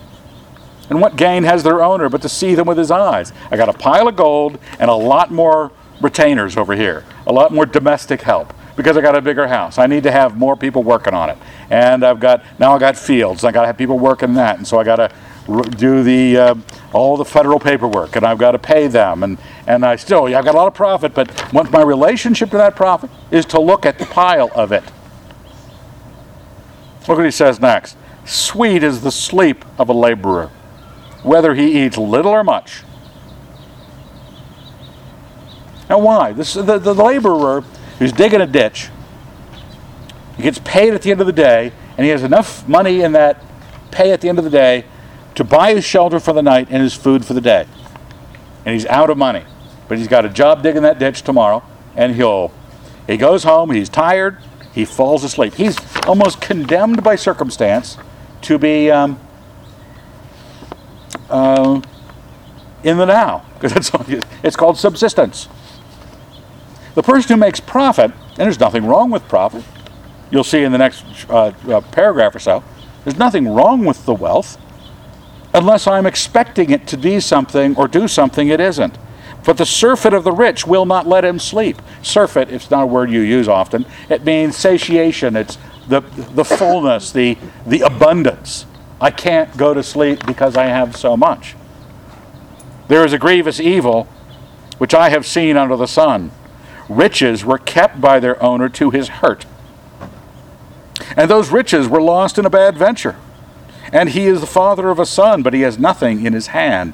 And 0.90 1.02
what 1.02 1.16
gain 1.16 1.44
has 1.44 1.64
their 1.64 1.84
owner 1.84 2.10
but 2.10 2.22
to 2.22 2.30
see 2.30 2.54
them 2.54 2.68
with 2.68 2.78
his 2.78 2.92
eyes? 2.92 3.34
I 3.50 3.58
got 3.58 3.70
a 3.70 3.74
pile 3.74 4.08
of 4.08 4.16
gold 4.16 4.60
and 4.80 4.90
a 4.90 4.96
lot 4.96 5.32
more 5.32 5.72
retainers 6.02 6.58
over 6.58 6.76
here, 6.76 7.04
a 7.26 7.34
lot 7.34 7.52
more 7.52 7.66
domestic 7.66 8.22
help 8.22 8.54
because 8.76 8.98
I 8.98 9.02
got 9.02 9.16
a 9.16 9.22
bigger 9.22 9.48
house. 9.48 9.78
I 9.78 9.88
need 9.88 10.04
to 10.04 10.12
have 10.12 10.38
more 10.38 10.56
people 10.56 10.84
working 10.84 11.14
on 11.14 11.30
it. 11.30 11.38
And 11.70 12.04
I've 12.04 12.20
got 12.20 12.44
now 12.60 12.76
I 12.76 12.80
got 12.80 12.98
fields. 12.98 13.44
I 13.44 13.52
got 13.52 13.62
to 13.62 13.68
have 13.68 13.78
people 13.78 13.98
working 13.98 14.34
that, 14.36 14.58
and 14.58 14.68
so 14.68 14.80
I 14.80 14.84
got 14.84 14.98
to 14.98 15.12
do 15.78 16.04
the 16.04 16.38
uh, 16.38 16.56
all 16.94 17.18
the 17.18 17.26
federal 17.26 17.60
paperwork, 17.60 18.16
and 18.16 18.26
I've 18.26 18.38
got 18.38 18.52
to 18.52 18.60
pay 18.60 18.88
them, 18.88 19.24
and 19.24 19.38
and 19.68 19.86
I 19.86 19.96
still 19.96 20.26
I've 20.26 20.46
got 20.46 20.56
a 20.56 20.58
lot 20.58 20.68
of 20.68 20.74
profit. 20.74 21.14
But 21.14 21.32
what 21.54 21.72
my 21.72 21.82
relationship 21.82 22.50
to 22.52 22.58
that 22.58 22.76
profit 22.76 23.10
is 23.32 23.46
to 23.48 23.60
look 23.60 23.86
at 23.86 23.98
the 23.98 24.06
pile 24.06 24.52
of 24.54 24.72
it. 24.72 24.84
Look 27.08 27.18
what 27.18 27.26
he 27.26 27.32
says 27.32 27.60
next. 27.60 27.98
Sweet 28.26 28.84
is 28.84 29.02
the 29.02 29.12
sleep 29.12 29.64
of 29.78 29.90
a 29.90 29.94
laborer 29.94 30.52
whether 31.26 31.56
he 31.56 31.84
eats 31.84 31.98
little 31.98 32.32
or 32.32 32.44
much. 32.44 32.84
Now, 35.90 36.00
why? 36.00 36.34
This, 36.34 36.54
the, 36.54 36.78
the 36.78 36.94
laborer 36.94 37.62
who's 37.98 38.12
digging 38.12 38.42
a 38.42 38.46
ditch, 38.46 38.90
he 40.38 40.44
gets 40.44 40.60
paid 40.64 40.94
at 40.94 41.02
the 41.02 41.12
end 41.12 41.22
of 41.22 41.28
the 41.28 41.34
day, 41.34 41.72
and 41.98 42.06
he 42.06 42.12
has 42.12 42.22
enough 42.22 42.68
money 42.68 43.02
in 43.02 43.14
that 43.14 43.44
pay 43.90 44.12
at 44.12 44.22
the 44.22 44.30
end 44.30 44.38
of 44.38 44.44
the 44.44 44.52
day 44.52 44.86
to 45.34 45.44
buy 45.44 45.74
his 45.74 45.84
shelter 45.84 46.20
for 46.20 46.34
the 46.34 46.44
night 46.44 46.68
and 46.70 46.82
his 46.84 46.94
food 46.94 47.26
for 47.26 47.34
the 47.34 47.42
day. 47.42 47.66
And 48.66 48.74
he's 48.74 48.86
out 48.86 49.10
of 49.10 49.18
money. 49.18 49.46
But 49.88 49.98
he's 49.98 50.08
got 50.08 50.26
a 50.26 50.30
job 50.30 50.62
digging 50.62 50.84
that 50.84 51.00
ditch 51.00 51.24
tomorrow, 51.24 51.64
and 51.96 52.16
he'll 52.16 52.52
he 53.08 53.18
goes 53.18 53.44
home, 53.44 53.70
he's 53.70 53.90
tired, 53.90 54.40
he 54.76 54.84
falls 54.84 55.24
asleep. 55.24 55.54
He's 55.54 55.78
almost 56.06 56.42
condemned 56.42 57.02
by 57.02 57.16
circumstance 57.16 57.98
to 58.42 58.60
be 58.60 58.92
um, 58.92 59.18
uh, 61.30 61.82
in 62.84 62.98
the 62.98 63.06
now, 63.06 63.46
because 63.54 63.72
it's, 63.72 64.26
it's 64.44 64.56
called 64.58 64.78
subsistence. 64.78 65.48
The 66.94 67.02
person 67.02 67.36
who 67.36 67.40
makes 67.40 67.62
profit, 67.62 68.12
and 68.12 68.38
there's 68.38 68.60
nothing 68.60 68.86
wrong 68.86 69.10
with 69.10 69.26
profit, 69.30 69.64
you'll 70.30 70.44
see 70.44 70.64
in 70.64 70.74
the 70.74 70.78
next 70.78 71.06
uh, 71.30 71.54
uh, 71.70 71.80
paragraph 71.92 72.36
or 72.36 72.40
so, 72.40 72.62
there's 73.06 73.18
nothing 73.18 73.48
wrong 73.48 73.86
with 73.86 74.06
the 74.06 74.14
wealth 74.14 74.58
unless 75.54 75.88
I'm 75.88 76.06
expecting 76.06 76.72
it 76.72 76.86
to 76.88 76.98
be 76.98 77.22
something 77.22 77.78
or 77.78 77.88
do 77.88 78.10
something 78.10 78.50
it 78.50 78.60
isn't. 78.60 78.98
But 79.46 79.58
the 79.58 79.66
surfeit 79.66 80.14
of 80.14 80.24
the 80.24 80.32
rich 80.32 80.66
will 80.66 80.86
not 80.86 81.08
let 81.08 81.24
him 81.24 81.38
sleep. 81.38 81.82
Surfeit, 82.02 82.50
it's 82.50 82.72
not 82.72 82.84
a 82.84 82.88
word 82.88 83.12
you 83.12 83.22
use 83.22 83.48
often. 83.48 83.86
It 84.10 84.26
means 84.26 84.58
satiation. 84.58 85.36
It's 85.36 85.58
the, 85.88 86.02
the 86.02 86.44
fullness, 86.44 87.12
the, 87.12 87.38
the 87.66 87.82
abundance. 87.82 88.66
I 89.00 89.12
can't 89.12 89.56
go 89.56 89.74
to 89.74 89.84
sleep 89.84 90.26
because 90.26 90.58
I 90.58 90.66
have 90.66 90.98
so 90.98 91.16
much. 91.16 91.56
There 92.88 93.06
is 93.06 93.14
a 93.14 93.20
grievous 93.20 93.60
evil 93.60 94.08
which 94.80 94.94
I 94.94 95.10
have 95.10 95.26
seen 95.26 95.58
under 95.58 95.76
the 95.76 95.88
sun. 95.88 96.32
Riches 96.90 97.46
were 97.46 97.58
kept 97.58 98.02
by 98.02 98.20
their 98.20 98.42
owner 98.42 98.68
to 98.70 98.90
his 98.90 99.08
hurt. 99.08 99.46
And 101.16 101.30
those 101.30 101.50
riches 101.50 101.88
were 101.88 102.02
lost 102.02 102.38
in 102.38 102.46
a 102.46 102.50
bad 102.50 102.78
venture. 102.78 103.16
And 103.92 104.10
he 104.10 104.26
is 104.26 104.42
the 104.42 104.48
father 104.48 104.90
of 104.90 105.00
a 105.00 105.06
son, 105.06 105.44
but 105.44 105.54
he 105.54 105.62
has 105.62 105.78
nothing 105.78 106.26
in 106.26 106.34
his 106.34 106.48
hand. 106.48 106.94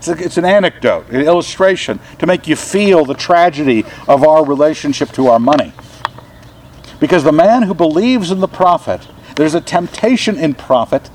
It's, 0.00 0.08
a, 0.08 0.12
it's, 0.12 0.38
an 0.38 0.46
anecdote, 0.46 1.10
an 1.10 1.20
illustration 1.20 2.00
to 2.20 2.26
make 2.26 2.48
you 2.48 2.56
feel 2.56 3.04
the 3.04 3.12
tragedy 3.12 3.84
of 4.08 4.24
our 4.24 4.46
relationship 4.46 5.10
to 5.12 5.26
our 5.26 5.38
money. 5.38 5.74
Because 6.98 7.22
the 7.22 7.32
man 7.32 7.64
who 7.64 7.74
believes 7.74 8.30
in 8.30 8.40
the 8.40 8.48
profit, 8.48 9.06
there's 9.36 9.54
a 9.54 9.60
temptation 9.60 10.38
in 10.38 10.54
profit 10.54 11.10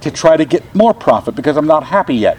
to 0.00 0.10
try 0.10 0.38
to 0.38 0.46
get 0.46 0.74
more 0.74 0.94
profit 0.94 1.34
because 1.34 1.58
I'm 1.58 1.66
not 1.66 1.84
happy 1.84 2.14
yet. 2.14 2.38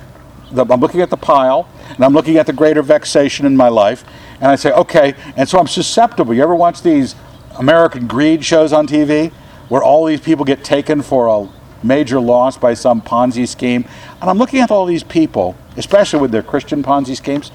I'm 0.58 0.80
looking 0.80 1.02
at 1.02 1.12
the 1.12 1.18
pile 1.18 1.70
and 1.90 2.04
I'm 2.04 2.14
looking 2.14 2.38
at 2.38 2.48
the 2.48 2.54
greater 2.54 2.82
vexation 2.82 3.46
in 3.46 3.56
my 3.56 3.68
life, 3.68 4.04
and 4.38 4.46
I 4.46 4.56
say, 4.56 4.72
okay, 4.72 5.14
and 5.38 5.48
so 5.48 5.60
I'm 5.60 5.68
susceptible. 5.68 6.34
You 6.34 6.42
ever 6.42 6.56
watch 6.56 6.82
these 6.82 7.14
American 7.60 8.08
greed 8.08 8.44
shows 8.44 8.74
on 8.74 8.88
TV 8.88 9.32
where 9.70 9.84
all 9.84 10.06
these 10.06 10.22
people 10.22 10.44
get 10.44 10.64
taken 10.64 11.04
for 11.04 11.28
a 11.28 11.86
major 11.86 12.20
loss 12.20 12.58
by 12.58 12.74
some 12.74 13.00
Ponzi 13.00 13.48
scheme? 13.48 13.86
And 14.22 14.28
I'm 14.32 14.40
looking 14.40 14.60
at 14.60 14.72
all 14.72 14.88
these 14.88 15.04
people 15.04 15.56
especially 15.78 16.20
with 16.20 16.32
their 16.32 16.44
Christian 16.44 16.84
Ponzi 16.84 17.16
schemes. 17.16 17.52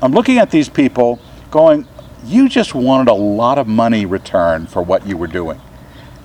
I'm 0.00 0.12
looking 0.12 0.38
at 0.38 0.50
these 0.50 0.68
people 0.68 1.20
going, 1.50 1.86
you 2.24 2.48
just 2.48 2.74
wanted 2.74 3.10
a 3.10 3.14
lot 3.14 3.58
of 3.58 3.66
money 3.66 4.06
return 4.06 4.66
for 4.66 4.82
what 4.82 5.06
you 5.06 5.16
were 5.16 5.26
doing. 5.26 5.60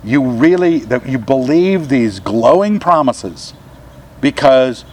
You 0.04 0.24
really, 0.24 0.80
that 0.80 1.08
you 1.08 1.18
believe 1.18 1.90
these 1.90 2.20
glowing 2.20 2.80
promises 2.80 3.54
because 4.22 4.86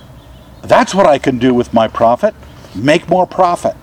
that's 0.62 0.94
what 0.94 1.06
I 1.06 1.18
can 1.18 1.38
do 1.38 1.54
with 1.54 1.72
my 1.72 1.88
profit, 1.88 2.34
make 2.74 3.08
more 3.08 3.26
profit. 3.26 3.76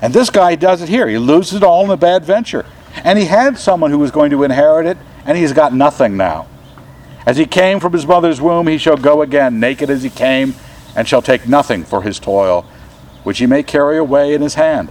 And 0.00 0.14
this 0.14 0.30
guy 0.30 0.54
does 0.54 0.80
it 0.80 0.88
here. 0.88 1.08
He 1.08 1.18
loses 1.18 1.54
it 1.54 1.62
all 1.62 1.84
in 1.84 1.90
a 1.90 1.96
bad 1.96 2.24
venture. 2.24 2.64
And 3.04 3.18
he 3.18 3.26
had 3.26 3.58
someone 3.58 3.90
who 3.90 3.98
was 3.98 4.10
going 4.10 4.30
to 4.30 4.42
inherit 4.44 4.86
it, 4.86 4.96
and 5.24 5.36
he's 5.36 5.52
got 5.52 5.74
nothing 5.74 6.16
now. 6.16 6.46
As 7.26 7.36
he 7.36 7.46
came 7.46 7.80
from 7.80 7.92
his 7.92 8.06
mother's 8.06 8.40
womb, 8.40 8.68
he 8.68 8.78
shall 8.78 8.96
go 8.96 9.22
again, 9.22 9.60
naked 9.60 9.90
as 9.90 10.02
he 10.02 10.10
came, 10.10 10.54
and 10.98 11.06
shall 11.06 11.22
take 11.22 11.46
nothing 11.46 11.84
for 11.84 12.02
his 12.02 12.18
toil, 12.18 12.62
which 13.22 13.38
he 13.38 13.46
may 13.46 13.62
carry 13.62 13.96
away 13.96 14.34
in 14.34 14.42
his 14.42 14.54
hand. 14.54 14.90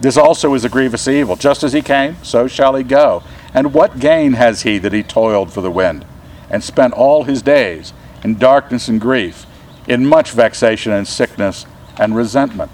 This 0.00 0.16
also 0.16 0.54
is 0.54 0.64
a 0.64 0.70
grievous 0.70 1.06
evil. 1.06 1.36
Just 1.36 1.62
as 1.62 1.74
he 1.74 1.82
came, 1.82 2.16
so 2.24 2.48
shall 2.48 2.74
he 2.74 2.82
go. 2.82 3.22
And 3.52 3.74
what 3.74 3.98
gain 3.98 4.32
has 4.32 4.62
he 4.62 4.78
that 4.78 4.94
he 4.94 5.02
toiled 5.02 5.52
for 5.52 5.60
the 5.60 5.70
wind, 5.70 6.06
and 6.48 6.64
spent 6.64 6.94
all 6.94 7.24
his 7.24 7.42
days 7.42 7.92
in 8.24 8.38
darkness 8.38 8.88
and 8.88 8.98
grief, 8.98 9.44
in 9.86 10.06
much 10.06 10.30
vexation 10.30 10.90
and 10.90 11.06
sickness 11.06 11.66
and 12.00 12.16
resentment? 12.16 12.70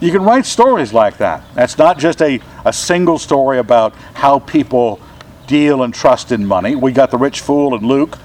You 0.00 0.10
can 0.10 0.22
write 0.22 0.46
stories 0.46 0.94
like 0.94 1.18
that. 1.18 1.42
That's 1.52 1.76
not 1.76 1.98
just 1.98 2.22
a, 2.22 2.40
a 2.64 2.72
single 2.72 3.18
story 3.18 3.58
about 3.58 3.94
how 4.14 4.38
people 4.38 4.98
deal 5.46 5.82
and 5.82 5.92
trust 5.92 6.32
in 6.32 6.46
money. 6.46 6.74
We 6.74 6.92
got 6.92 7.10
the 7.10 7.18
rich 7.18 7.40
fool 7.40 7.74
in 7.74 7.86
Luke 7.86 8.18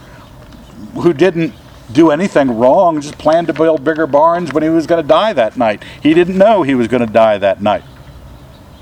who 1.02 1.14
didn't 1.14 1.54
do 1.91 2.10
anything 2.12 2.58
wrong, 2.58 3.00
just 3.00 3.18
planned 3.18 3.48
to 3.48 3.54
build 3.54 3.84
bigger 3.84 4.08
barns 4.08 4.52
when 4.54 4.64
he 4.64 4.70
was 4.70 4.88
going 4.88 5.02
to 5.02 5.08
die 5.08 5.34
that 5.34 5.58
night. 5.58 5.84
He 6.02 6.14
didn't 6.14 6.38
know 6.38 6.64
he 6.64 6.76
was 6.76 6.88
going 6.88 7.06
to 7.06 7.12
die 7.12 7.38
that 7.38 7.62
night. 7.62 7.84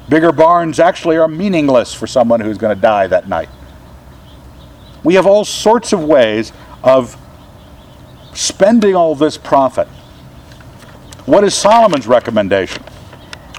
Bigger 0.09 0.31
barns 0.31 0.79
actually 0.79 1.17
are 1.17 1.27
meaningless 1.27 1.93
for 1.93 2.07
someone 2.07 2.39
who's 2.39 2.57
going 2.57 2.75
to 2.75 2.81
die 2.81 3.07
that 3.07 3.27
night. 3.27 3.49
We 5.03 5.15
have 5.15 5.25
all 5.25 5.43
sorts 5.43 5.91
of 5.91 6.03
ways 6.03 6.53
of 6.81 7.17
spending 8.33 8.95
all 8.95 9.15
this 9.15 9.37
profit. 9.37 9.87
What 11.25 11.43
is 11.43 11.53
Solomon's 11.53 12.07
recommendation? 12.07 12.83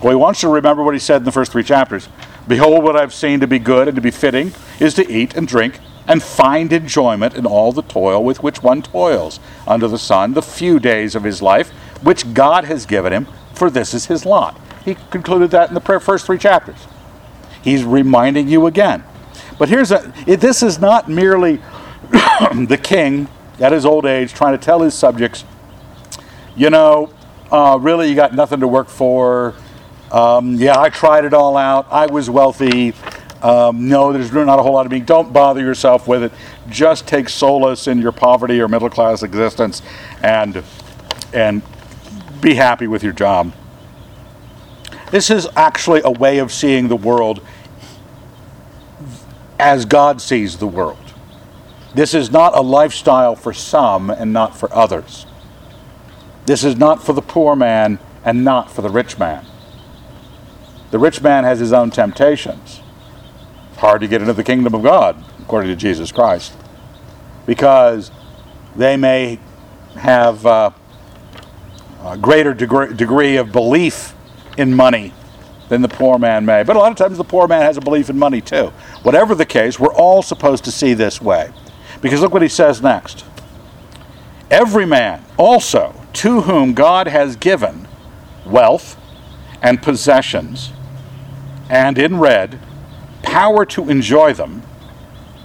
Well, 0.02 0.10
he 0.10 0.16
wants 0.16 0.40
to 0.40 0.48
remember 0.48 0.82
what 0.82 0.94
he 0.94 1.00
said 1.00 1.18
in 1.18 1.24
the 1.24 1.32
first 1.32 1.52
three 1.52 1.62
chapters. 1.62 2.08
Behold, 2.46 2.84
what 2.84 2.96
I've 2.96 3.14
seen 3.14 3.40
to 3.40 3.46
be 3.46 3.58
good 3.58 3.88
and 3.88 3.94
to 3.94 4.02
be 4.02 4.10
fitting 4.10 4.52
is 4.78 4.94
to 4.94 5.10
eat 5.10 5.34
and 5.34 5.48
drink 5.48 5.80
and 6.06 6.22
find 6.22 6.72
enjoyment 6.72 7.34
in 7.34 7.46
all 7.46 7.72
the 7.72 7.82
toil 7.82 8.22
with 8.22 8.42
which 8.42 8.62
one 8.62 8.82
toils 8.82 9.40
under 9.66 9.88
the 9.88 9.98
sun, 9.98 10.34
the 10.34 10.42
few 10.42 10.78
days 10.78 11.14
of 11.14 11.24
his 11.24 11.40
life 11.40 11.72
which 12.04 12.34
God 12.34 12.64
has 12.66 12.86
given 12.86 13.12
him, 13.12 13.26
for 13.54 13.70
this 13.70 13.94
is 13.94 14.06
his 14.06 14.26
lot. 14.26 14.60
He 14.84 14.94
concluded 15.10 15.50
that 15.52 15.68
in 15.68 15.74
the 15.74 15.80
first 15.80 16.26
three 16.26 16.38
chapters. 16.38 16.86
He's 17.62 17.82
reminding 17.82 18.48
you 18.48 18.66
again. 18.66 19.02
But 19.58 19.70
here's 19.70 19.90
a 19.90 20.12
this 20.26 20.62
is 20.62 20.78
not 20.78 21.08
merely 21.08 21.56
the 22.10 22.78
king 22.80 23.28
at 23.58 23.72
his 23.72 23.86
old 23.86 24.04
age 24.04 24.34
trying 24.34 24.52
to 24.52 24.62
tell 24.62 24.80
his 24.82 24.94
subjects, 24.94 25.44
you 26.54 26.68
know, 26.68 27.10
uh, 27.50 27.78
really 27.80 28.08
you 28.08 28.14
got 28.14 28.34
nothing 28.34 28.60
to 28.60 28.68
work 28.68 28.88
for. 28.88 29.54
Um, 30.12 30.56
yeah, 30.56 30.78
I 30.78 30.90
tried 30.90 31.24
it 31.24 31.32
all 31.32 31.56
out. 31.56 31.86
I 31.90 32.06
was 32.06 32.28
wealthy. 32.28 32.92
Um, 33.44 33.90
no, 33.90 34.10
there's 34.10 34.32
not 34.32 34.58
a 34.58 34.62
whole 34.62 34.72
lot 34.72 34.86
of 34.86 34.90
being. 34.90 35.04
Don't 35.04 35.30
bother 35.30 35.60
yourself 35.60 36.08
with 36.08 36.22
it. 36.22 36.32
Just 36.70 37.06
take 37.06 37.28
solace 37.28 37.86
in 37.86 37.98
your 37.98 38.10
poverty 38.10 38.58
or 38.58 38.68
middle 38.68 38.88
class 38.88 39.22
existence, 39.22 39.82
and 40.22 40.64
and 41.34 41.60
be 42.40 42.54
happy 42.54 42.86
with 42.86 43.02
your 43.04 43.12
job. 43.12 43.52
This 45.10 45.28
is 45.28 45.46
actually 45.56 46.00
a 46.06 46.10
way 46.10 46.38
of 46.38 46.50
seeing 46.52 46.88
the 46.88 46.96
world 46.96 47.46
as 49.58 49.84
God 49.84 50.22
sees 50.22 50.56
the 50.56 50.66
world. 50.66 51.12
This 51.94 52.14
is 52.14 52.30
not 52.30 52.56
a 52.56 52.62
lifestyle 52.62 53.36
for 53.36 53.52
some 53.52 54.08
and 54.08 54.32
not 54.32 54.56
for 54.58 54.74
others. 54.74 55.26
This 56.46 56.64
is 56.64 56.76
not 56.76 57.02
for 57.04 57.12
the 57.12 57.22
poor 57.22 57.54
man 57.54 57.98
and 58.24 58.42
not 58.42 58.70
for 58.70 58.80
the 58.80 58.88
rich 58.88 59.18
man. 59.18 59.44
The 60.90 60.98
rich 60.98 61.20
man 61.20 61.44
has 61.44 61.60
his 61.60 61.74
own 61.74 61.90
temptations 61.90 62.80
hard 63.84 64.00
to 64.00 64.08
get 64.08 64.22
into 64.22 64.32
the 64.32 64.42
kingdom 64.42 64.74
of 64.74 64.82
God, 64.82 65.22
according 65.40 65.68
to 65.68 65.76
Jesus 65.76 66.10
Christ, 66.10 66.54
because 67.44 68.10
they 68.74 68.96
may 68.96 69.38
have 69.94 70.46
uh, 70.46 70.70
a 72.02 72.16
greater 72.16 72.54
degree, 72.54 72.94
degree 72.94 73.36
of 73.36 73.52
belief 73.52 74.14
in 74.56 74.72
money 74.74 75.12
than 75.68 75.82
the 75.82 75.88
poor 75.88 76.18
man 76.18 76.46
may. 76.46 76.62
But 76.62 76.76
a 76.76 76.78
lot 76.78 76.92
of 76.92 76.96
times 76.96 77.18
the 77.18 77.24
poor 77.24 77.46
man 77.46 77.60
has 77.60 77.76
a 77.76 77.82
belief 77.82 78.08
in 78.08 78.18
money 78.18 78.40
too. 78.40 78.68
Whatever 79.02 79.34
the 79.34 79.44
case, 79.44 79.78
we're 79.78 79.92
all 79.92 80.22
supposed 80.22 80.64
to 80.64 80.72
see 80.72 80.94
this 80.94 81.20
way. 81.20 81.52
Because 82.00 82.22
look 82.22 82.32
what 82.32 82.40
he 82.40 82.48
says 82.48 82.80
next. 82.80 83.26
Every 84.50 84.86
man 84.86 85.22
also 85.36 85.94
to 86.14 86.40
whom 86.40 86.72
God 86.72 87.06
has 87.06 87.36
given 87.36 87.86
wealth 88.46 88.96
and 89.60 89.82
possessions, 89.82 90.72
and 91.68 91.98
in 91.98 92.18
red, 92.18 92.58
power 93.24 93.64
to 93.66 93.90
enjoy 93.90 94.32
them, 94.32 94.62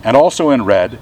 and 0.03 0.15
also 0.15 0.49
in 0.49 0.65
red, 0.65 0.99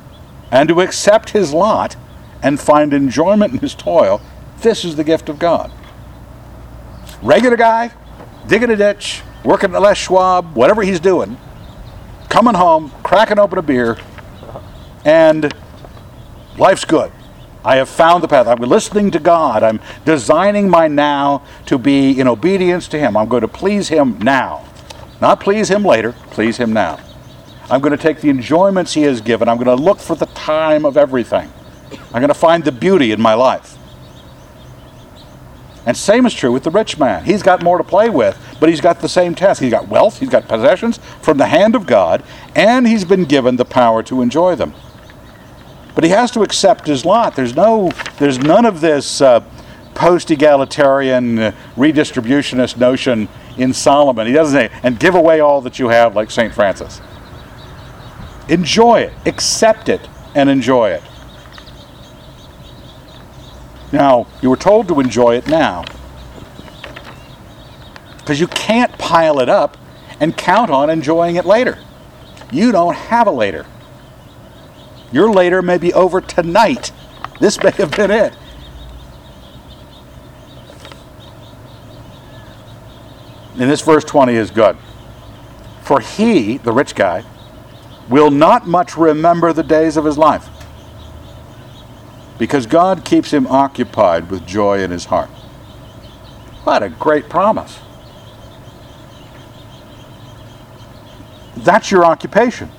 and 0.52 0.70
to 0.70 0.82
accept 0.82 1.32
his 1.32 1.54
lot 1.54 1.96
and 2.42 2.60
find 2.60 2.94
enjoyment 2.94 3.54
in 3.54 3.60
his 3.60 3.76
toil, 3.76 4.22
this 4.62 4.86
is 4.86 4.96
the 4.96 5.04
gift 5.04 5.30
of 5.30 5.40
God. 5.40 5.72
Regular 7.22 7.58
guy, 7.58 7.92
digging 8.48 8.70
a 8.70 8.76
ditch, 8.76 9.22
working 9.44 9.74
at 9.74 9.82
Les 9.82 9.98
Schwab, 9.98 10.56
whatever 10.56 10.82
he's 10.82 11.00
doing, 11.00 11.38
coming 12.30 12.54
home, 12.54 12.92
cracking 13.04 13.40
open 13.40 13.58
a 13.58 13.62
beer, 13.62 13.98
and 15.06 15.54
life's 16.58 16.86
good. 16.86 17.12
I 17.64 17.76
have 17.78 17.90
found 17.90 18.24
the 18.24 18.28
path. 18.28 18.48
I'm 18.48 18.60
listening 18.60 19.12
to 19.12 19.20
God. 19.20 19.62
I'm 19.62 19.82
designing 20.06 20.70
my 20.70 20.88
now 20.88 21.44
to 21.66 21.78
be 21.78 22.18
in 22.18 22.28
obedience 22.28 22.88
to 22.90 23.00
Him. 23.00 23.18
I'm 23.18 23.28
going 23.28 23.42
to 23.42 23.48
please 23.48 23.90
Him 23.90 24.20
now. 24.20 24.66
Not 25.22 25.40
please 25.40 25.70
Him 25.70 25.84
later, 25.84 26.14
please 26.32 26.58
Him 26.58 26.74
now. 26.74 27.00
I'm 27.70 27.82
going 27.82 27.96
to 27.96 28.02
take 28.02 28.22
the 28.22 28.30
enjoyments 28.30 28.94
He 28.94 29.02
has 29.04 29.22
given. 29.22 29.50
I'm 29.50 29.58
going 29.58 29.78
to 29.78 29.84
look 29.84 30.00
for 30.00 30.16
the 30.16 30.28
time 30.28 30.86
of 30.86 30.98
everything. 30.98 31.52
I'm 32.14 32.22
going 32.22 32.28
to 32.28 32.34
find 32.34 32.64
the 32.64 32.72
beauty 32.72 33.12
in 33.12 33.22
my 33.22 33.34
life. 33.34 33.78
And 35.86 35.96
same 35.96 36.26
is 36.26 36.34
true 36.34 36.52
with 36.52 36.64
the 36.64 36.70
rich 36.70 37.00
man. 37.00 37.24
He's 37.24 37.42
got 37.42 37.64
more 37.64 37.78
to 37.78 37.84
play 37.84 38.10
with, 38.10 38.38
but 38.60 38.68
he's 38.68 38.82
got 38.82 39.00
the 39.00 39.08
same 39.08 39.36
task. 39.36 39.62
He's 39.62 39.72
got 39.72 39.88
wealth, 39.88 40.20
he's 40.20 40.30
got 40.30 40.48
possessions 40.48 40.98
from 41.22 41.38
the 41.38 41.46
hand 41.46 41.76
of 41.76 41.86
God, 41.86 42.24
and 42.56 42.86
he's 42.86 43.06
been 43.06 43.24
given 43.24 43.56
the 43.56 43.64
power 43.64 44.04
to 44.04 44.22
enjoy 44.22 44.56
them. 44.56 44.74
But 45.96 46.04
he 46.04 46.10
has 46.10 46.30
to 46.32 46.44
accept 46.44 46.88
his 46.88 47.06
lot. 47.06 47.38
There's 47.38 47.56
no, 47.56 47.92
there's 48.20 48.38
none 48.38 48.66
of 48.66 48.82
this 48.82 49.22
uh, 49.22 49.40
post-egalitarian 49.96 51.40
uh, 51.40 51.52
redistributionist 51.78 52.78
notion 52.78 53.30
in 53.58 53.74
Solomon. 53.74 54.28
He 54.28 54.34
doesn't 54.34 54.58
say, 54.58 54.80
and 54.84 55.00
give 55.00 55.16
away 55.16 55.40
all 55.40 55.62
that 55.62 55.80
you 55.80 55.90
have 55.90 56.16
like 56.16 56.32
St. 56.32 56.54
Francis. 56.54 57.02
Enjoy 58.50 59.02
it, 59.02 59.14
accept 59.26 59.90
it, 59.90 60.08
and 60.36 60.50
enjoy 60.50 60.92
it. 60.92 61.04
Now, 63.92 64.28
you 64.42 64.50
were 64.50 64.58
told 64.58 64.88
to 64.90 65.00
enjoy 65.00 65.36
it 65.36 65.48
now. 65.48 65.86
Because 68.18 68.40
you 68.40 68.48
can't 68.48 68.98
pile 68.98 69.40
it 69.40 69.50
up 69.50 69.78
and 70.20 70.36
count 70.36 70.70
on 70.70 70.90
enjoying 70.90 71.36
it 71.36 71.46
later. 71.46 71.78
You 72.52 72.72
don't 72.72 72.96
have 72.96 73.28
a 73.28 73.32
later. 73.32 73.66
Your 75.12 75.32
later 75.32 75.62
may 75.62 75.78
be 75.78 75.94
over 75.94 76.20
tonight. 76.20 76.92
This 77.40 77.62
may 77.62 77.72
have 77.72 77.92
been 77.92 78.12
it. 78.12 78.34
And 83.60 83.70
this 83.70 83.82
verse 83.82 84.04
20 84.04 84.34
is 84.34 84.52
good. 84.52 84.78
For 85.82 86.00
he, 86.00 86.58
the 86.58 86.72
rich 86.72 86.94
guy, 86.94 87.24
will 88.10 88.30
not 88.30 88.68
much 88.68 88.98
remember 88.98 89.52
the 89.52 89.64
days 89.64 89.98
of 89.98 90.06
his 90.06 90.18
life 90.18 90.48
because 92.38 92.66
God 92.68 93.04
keeps 93.04 93.32
him 93.32 93.48
occupied 93.48 94.30
with 94.30 94.46
joy 94.46 94.82
in 94.84 94.92
his 94.92 95.06
heart. 95.06 95.30
What 96.64 96.84
a 96.84 96.90
great 96.90 97.30
promise. 97.30 97.80
That's 101.56 101.90
your 101.90 102.06
occupation. 102.06 102.70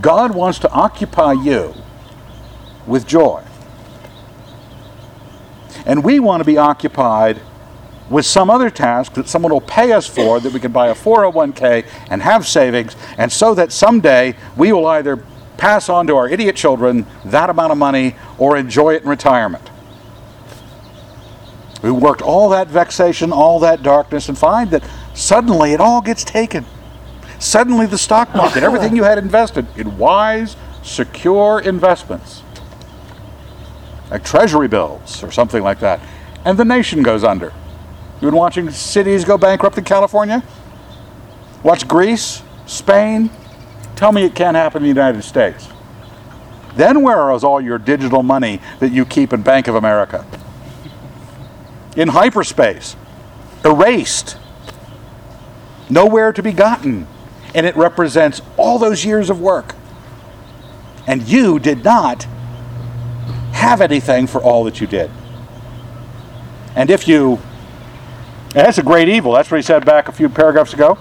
God 0.00 0.34
wants 0.34 0.58
to 0.60 0.70
occupy 0.70 1.32
you 1.32 1.74
with 2.86 3.06
joy. 3.06 3.42
And 5.84 6.04
we 6.04 6.20
want 6.20 6.40
to 6.40 6.44
be 6.44 6.56
occupied 6.56 7.40
with 8.10 8.26
some 8.26 8.50
other 8.50 8.70
task 8.70 9.14
that 9.14 9.28
someone 9.28 9.52
will 9.52 9.60
pay 9.60 9.92
us 9.92 10.06
for 10.06 10.40
that 10.40 10.52
we 10.52 10.60
can 10.60 10.72
buy 10.72 10.88
a 10.88 10.94
401k 10.94 11.86
and 12.10 12.22
have 12.22 12.46
savings, 12.46 12.96
and 13.16 13.32
so 13.32 13.54
that 13.54 13.72
someday 13.72 14.34
we 14.56 14.72
will 14.72 14.86
either 14.86 15.24
pass 15.56 15.88
on 15.88 16.06
to 16.08 16.16
our 16.16 16.28
idiot 16.28 16.56
children 16.56 17.06
that 17.24 17.48
amount 17.48 17.72
of 17.72 17.78
money 17.78 18.16
or 18.38 18.56
enjoy 18.56 18.94
it 18.94 19.02
in 19.02 19.08
retirement. 19.08 19.70
We 21.82 21.90
worked 21.90 22.22
all 22.22 22.48
that 22.50 22.68
vexation, 22.68 23.32
all 23.32 23.58
that 23.60 23.82
darkness, 23.82 24.28
and 24.28 24.38
find 24.38 24.70
that 24.70 24.84
suddenly 25.14 25.72
it 25.72 25.80
all 25.80 26.00
gets 26.00 26.24
taken. 26.24 26.64
Suddenly 27.38 27.86
the 27.86 27.98
stock 27.98 28.34
market, 28.34 28.62
everything 28.62 28.94
you 28.94 29.02
had 29.02 29.18
invested 29.18 29.66
in 29.76 29.98
wise, 29.98 30.56
secure 30.82 31.60
investments, 31.60 32.42
like 34.10 34.24
treasury 34.24 34.68
bills 34.68 35.24
or 35.24 35.32
something 35.32 35.62
like 35.62 35.80
that, 35.80 36.00
and 36.44 36.56
the 36.56 36.64
nation 36.64 37.02
goes 37.02 37.24
under. 37.24 37.52
You've 38.22 38.30
been 38.30 38.36
watching 38.36 38.70
cities 38.70 39.24
go 39.24 39.36
bankrupt 39.36 39.76
in 39.76 39.84
California? 39.84 40.42
Watch 41.62 41.86
Greece, 41.86 42.42
Spain, 42.66 43.28
Tell 44.02 44.10
me 44.10 44.24
it 44.24 44.34
can't 44.34 44.56
happen 44.56 44.78
in 44.78 44.82
the 44.82 44.88
United 44.88 45.22
States. 45.22 45.68
Then 46.74 47.02
where 47.02 47.30
is 47.30 47.44
all 47.44 47.60
your 47.60 47.78
digital 47.78 48.24
money 48.24 48.60
that 48.80 48.90
you 48.90 49.04
keep 49.04 49.32
in 49.32 49.42
Bank 49.42 49.68
of 49.68 49.76
America? 49.76 50.26
In 51.96 52.08
hyperspace, 52.08 52.96
erased, 53.64 54.38
nowhere 55.88 56.32
to 56.32 56.42
be 56.42 56.52
gotten. 56.52 57.06
And 57.54 57.64
it 57.64 57.76
represents 57.76 58.42
all 58.56 58.80
those 58.80 59.04
years 59.04 59.30
of 59.30 59.40
work. 59.40 59.76
And 61.06 61.22
you 61.28 61.60
did 61.60 61.84
not 61.84 62.24
have 63.52 63.80
anything 63.80 64.26
for 64.26 64.42
all 64.42 64.64
that 64.64 64.80
you 64.80 64.88
did. 64.88 65.12
And 66.74 66.90
if 66.90 67.06
you, 67.06 67.38
that's 68.52 68.78
a 68.78 68.82
great 68.82 69.08
evil. 69.08 69.32
That's 69.32 69.50
what 69.50 69.56
he 69.58 69.62
said 69.62 69.84
back 69.84 70.08
a 70.08 70.12
few 70.12 70.28
paragraphs 70.28 70.74
ago. 70.74 70.98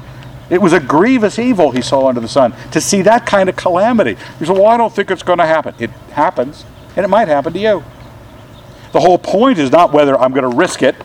It 0.49 0.61
was 0.61 0.73
a 0.73 0.79
grievous 0.79 1.39
evil 1.39 1.71
he 1.71 1.81
saw 1.81 2.07
under 2.07 2.19
the 2.19 2.27
sun 2.27 2.53
to 2.71 2.81
see 2.81 3.01
that 3.03 3.25
kind 3.25 3.47
of 3.47 3.55
calamity. 3.55 4.15
He 4.39 4.45
said, 4.45 4.53
Well, 4.53 4.67
I 4.67 4.77
don't 4.77 4.93
think 4.93 5.09
it's 5.09 5.23
going 5.23 5.39
to 5.39 5.45
happen. 5.45 5.73
It 5.79 5.89
happens, 6.11 6.65
and 6.95 7.05
it 7.05 7.07
might 7.07 7.29
happen 7.29 7.53
to 7.53 7.59
you. 7.59 7.83
The 8.91 8.99
whole 8.99 9.17
point 9.17 9.57
is 9.57 9.71
not 9.71 9.93
whether 9.93 10.17
I'm 10.19 10.33
going 10.33 10.49
to 10.49 10.55
risk 10.55 10.83
it, 10.83 10.95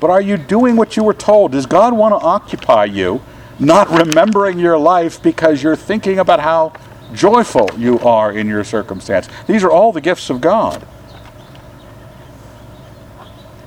but 0.00 0.10
are 0.10 0.20
you 0.20 0.38
doing 0.38 0.76
what 0.76 0.96
you 0.96 1.04
were 1.04 1.14
told? 1.14 1.52
Does 1.52 1.66
God 1.66 1.94
want 1.94 2.18
to 2.18 2.26
occupy 2.26 2.86
you, 2.86 3.20
not 3.58 3.90
remembering 3.90 4.58
your 4.58 4.78
life 4.78 5.22
because 5.22 5.62
you're 5.62 5.76
thinking 5.76 6.18
about 6.18 6.40
how 6.40 6.72
joyful 7.12 7.68
you 7.76 7.98
are 8.00 8.32
in 8.32 8.48
your 8.48 8.64
circumstance? 8.64 9.28
These 9.46 9.62
are 9.62 9.70
all 9.70 9.92
the 9.92 10.00
gifts 10.00 10.30
of 10.30 10.40
God. 10.40 10.86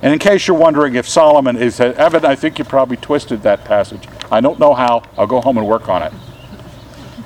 And 0.02 0.12
in 0.12 0.18
case 0.18 0.46
you're 0.46 0.56
wondering 0.56 0.94
if 0.94 1.08
Solomon 1.08 1.56
is, 1.56 1.80
Evan, 1.80 2.24
I 2.24 2.34
think 2.34 2.58
you 2.58 2.64
probably 2.64 2.96
twisted 2.96 3.42
that 3.42 3.64
passage. 3.64 4.06
I 4.30 4.40
don't 4.40 4.58
know 4.58 4.74
how. 4.74 5.02
I'll 5.16 5.26
go 5.26 5.40
home 5.40 5.56
and 5.58 5.66
work 5.66 5.88
on 5.88 6.02
it. 6.02 6.12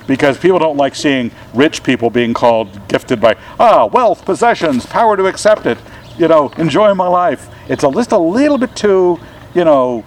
Because 0.07 0.37
people 0.37 0.59
don't 0.59 0.77
like 0.77 0.95
seeing 0.95 1.31
rich 1.53 1.83
people 1.83 2.09
being 2.09 2.33
called 2.33 2.87
gifted 2.87 3.19
by, 3.19 3.35
ah, 3.59 3.85
wealth, 3.85 4.25
possessions, 4.25 4.85
power 4.85 5.17
to 5.17 5.25
accept 5.25 5.65
it, 5.65 5.77
you 6.17 6.27
know, 6.27 6.49
enjoy 6.57 6.93
my 6.93 7.07
life. 7.07 7.49
It's 7.69 7.83
a, 7.83 7.91
just 7.91 8.11
a 8.11 8.17
little 8.17 8.57
bit 8.57 8.75
too, 8.75 9.19
you 9.53 9.63
know, 9.63 10.03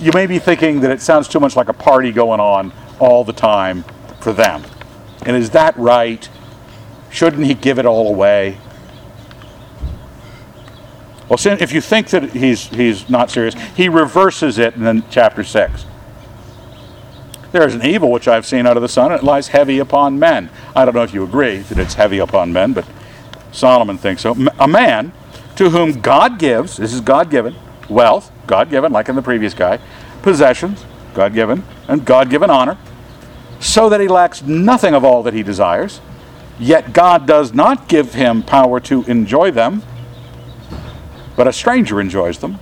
you 0.00 0.12
may 0.14 0.26
be 0.26 0.38
thinking 0.38 0.80
that 0.80 0.90
it 0.90 1.00
sounds 1.00 1.28
too 1.28 1.40
much 1.40 1.56
like 1.56 1.68
a 1.68 1.72
party 1.72 2.12
going 2.12 2.40
on 2.40 2.72
all 3.00 3.24
the 3.24 3.32
time 3.32 3.84
for 4.20 4.32
them. 4.32 4.62
And 5.26 5.36
is 5.36 5.50
that 5.50 5.76
right? 5.76 6.28
Shouldn't 7.10 7.44
he 7.44 7.54
give 7.54 7.78
it 7.78 7.86
all 7.86 8.08
away? 8.08 8.58
Well, 11.28 11.38
if 11.42 11.72
you 11.72 11.80
think 11.82 12.08
that 12.10 12.30
he's, 12.30 12.68
he's 12.68 13.10
not 13.10 13.30
serious, 13.30 13.54
he 13.76 13.88
reverses 13.88 14.58
it 14.58 14.74
in 14.74 15.04
chapter 15.10 15.44
6. 15.44 15.84
There 17.52 17.66
is 17.66 17.74
an 17.74 17.84
evil 17.84 18.10
which 18.10 18.28
I've 18.28 18.46
seen 18.46 18.66
out 18.66 18.76
of 18.76 18.82
the 18.82 18.88
sun, 18.88 19.12
and 19.12 19.20
it 19.20 19.24
lies 19.24 19.48
heavy 19.48 19.78
upon 19.78 20.18
men. 20.18 20.50
I 20.74 20.84
don't 20.84 20.94
know 20.94 21.02
if 21.02 21.12
you 21.12 21.24
agree 21.24 21.58
that 21.58 21.78
it's 21.78 21.94
heavy 21.94 22.18
upon 22.18 22.52
men, 22.52 22.72
but 22.72 22.86
Solomon 23.52 23.98
thinks 23.98 24.22
so. 24.22 24.36
A 24.58 24.68
man 24.68 25.12
to 25.56 25.70
whom 25.70 26.00
God 26.00 26.38
gives, 26.38 26.76
this 26.78 26.94
is 26.94 27.00
God 27.00 27.30
given, 27.30 27.56
wealth, 27.88 28.30
God 28.46 28.70
given, 28.70 28.92
like 28.92 29.08
in 29.08 29.16
the 29.16 29.22
previous 29.22 29.54
guy, 29.54 29.80
possessions, 30.22 30.84
God 31.14 31.34
given, 31.34 31.62
and 31.88 32.04
God 32.04 32.30
given 32.30 32.48
honor, 32.48 32.78
so 33.60 33.88
that 33.88 34.00
he 34.00 34.08
lacks 34.08 34.42
nothing 34.42 34.94
of 34.94 35.04
all 35.04 35.22
that 35.22 35.34
he 35.34 35.42
desires, 35.42 36.00
yet 36.58 36.92
God 36.92 37.26
does 37.26 37.52
not 37.52 37.88
give 37.88 38.14
him 38.14 38.42
power 38.42 38.80
to 38.80 39.04
enjoy 39.04 39.50
them 39.50 39.82
but 41.38 41.46
a 41.46 41.52
stranger 41.52 42.00
enjoys 42.00 42.40
them. 42.40 42.58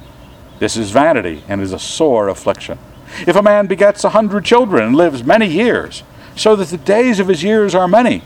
This 0.58 0.76
is 0.76 0.90
vanity 0.90 1.42
and 1.48 1.62
is 1.62 1.72
a 1.72 1.78
sore 1.78 2.28
affliction. 2.28 2.78
If 3.26 3.34
a 3.34 3.42
man 3.42 3.66
begets 3.66 4.04
a 4.04 4.10
hundred 4.10 4.44
children 4.44 4.84
and 4.84 4.94
lives 4.94 5.24
many 5.24 5.46
years, 5.46 6.02
so 6.36 6.54
that 6.56 6.68
the 6.68 6.76
days 6.76 7.18
of 7.18 7.28
his 7.28 7.42
years 7.42 7.74
are 7.74 7.88
many. 7.88 8.22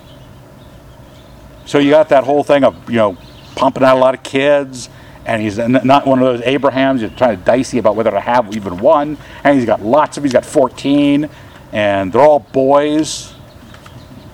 So 1.66 1.78
you 1.78 1.90
got 1.90 2.08
that 2.08 2.24
whole 2.24 2.42
thing 2.42 2.64
of, 2.64 2.90
you 2.90 2.96
know, 2.96 3.16
pumping 3.54 3.84
out 3.84 3.96
a 3.96 4.00
lot 4.00 4.14
of 4.14 4.24
kids, 4.24 4.90
and 5.24 5.40
he's 5.40 5.56
not 5.56 6.04
one 6.04 6.18
of 6.18 6.24
those 6.24 6.42
Abrahams, 6.42 7.00
you're 7.00 7.10
trying 7.10 7.38
to 7.38 7.44
dicey 7.44 7.78
about 7.78 7.94
whether 7.94 8.10
to 8.10 8.18
have 8.18 8.52
even 8.56 8.78
one, 8.78 9.18
and 9.44 9.56
he's 9.56 9.66
got 9.66 9.80
lots 9.80 10.16
of, 10.16 10.24
he's 10.24 10.32
got 10.32 10.44
14, 10.44 11.30
and 11.70 12.12
they're 12.12 12.22
all 12.22 12.40
boys, 12.40 13.34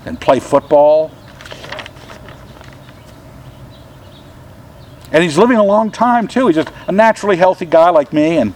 and 0.07 0.19
play 0.19 0.41
football. 0.41 1.11
And 5.13 5.23
he's 5.23 5.39
living 5.39 5.57
a 5.57 5.65
long 5.65 5.91
time 5.91 6.27
too. 6.27 6.47
He's 6.49 6.57
just 6.57 6.71
a 6.87 6.93
naturally 6.93 7.37
healthy 7.37 7.67
guy 7.67 7.91
like 7.91 8.13
me, 8.13 8.39
and 8.39 8.55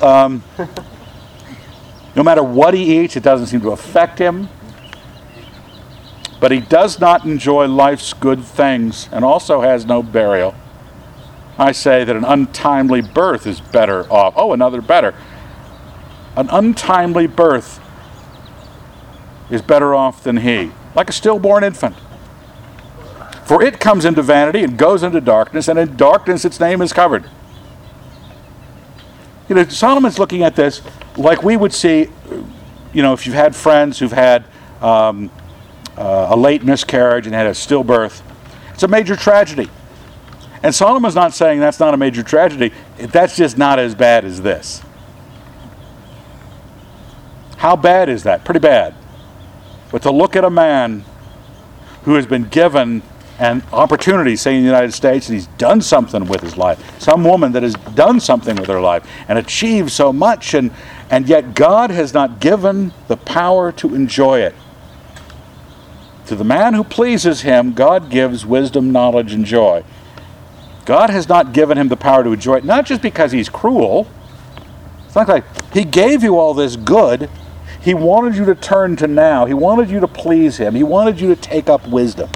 um, 0.00 0.42
no 2.14 2.22
matter 2.22 2.42
what 2.42 2.74
he 2.74 3.00
eats, 3.00 3.16
it 3.16 3.22
doesn't 3.22 3.48
seem 3.48 3.60
to 3.62 3.70
affect 3.70 4.18
him. 4.18 4.48
But 6.38 6.52
he 6.52 6.60
does 6.60 7.00
not 7.00 7.24
enjoy 7.24 7.66
life's 7.66 8.12
good 8.12 8.44
things 8.44 9.08
and 9.10 9.24
also 9.24 9.62
has 9.62 9.86
no 9.86 10.02
burial. 10.02 10.54
I 11.58 11.72
say 11.72 12.04
that 12.04 12.14
an 12.14 12.24
untimely 12.24 13.00
birth 13.00 13.46
is 13.46 13.60
better 13.60 14.10
off. 14.12 14.34
Oh, 14.36 14.52
another 14.52 14.82
better. 14.82 15.14
An 16.36 16.48
untimely 16.50 17.26
birth 17.26 17.80
is 19.50 19.62
better 19.62 19.94
off 19.94 20.22
than 20.22 20.38
he, 20.38 20.72
like 20.94 21.08
a 21.08 21.12
stillborn 21.12 21.64
infant. 21.64 21.96
For 23.46 23.62
it 23.62 23.78
comes 23.78 24.04
into 24.04 24.22
vanity 24.22 24.64
and 24.64 24.76
goes 24.76 25.04
into 25.04 25.20
darkness, 25.20 25.68
and 25.68 25.78
in 25.78 25.96
darkness 25.96 26.44
its 26.44 26.58
name 26.58 26.82
is 26.82 26.92
covered. 26.92 27.30
You 29.48 29.54
know, 29.54 29.64
Solomon's 29.64 30.18
looking 30.18 30.42
at 30.42 30.56
this 30.56 30.82
like 31.16 31.44
we 31.44 31.56
would 31.56 31.72
see, 31.72 32.08
you 32.92 33.02
know, 33.02 33.12
if 33.12 33.24
you've 33.24 33.36
had 33.36 33.54
friends 33.54 34.00
who've 34.00 34.10
had 34.10 34.44
um, 34.80 35.30
uh, 35.96 36.26
a 36.30 36.36
late 36.36 36.64
miscarriage 36.64 37.26
and 37.26 37.34
had 37.34 37.46
a 37.46 37.50
stillbirth, 37.50 38.20
it's 38.74 38.82
a 38.82 38.88
major 38.88 39.14
tragedy. 39.14 39.70
And 40.64 40.74
Solomon's 40.74 41.14
not 41.14 41.32
saying 41.32 41.60
that's 41.60 41.78
not 41.78 41.94
a 41.94 41.96
major 41.96 42.24
tragedy. 42.24 42.72
That's 42.98 43.36
just 43.36 43.56
not 43.56 43.78
as 43.78 43.94
bad 43.94 44.24
as 44.24 44.42
this. 44.42 44.82
How 47.58 47.76
bad 47.76 48.08
is 48.08 48.24
that? 48.24 48.44
Pretty 48.44 48.58
bad. 48.58 48.96
But 49.92 50.02
to 50.02 50.10
look 50.10 50.34
at 50.34 50.44
a 50.44 50.50
man 50.50 51.04
who 52.02 52.14
has 52.14 52.26
been 52.26 52.44
given 52.44 53.02
an 53.38 53.62
opportunity, 53.72 54.34
say 54.36 54.56
in 54.56 54.62
the 54.62 54.66
United 54.66 54.92
States, 54.92 55.28
and 55.28 55.34
he's 55.34 55.46
done 55.58 55.80
something 55.82 56.26
with 56.26 56.40
his 56.40 56.56
life, 56.56 57.00
some 57.00 57.22
woman 57.22 57.52
that 57.52 57.62
has 57.62 57.74
done 57.94 58.18
something 58.18 58.56
with 58.56 58.68
her 58.68 58.80
life 58.80 59.06
and 59.28 59.38
achieved 59.38 59.90
so 59.90 60.12
much, 60.12 60.54
and, 60.54 60.70
and 61.10 61.28
yet 61.28 61.54
God 61.54 61.90
has 61.90 62.14
not 62.14 62.40
given 62.40 62.92
the 63.08 63.16
power 63.16 63.72
to 63.72 63.94
enjoy 63.94 64.40
it. 64.40 64.54
To 66.26 66.34
the 66.34 66.44
man 66.44 66.74
who 66.74 66.82
pleases 66.82 67.42
him, 67.42 67.72
God 67.72 68.10
gives 68.10 68.44
wisdom, 68.44 68.90
knowledge, 68.90 69.32
and 69.32 69.44
joy. 69.44 69.84
God 70.84 71.10
has 71.10 71.28
not 71.28 71.52
given 71.52 71.76
him 71.76 71.88
the 71.88 71.96
power 71.96 72.24
to 72.24 72.32
enjoy 72.32 72.56
it, 72.56 72.64
not 72.64 72.86
just 72.86 73.02
because 73.02 73.32
he's 73.32 73.48
cruel. 73.48 74.08
It's 75.04 75.14
not 75.14 75.28
like 75.28 75.44
he 75.72 75.84
gave 75.84 76.22
you 76.22 76.38
all 76.38 76.54
this 76.54 76.76
good. 76.76 77.28
He 77.80 77.94
wanted 77.94 78.34
you 78.34 78.44
to 78.46 78.54
turn 78.54 78.96
to 78.96 79.06
now. 79.06 79.44
He 79.44 79.54
wanted 79.54 79.90
you 79.90 80.00
to 80.00 80.08
please 80.08 80.56
him. 80.56 80.74
He 80.74 80.82
wanted 80.82 81.20
you 81.20 81.28
to 81.28 81.40
take 81.40 81.68
up 81.68 81.86
wisdom. 81.86 82.30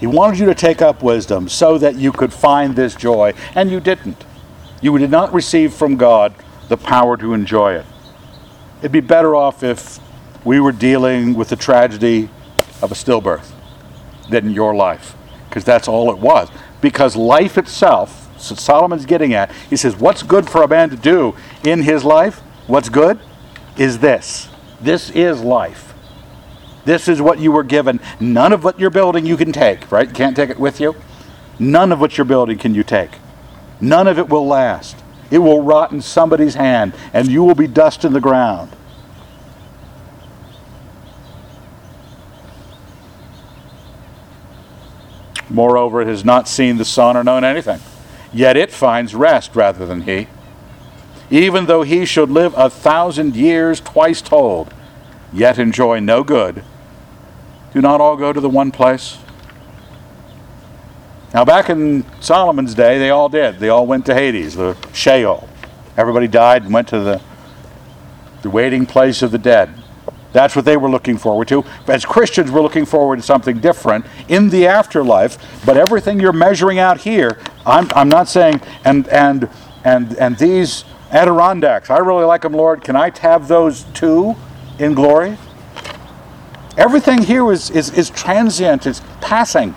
He 0.00 0.06
wanted 0.06 0.38
you 0.38 0.46
to 0.46 0.54
take 0.54 0.80
up 0.80 1.02
wisdom 1.02 1.48
so 1.48 1.76
that 1.76 1.94
you 1.96 2.10
could 2.10 2.32
find 2.32 2.74
this 2.74 2.94
joy, 2.94 3.34
and 3.54 3.70
you 3.70 3.80
didn't. 3.80 4.24
You 4.80 4.96
did 4.96 5.10
not 5.10 5.32
receive 5.32 5.74
from 5.74 5.96
God 5.96 6.34
the 6.68 6.78
power 6.78 7.18
to 7.18 7.34
enjoy 7.34 7.74
it. 7.74 7.86
It'd 8.78 8.92
be 8.92 9.00
better 9.00 9.36
off 9.36 9.62
if 9.62 9.98
we 10.42 10.58
were 10.58 10.72
dealing 10.72 11.34
with 11.34 11.50
the 11.50 11.56
tragedy 11.56 12.30
of 12.80 12.90
a 12.90 12.94
stillbirth 12.94 13.52
than 14.30 14.50
your 14.52 14.74
life, 14.74 15.14
because 15.48 15.64
that's 15.64 15.86
all 15.86 16.10
it 16.10 16.18
was. 16.18 16.48
Because 16.80 17.14
life 17.14 17.58
itself, 17.58 18.30
so 18.40 18.54
Solomon's 18.54 19.04
getting 19.04 19.34
at, 19.34 19.52
he 19.68 19.76
says, 19.76 19.96
What's 19.96 20.22
good 20.22 20.48
for 20.48 20.62
a 20.62 20.68
man 20.68 20.88
to 20.88 20.96
do 20.96 21.36
in 21.62 21.82
his 21.82 22.04
life? 22.04 22.38
What's 22.66 22.88
good 22.88 23.20
is 23.76 23.98
this. 23.98 24.48
This 24.80 25.10
is 25.10 25.42
life. 25.42 25.89
This 26.84 27.08
is 27.08 27.20
what 27.20 27.38
you 27.38 27.52
were 27.52 27.62
given. 27.62 28.00
None 28.18 28.52
of 28.52 28.64
what 28.64 28.78
you're 28.78 28.90
building 28.90 29.26
you 29.26 29.36
can 29.36 29.52
take, 29.52 29.90
right? 29.92 30.12
Can't 30.12 30.36
take 30.36 30.50
it 30.50 30.58
with 30.58 30.80
you. 30.80 30.96
None 31.58 31.92
of 31.92 32.00
what 32.00 32.16
you're 32.16 32.24
building 32.24 32.58
can 32.58 32.74
you 32.74 32.82
take. 32.82 33.10
None 33.80 34.08
of 34.08 34.18
it 34.18 34.28
will 34.28 34.46
last. 34.46 34.96
It 35.30 35.38
will 35.38 35.62
rot 35.62 35.92
in 35.92 36.00
somebody's 36.00 36.54
hand, 36.54 36.94
and 37.12 37.28
you 37.28 37.44
will 37.44 37.54
be 37.54 37.66
dust 37.66 38.04
in 38.04 38.12
the 38.12 38.20
ground. 38.20 38.74
Moreover, 45.48 46.00
it 46.00 46.08
has 46.08 46.24
not 46.24 46.48
seen 46.48 46.76
the 46.76 46.84
sun 46.84 47.16
or 47.16 47.24
known 47.24 47.44
anything. 47.44 47.80
Yet 48.32 48.56
it 48.56 48.70
finds 48.70 49.14
rest 49.14 49.56
rather 49.56 49.84
than 49.84 50.02
he. 50.02 50.28
Even 51.30 51.66
though 51.66 51.82
he 51.82 52.04
should 52.04 52.30
live 52.30 52.54
a 52.56 52.70
thousand 52.70 53.36
years 53.36 53.80
twice 53.80 54.22
told, 54.22 54.72
yet 55.32 55.58
enjoy 55.58 56.00
no 56.00 56.22
good. 56.24 56.64
Do 57.72 57.80
not 57.80 58.00
all 58.00 58.16
go 58.16 58.32
to 58.32 58.40
the 58.40 58.48
one 58.48 58.70
place? 58.70 59.18
Now, 61.32 61.44
back 61.44 61.70
in 61.70 62.04
Solomon's 62.20 62.74
day, 62.74 62.98
they 62.98 63.10
all 63.10 63.28
did. 63.28 63.60
They 63.60 63.68
all 63.68 63.86
went 63.86 64.06
to 64.06 64.14
Hades, 64.14 64.56
the 64.56 64.76
Sheol. 64.92 65.48
Everybody 65.96 66.26
died 66.26 66.64
and 66.64 66.74
went 66.74 66.88
to 66.88 66.98
the, 66.98 67.22
the 68.42 68.50
waiting 68.50 68.84
place 68.84 69.22
of 69.22 69.30
the 69.30 69.38
dead. 69.38 69.80
That's 70.32 70.56
what 70.56 70.64
they 70.64 70.76
were 70.76 70.90
looking 70.90 71.18
forward 71.18 71.48
to. 71.48 71.64
As 71.86 72.04
Christians, 72.04 72.50
we're 72.50 72.62
looking 72.62 72.84
forward 72.84 73.16
to 73.16 73.22
something 73.22 73.58
different 73.58 74.06
in 74.28 74.50
the 74.50 74.66
afterlife. 74.66 75.64
But 75.64 75.76
everything 75.76 76.20
you're 76.20 76.32
measuring 76.32 76.78
out 76.78 77.00
here, 77.00 77.38
I'm, 77.64 77.88
I'm 77.94 78.08
not 78.08 78.28
saying, 78.28 78.60
and, 78.84 79.06
and, 79.08 79.48
and, 79.84 80.14
and 80.14 80.36
these 80.36 80.84
Adirondacks, 81.10 81.90
I 81.90 81.98
really 81.98 82.24
like 82.24 82.42
them, 82.42 82.52
Lord. 82.52 82.82
Can 82.82 82.96
I 82.96 83.12
have 83.20 83.48
those 83.48 83.84
too 83.94 84.36
in 84.80 84.94
glory? 84.94 85.36
Everything 86.76 87.22
here 87.22 87.52
is, 87.52 87.70
is, 87.70 87.90
is 87.90 88.10
transient, 88.10 88.86
it's 88.86 89.02
passing. 89.20 89.74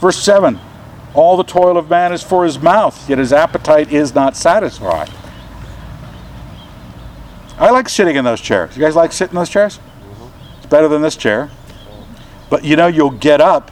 Verse 0.00 0.22
7 0.22 0.58
All 1.14 1.36
the 1.36 1.44
toil 1.44 1.76
of 1.76 1.90
man 1.90 2.12
is 2.12 2.22
for 2.22 2.44
his 2.44 2.58
mouth, 2.58 3.08
yet 3.08 3.18
his 3.18 3.32
appetite 3.32 3.92
is 3.92 4.14
not 4.14 4.36
satisfied. 4.36 5.10
I 7.58 7.70
like 7.70 7.88
sitting 7.88 8.16
in 8.16 8.24
those 8.24 8.40
chairs. 8.40 8.76
You 8.76 8.82
guys 8.82 8.96
like 8.96 9.12
sitting 9.12 9.32
in 9.32 9.40
those 9.40 9.50
chairs? 9.50 9.80
It's 10.58 10.66
better 10.66 10.88
than 10.88 11.02
this 11.02 11.16
chair. 11.16 11.50
But 12.48 12.64
you 12.64 12.76
know, 12.76 12.86
you'll 12.86 13.10
get 13.10 13.40
up, 13.40 13.70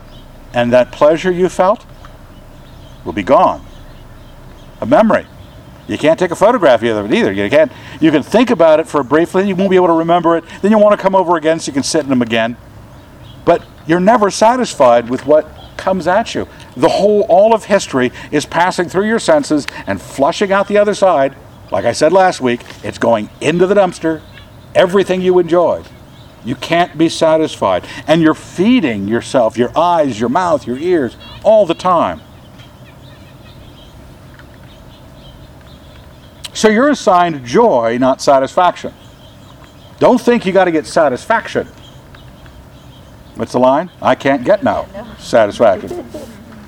and 0.52 0.72
that 0.72 0.92
pleasure 0.92 1.30
you 1.30 1.48
felt 1.48 1.86
will 3.04 3.14
be 3.14 3.22
gone. 3.22 3.64
A 4.80 4.86
memory. 4.86 5.26
You 5.88 5.96
can't 5.96 6.18
take 6.18 6.30
a 6.30 6.36
photograph 6.36 6.82
of 6.82 7.10
it 7.10 7.14
either. 7.14 7.32
You 7.32 7.48
can't. 7.48 7.72
You 8.00 8.10
can 8.10 8.22
think 8.22 8.50
about 8.50 8.78
it 8.78 8.86
for 8.86 9.00
a 9.00 9.04
briefly. 9.04 9.48
You 9.48 9.56
won't 9.56 9.70
be 9.70 9.76
able 9.76 9.86
to 9.86 9.94
remember 9.94 10.36
it. 10.36 10.44
Then 10.60 10.70
you 10.70 10.78
want 10.78 10.96
to 10.96 11.02
come 11.02 11.14
over 11.14 11.36
again 11.36 11.58
so 11.58 11.70
you 11.70 11.72
can 11.72 11.82
sit 11.82 12.02
in 12.02 12.10
them 12.10 12.22
again. 12.22 12.56
But 13.46 13.66
you're 13.86 13.98
never 13.98 14.30
satisfied 14.30 15.08
with 15.08 15.24
what 15.24 15.50
comes 15.78 16.06
at 16.06 16.34
you. 16.34 16.46
The 16.76 16.90
whole, 16.90 17.22
all 17.22 17.54
of 17.54 17.64
history 17.64 18.12
is 18.30 18.44
passing 18.44 18.90
through 18.90 19.06
your 19.06 19.18
senses 19.18 19.66
and 19.86 20.00
flushing 20.00 20.52
out 20.52 20.68
the 20.68 20.76
other 20.76 20.94
side. 20.94 21.34
Like 21.72 21.86
I 21.86 21.92
said 21.92 22.12
last 22.12 22.42
week, 22.42 22.60
it's 22.84 22.98
going 22.98 23.30
into 23.40 23.66
the 23.66 23.74
dumpster. 23.74 24.20
Everything 24.74 25.22
you 25.22 25.38
enjoyed. 25.38 25.86
You 26.44 26.54
can't 26.54 26.98
be 26.98 27.08
satisfied. 27.08 27.86
And 28.06 28.20
you're 28.20 28.34
feeding 28.34 29.08
yourself, 29.08 29.56
your 29.56 29.76
eyes, 29.76 30.20
your 30.20 30.28
mouth, 30.28 30.66
your 30.66 30.78
ears, 30.78 31.16
all 31.42 31.64
the 31.64 31.74
time. 31.74 32.20
So 36.58 36.68
you're 36.68 36.90
assigned 36.90 37.46
joy, 37.46 37.98
not 38.00 38.20
satisfaction. 38.20 38.92
Don't 40.00 40.20
think 40.20 40.44
you 40.44 40.52
got 40.52 40.64
to 40.64 40.72
get 40.72 40.86
satisfaction. 40.86 41.68
What's 43.36 43.52
the 43.52 43.60
line? 43.60 43.92
I 44.02 44.16
can't 44.16 44.44
get 44.44 44.64
now. 44.64 44.88
Satisfaction. 45.20 46.04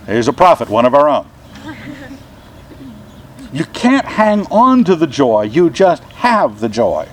Here's 0.06 0.28
a 0.28 0.32
prophet, 0.32 0.68
one 0.68 0.86
of 0.86 0.94
our 0.94 1.08
own. 1.08 1.28
You 3.52 3.64
can't 3.64 4.06
hang 4.06 4.46
on 4.46 4.84
to 4.84 4.94
the 4.94 5.08
joy, 5.08 5.42
you 5.42 5.70
just 5.70 6.04
have 6.04 6.60
the 6.60 6.68
joy. 6.68 7.08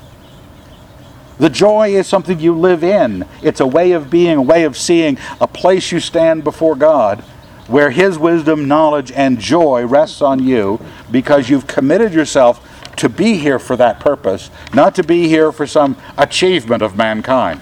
The 1.40 1.50
joy 1.50 1.96
is 1.96 2.06
something 2.06 2.40
you 2.40 2.56
live 2.56 2.84
in. 2.84 3.26
It's 3.42 3.60
a 3.60 3.66
way 3.66 3.94
of 3.94 4.12
being, 4.12 4.38
a 4.38 4.42
way 4.44 4.66
of 4.66 4.78
seeing, 4.78 5.18
a 5.42 5.48
place 5.48 5.92
you 5.92 6.00
stand 6.00 6.44
before 6.44 6.76
God 6.76 7.24
where 7.68 7.92
His 7.92 8.18
wisdom, 8.18 8.68
knowledge, 8.68 9.12
and 9.12 9.40
joy 9.40 9.86
rests 9.86 10.22
on 10.22 10.44
you 10.44 10.80
because 11.12 11.50
you've 11.50 11.68
committed 11.68 12.14
yourself 12.14 12.64
to 12.98 13.10
be 13.10 13.38
here 13.38 13.60
for 13.60 13.76
that 13.76 14.00
purpose, 14.00 14.50
not 14.74 14.96
to 14.96 15.04
be 15.04 15.28
here 15.28 15.52
for 15.52 15.68
some 15.68 15.96
achievement 16.18 16.82
of 16.82 16.98
mankind. 16.98 17.62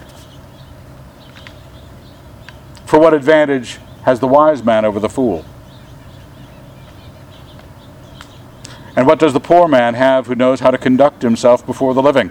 For 2.86 2.98
what 2.98 3.12
advantage 3.12 3.78
has 4.04 4.20
the 4.20 4.28
wise 4.28 4.62
man 4.62 4.84
over 4.84 5.00
the 5.00 5.08
fool? 5.08 5.44
And 8.96 9.06
what 9.06 9.18
does 9.18 9.34
the 9.34 9.40
poor 9.40 9.68
man 9.68 9.92
have 9.94 10.26
who 10.26 10.34
knows 10.34 10.60
how 10.60 10.70
to 10.70 10.78
conduct 10.78 11.20
himself 11.20 11.66
before 11.66 11.92
the 11.92 12.02
living? 12.02 12.30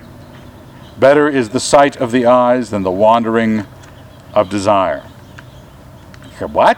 Better 0.98 1.28
is 1.28 1.50
the 1.50 1.60
sight 1.60 1.98
of 1.98 2.12
the 2.12 2.26
eyes 2.26 2.72
than 2.72 2.82
the 2.84 2.92
wandering 2.92 3.68
of 4.34 4.50
desire. 4.50 5.02
What? 6.40 6.78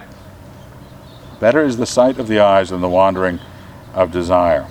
Better 1.39 1.63
is 1.63 1.77
the 1.77 1.85
sight 1.85 2.19
of 2.19 2.27
the 2.27 2.39
eyes 2.39 2.69
than 2.69 2.81
the 2.81 2.89
wandering 2.89 3.39
of 3.93 4.11
desire. 4.11 4.67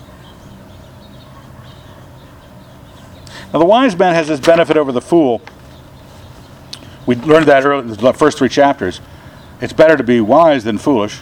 Now, 3.53 3.61
the 3.61 3.65
wise 3.65 3.97
man 3.97 4.15
has 4.15 4.29
this 4.29 4.41
benefit 4.41 4.77
over 4.77 4.93
the 4.93 5.01
fool. 5.01 5.41
We 7.07 7.15
learned 7.15 7.47
that 7.47 7.65
earlier 7.65 7.83
in 7.83 7.89
the 7.89 8.13
first 8.13 8.39
three 8.39 8.49
chapters. 8.49 9.01
It's 9.61 9.73
better 9.73 9.97
to 9.97 10.03
be 10.03 10.21
wise 10.21 10.65
than 10.65 10.77
foolish. 10.77 11.21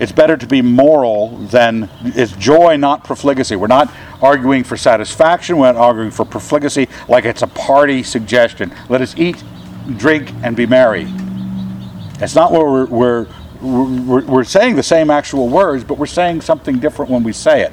It's 0.00 0.10
better 0.10 0.36
to 0.36 0.46
be 0.46 0.60
moral 0.60 1.38
than 1.38 1.88
it's 2.02 2.32
joy, 2.32 2.76
not 2.76 3.04
profligacy. 3.04 3.54
We're 3.54 3.68
not 3.68 3.94
arguing 4.20 4.64
for 4.64 4.76
satisfaction. 4.76 5.56
We're 5.56 5.72
not 5.72 5.76
arguing 5.76 6.10
for 6.10 6.24
profligacy 6.24 6.88
like 7.08 7.24
it's 7.24 7.42
a 7.42 7.46
party 7.46 8.02
suggestion. 8.02 8.74
Let 8.88 9.00
us 9.00 9.14
eat, 9.16 9.42
drink, 9.96 10.32
and 10.42 10.56
be 10.56 10.66
merry. 10.66 11.06
It's 12.20 12.34
not 12.34 12.50
what 12.50 12.66
we're, 12.66 12.86
we're 12.86 13.26
we're, 13.60 14.24
we're 14.24 14.44
saying 14.44 14.76
the 14.76 14.82
same 14.82 15.10
actual 15.10 15.48
words, 15.48 15.84
but 15.84 15.98
we're 15.98 16.06
saying 16.06 16.40
something 16.40 16.78
different 16.78 17.10
when 17.10 17.22
we 17.22 17.32
say 17.32 17.62
it. 17.62 17.72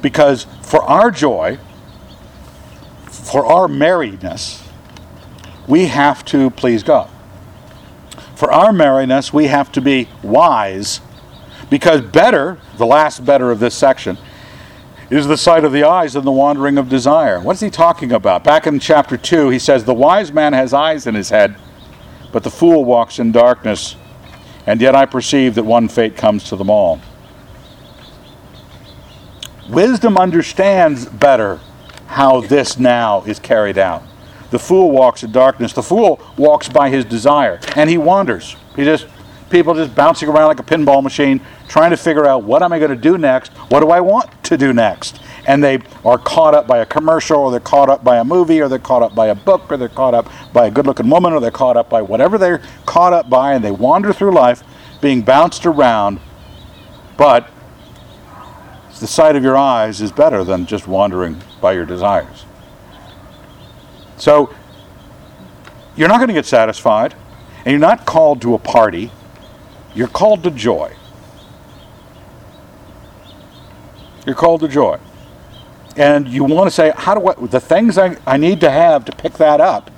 Because 0.00 0.46
for 0.62 0.82
our 0.82 1.10
joy, 1.10 1.58
for 3.06 3.44
our 3.44 3.68
merriness, 3.68 4.66
we 5.66 5.86
have 5.86 6.24
to 6.26 6.50
please 6.50 6.82
God. 6.82 7.10
For 8.34 8.50
our 8.52 8.72
merriness, 8.72 9.32
we 9.32 9.46
have 9.46 9.72
to 9.72 9.80
be 9.80 10.08
wise, 10.22 11.00
because 11.68 12.00
better, 12.00 12.58
the 12.76 12.86
last 12.86 13.24
better 13.24 13.50
of 13.50 13.58
this 13.60 13.74
section, 13.74 14.16
is 15.10 15.26
the 15.26 15.36
sight 15.36 15.64
of 15.64 15.72
the 15.72 15.84
eyes 15.84 16.14
and 16.16 16.26
the 16.26 16.32
wandering 16.32 16.78
of 16.78 16.88
desire. 16.88 17.40
What's 17.40 17.60
he 17.60 17.70
talking 17.70 18.12
about? 18.12 18.44
Back 18.44 18.66
in 18.66 18.78
chapter 18.78 19.16
2, 19.16 19.48
he 19.48 19.58
says, 19.58 19.84
The 19.84 19.94
wise 19.94 20.32
man 20.32 20.52
has 20.52 20.72
eyes 20.72 21.06
in 21.06 21.14
his 21.14 21.30
head, 21.30 21.56
but 22.30 22.44
the 22.44 22.50
fool 22.50 22.84
walks 22.84 23.18
in 23.18 23.32
darkness. 23.32 23.96
And 24.68 24.82
yet 24.82 24.94
I 24.94 25.06
perceive 25.06 25.54
that 25.54 25.62
one 25.62 25.88
fate 25.88 26.14
comes 26.14 26.44
to 26.50 26.56
them 26.56 26.68
all. 26.68 27.00
Wisdom 29.66 30.18
understands 30.18 31.06
better 31.06 31.58
how 32.06 32.42
this 32.42 32.78
now 32.78 33.22
is 33.22 33.38
carried 33.38 33.78
out. 33.78 34.02
The 34.50 34.58
fool 34.58 34.90
walks 34.90 35.22
in 35.22 35.32
darkness. 35.32 35.72
The 35.72 35.82
fool 35.82 36.20
walks 36.36 36.68
by 36.68 36.90
his 36.90 37.06
desire, 37.06 37.60
and 37.76 37.88
he 37.88 37.96
wanders. 37.96 38.56
He 38.76 38.84
just 38.84 39.06
people 39.50 39.74
just 39.74 39.94
bouncing 39.94 40.28
around 40.28 40.48
like 40.48 40.60
a 40.60 40.62
pinball 40.62 41.02
machine, 41.02 41.40
trying 41.68 41.90
to 41.90 41.96
figure 41.96 42.26
out 42.26 42.44
what 42.44 42.62
am 42.62 42.72
I 42.72 42.78
going 42.78 42.90
to 42.90 42.96
do 42.96 43.18
next? 43.18 43.52
What 43.70 43.80
do 43.80 43.90
I 43.90 44.00
want 44.00 44.44
to 44.44 44.56
do 44.56 44.72
next? 44.72 45.20
And 45.46 45.64
they 45.64 45.78
are 46.04 46.18
caught 46.18 46.54
up 46.54 46.66
by 46.66 46.78
a 46.78 46.86
commercial, 46.86 47.40
or 47.40 47.50
they're 47.50 47.60
caught 47.60 47.88
up 47.88 48.04
by 48.04 48.18
a 48.18 48.24
movie, 48.24 48.60
or 48.60 48.68
they're 48.68 48.78
caught 48.78 49.02
up 49.02 49.14
by 49.14 49.28
a 49.28 49.34
book, 49.34 49.70
or 49.72 49.76
they're 49.76 49.88
caught 49.88 50.14
up 50.14 50.30
by 50.52 50.66
a 50.66 50.70
good 50.70 50.86
looking 50.86 51.08
woman, 51.08 51.32
or 51.32 51.40
they're 51.40 51.50
caught 51.50 51.76
up 51.76 51.88
by 51.88 52.02
whatever 52.02 52.36
they're 52.36 52.62
caught 52.84 53.12
up 53.12 53.30
by, 53.30 53.54
and 53.54 53.64
they 53.64 53.70
wander 53.70 54.12
through 54.12 54.32
life 54.32 54.62
being 55.00 55.22
bounced 55.22 55.64
around. 55.64 56.20
But 57.16 57.50
the 59.00 59.06
sight 59.06 59.36
of 59.36 59.42
your 59.42 59.56
eyes 59.56 60.00
is 60.00 60.12
better 60.12 60.44
than 60.44 60.66
just 60.66 60.86
wandering 60.86 61.40
by 61.60 61.72
your 61.72 61.86
desires. 61.86 62.44
So, 64.16 64.52
you're 65.96 66.08
not 66.08 66.18
going 66.18 66.28
to 66.28 66.34
get 66.34 66.46
satisfied, 66.46 67.14
and 67.64 67.68
you're 67.68 67.78
not 67.78 68.04
called 68.04 68.42
to 68.42 68.54
a 68.54 68.58
party 68.58 69.10
you're 69.94 70.08
called 70.08 70.42
to 70.44 70.50
joy. 70.50 70.94
You're 74.26 74.34
called 74.34 74.60
to 74.60 74.68
joy. 74.68 74.98
And 75.96 76.28
you 76.28 76.44
want 76.44 76.68
to 76.68 76.70
say, 76.70 76.92
how 76.94 77.14
do 77.14 77.26
I, 77.26 77.34
the 77.46 77.60
things 77.60 77.98
I, 77.98 78.16
I 78.26 78.36
need 78.36 78.60
to 78.60 78.70
have 78.70 79.04
to 79.06 79.12
pick 79.12 79.34
that 79.34 79.60
up? 79.60 79.90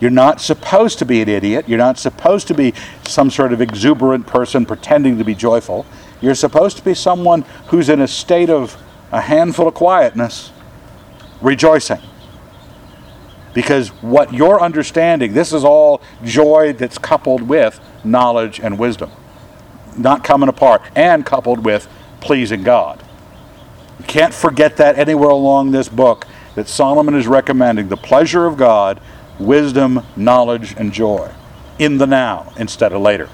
You're 0.00 0.10
not 0.10 0.40
supposed 0.40 0.98
to 1.00 1.04
be 1.04 1.22
an 1.22 1.28
idiot. 1.28 1.68
You're 1.68 1.78
not 1.78 1.98
supposed 1.98 2.46
to 2.48 2.54
be 2.54 2.74
some 3.06 3.30
sort 3.30 3.52
of 3.52 3.60
exuberant 3.60 4.26
person 4.26 4.66
pretending 4.66 5.18
to 5.18 5.24
be 5.24 5.34
joyful. 5.34 5.86
You're 6.20 6.34
supposed 6.34 6.76
to 6.78 6.84
be 6.84 6.94
someone 6.94 7.42
who's 7.68 7.88
in 7.88 8.00
a 8.00 8.08
state 8.08 8.50
of 8.50 8.76
a 9.12 9.20
handful 9.20 9.68
of 9.68 9.74
quietness, 9.74 10.50
rejoicing. 11.40 12.00
Because 13.54 13.90
what 14.02 14.34
you're 14.34 14.60
understanding, 14.60 15.32
this 15.32 15.52
is 15.52 15.64
all 15.64 16.02
joy 16.24 16.72
that's 16.72 16.98
coupled 16.98 17.42
with 17.42 17.80
knowledge 18.04 18.58
and 18.60 18.78
wisdom, 18.78 19.10
not 19.96 20.24
coming 20.24 20.48
apart, 20.48 20.82
and 20.96 21.24
coupled 21.24 21.64
with 21.64 21.88
pleasing 22.20 22.64
God. 22.64 23.02
You 24.00 24.04
can't 24.06 24.34
forget 24.34 24.76
that 24.78 24.98
anywhere 24.98 25.30
along 25.30 25.70
this 25.70 25.88
book 25.88 26.26
that 26.56 26.68
Solomon 26.68 27.14
is 27.14 27.28
recommending 27.28 27.88
the 27.88 27.96
pleasure 27.96 28.44
of 28.44 28.56
God, 28.56 29.00
wisdom, 29.38 30.04
knowledge, 30.16 30.74
and 30.76 30.92
joy 30.92 31.30
in 31.78 31.98
the 31.98 32.06
now 32.06 32.52
instead 32.56 32.92
of 32.92 33.00
later. 33.00 33.28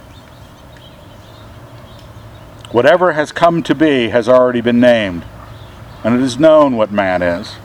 Whatever 2.72 3.12
has 3.12 3.32
come 3.32 3.62
to 3.64 3.74
be 3.74 4.10
has 4.10 4.28
already 4.28 4.60
been 4.60 4.80
named, 4.80 5.24
and 6.04 6.14
it 6.14 6.22
is 6.22 6.38
known 6.38 6.76
what 6.76 6.92
man 6.92 7.22
is 7.22 7.56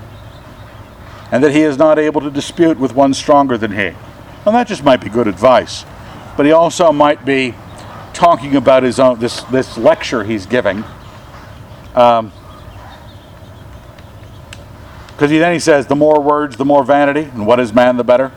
and 1.32 1.44
that 1.44 1.52
he 1.52 1.62
is 1.62 1.78
not 1.78 2.00
able 2.00 2.22
to 2.22 2.30
dispute 2.30 2.80
with 2.80 2.94
one 2.94 3.14
stronger 3.14 3.58
than 3.58 3.72
he. 3.72 3.96
And 4.46 4.56
that 4.56 4.68
just 4.68 4.84
might 4.84 5.02
be 5.02 5.10
good 5.10 5.28
advice. 5.28 5.86
But 6.38 6.46
he 6.46 6.52
also 6.52 6.92
might 6.92 7.26
be 7.26 7.56
talking 8.14 8.56
about 8.56 8.84
his 8.84 9.00
own 9.00 9.20
this 9.20 9.42
this 9.44 9.78
lecture 9.78 10.24
he's 10.24 10.46
giving. 10.46 10.84
Um, 11.96 12.32
because 15.08 15.32
he 15.32 15.38
then 15.38 15.54
he 15.54 15.60
says, 15.60 15.88
the 15.88 15.96
more 15.96 16.20
words, 16.20 16.58
the 16.58 16.66
more 16.66 16.84
vanity, 16.84 17.22
and 17.22 17.48
what 17.48 17.58
is 17.60 17.74
man 17.74 17.96
the 17.96 18.04
better? 18.04 18.34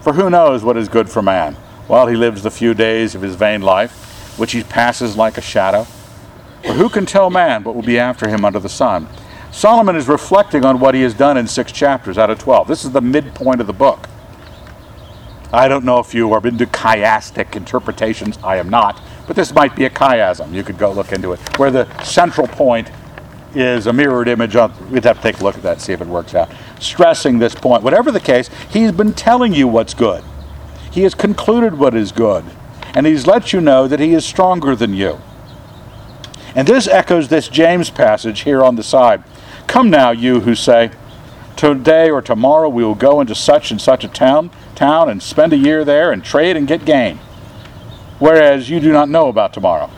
For 0.00 0.14
who 0.14 0.28
knows 0.28 0.64
what 0.64 0.76
is 0.76 0.88
good 0.88 1.08
for 1.08 1.22
man? 1.22 1.54
While 1.86 2.08
he 2.08 2.16
lives 2.16 2.42
the 2.42 2.50
few 2.50 2.74
days 2.74 3.14
of 3.14 3.22
his 3.22 3.36
vain 3.36 3.62
life, 3.62 4.36
which 4.36 4.50
he 4.50 4.64
passes 4.64 5.16
like 5.16 5.38
a 5.38 5.40
shadow. 5.40 5.84
For 6.64 6.72
who 6.72 6.88
can 6.88 7.06
tell 7.06 7.30
man 7.30 7.62
what 7.62 7.76
will 7.76 7.82
be 7.82 8.00
after 8.00 8.28
him 8.28 8.44
under 8.44 8.58
the 8.58 8.68
sun? 8.68 9.06
Solomon 9.52 9.96
is 9.96 10.08
reflecting 10.08 10.64
on 10.64 10.80
what 10.80 10.94
he 10.94 11.02
has 11.02 11.12
done 11.12 11.36
in 11.36 11.46
six 11.46 11.70
chapters 11.70 12.16
out 12.16 12.30
of 12.30 12.38
12. 12.38 12.66
This 12.66 12.84
is 12.84 12.90
the 12.90 13.02
midpoint 13.02 13.60
of 13.60 13.66
the 13.66 13.72
book. 13.74 14.08
I 15.52 15.68
don't 15.68 15.84
know 15.84 15.98
if 15.98 16.14
you 16.14 16.32
are 16.32 16.44
into 16.46 16.64
chiastic 16.64 17.54
interpretations. 17.54 18.38
I 18.42 18.56
am 18.56 18.70
not. 18.70 19.00
But 19.26 19.36
this 19.36 19.54
might 19.54 19.76
be 19.76 19.84
a 19.84 19.90
chiasm. 19.90 20.52
You 20.54 20.64
could 20.64 20.78
go 20.78 20.90
look 20.90 21.12
into 21.12 21.32
it. 21.32 21.58
Where 21.58 21.70
the 21.70 22.02
central 22.02 22.48
point 22.48 22.90
is 23.54 23.86
a 23.86 23.92
mirrored 23.92 24.28
image 24.28 24.54
we'd 24.90 25.04
have 25.04 25.18
to 25.18 25.22
take 25.22 25.40
a 25.40 25.44
look 25.44 25.56
at 25.56 25.62
that, 25.62 25.82
see 25.82 25.92
if 25.92 26.00
it 26.00 26.06
works 26.06 26.34
out. 26.34 26.50
Stressing 26.80 27.38
this 27.38 27.54
point. 27.54 27.82
Whatever 27.82 28.10
the 28.10 28.20
case, 28.20 28.48
he's 28.70 28.92
been 28.92 29.12
telling 29.12 29.52
you 29.52 29.68
what's 29.68 29.92
good. 29.92 30.24
He 30.90 31.02
has 31.02 31.14
concluded 31.14 31.78
what 31.78 31.94
is 31.94 32.10
good. 32.10 32.44
And 32.94 33.06
he's 33.06 33.26
let 33.26 33.52
you 33.52 33.60
know 33.60 33.86
that 33.86 34.00
he 34.00 34.14
is 34.14 34.24
stronger 34.24 34.74
than 34.74 34.94
you. 34.94 35.20
And 36.54 36.66
this 36.66 36.88
echoes 36.88 37.28
this 37.28 37.48
James 37.48 37.90
passage 37.90 38.40
here 38.40 38.62
on 38.64 38.76
the 38.76 38.82
side. 38.82 39.22
Come 39.66 39.90
now, 39.90 40.10
you 40.10 40.40
who 40.40 40.54
say, 40.54 40.90
Today 41.56 42.10
or 42.10 42.20
tomorrow 42.20 42.68
we 42.68 42.84
will 42.84 42.94
go 42.94 43.20
into 43.20 43.34
such 43.34 43.70
and 43.70 43.80
such 43.80 44.04
a 44.04 44.08
town, 44.08 44.50
town 44.74 45.08
and 45.08 45.22
spend 45.22 45.52
a 45.52 45.56
year 45.56 45.84
there 45.84 46.10
and 46.10 46.24
trade 46.24 46.56
and 46.56 46.66
get 46.66 46.84
gain. 46.84 47.18
Whereas 48.18 48.68
you 48.68 48.80
do 48.80 48.92
not 48.92 49.08
know 49.08 49.28
about 49.28 49.52
tomorrow. 49.52 49.88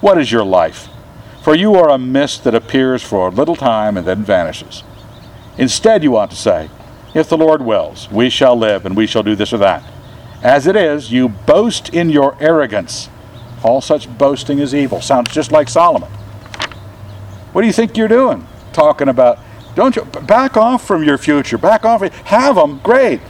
What 0.00 0.18
is 0.18 0.30
your 0.30 0.44
life? 0.44 0.88
For 1.42 1.56
you 1.56 1.74
are 1.74 1.90
a 1.90 1.98
mist 1.98 2.44
that 2.44 2.54
appears 2.54 3.02
for 3.02 3.26
a 3.26 3.30
little 3.30 3.56
time 3.56 3.96
and 3.96 4.06
then 4.06 4.22
vanishes. 4.22 4.84
Instead, 5.58 6.02
you 6.02 6.16
ought 6.16 6.30
to 6.30 6.36
say, 6.36 6.70
If 7.14 7.28
the 7.28 7.36
Lord 7.36 7.62
wills, 7.62 8.10
we 8.10 8.30
shall 8.30 8.56
live 8.56 8.86
and 8.86 8.96
we 8.96 9.06
shall 9.06 9.22
do 9.22 9.34
this 9.34 9.52
or 9.52 9.58
that. 9.58 9.82
As 10.42 10.66
it 10.66 10.76
is, 10.76 11.12
you 11.12 11.28
boast 11.28 11.88
in 11.90 12.10
your 12.10 12.36
arrogance. 12.40 13.08
All 13.62 13.80
such 13.80 14.08
boasting 14.18 14.58
is 14.58 14.74
evil. 14.74 15.00
Sounds 15.00 15.32
just 15.32 15.52
like 15.52 15.68
Solomon. 15.68 16.10
What 17.52 17.62
do 17.62 17.66
you 17.66 17.72
think 17.72 17.96
you're 17.96 18.08
doing? 18.08 18.46
Talking 18.72 19.08
about 19.08 19.38
don't 19.74 19.96
you 19.96 20.04
back 20.04 20.56
off 20.56 20.86
from 20.86 21.02
your 21.02 21.18
future 21.18 21.58
back 21.58 21.84
off 21.84 22.02
have 22.02 22.56
them 22.56 22.78
great. 22.82 23.20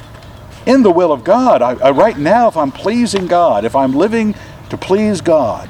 In 0.64 0.82
the 0.82 0.90
will 0.90 1.12
of 1.12 1.24
god 1.24 1.60
I, 1.60 1.72
I, 1.74 1.90
right 1.90 2.16
now 2.16 2.46
if 2.46 2.56
i'm 2.56 2.70
pleasing 2.70 3.26
god 3.26 3.64
if 3.64 3.74
i'm 3.74 3.92
living 3.92 4.34
to 4.70 4.76
please 4.76 5.20
god 5.20 5.68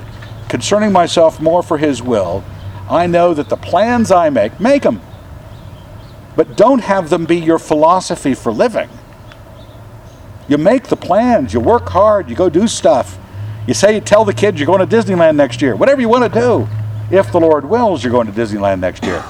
concerning 0.50 0.92
myself 0.92 1.40
more 1.40 1.62
for 1.62 1.78
his 1.78 2.02
will 2.02 2.44
i 2.90 3.06
know 3.06 3.32
that 3.32 3.48
the 3.48 3.56
plans 3.56 4.10
i 4.10 4.28
make 4.28 4.60
make 4.60 4.82
them 4.82 5.00
but 6.36 6.56
don't 6.56 6.80
have 6.80 7.10
them 7.10 7.24
be 7.24 7.36
your 7.36 7.58
philosophy 7.58 8.34
for 8.34 8.52
living. 8.52 8.88
You 10.48 10.58
make 10.58 10.84
the 10.84 10.96
plans 10.96 11.54
you 11.54 11.60
work 11.60 11.88
hard 11.88 12.28
you 12.28 12.36
go 12.36 12.48
do 12.48 12.66
stuff. 12.66 13.18
You 13.66 13.74
say 13.74 13.94
you 13.94 14.00
tell 14.00 14.24
the 14.24 14.34
kids 14.34 14.58
you're 14.58 14.66
going 14.66 14.86
to 14.86 14.96
disneyland 14.96 15.36
next 15.36 15.62
year. 15.62 15.76
Whatever 15.76 16.00
you 16.00 16.08
want 16.08 16.32
to 16.32 16.40
do. 16.40 16.68
If 17.10 17.30
the 17.30 17.40
lord 17.40 17.64
wills 17.64 18.02
you're 18.02 18.12
going 18.12 18.26
to 18.26 18.32
disneyland 18.32 18.80
next 18.80 19.04
year 19.04 19.22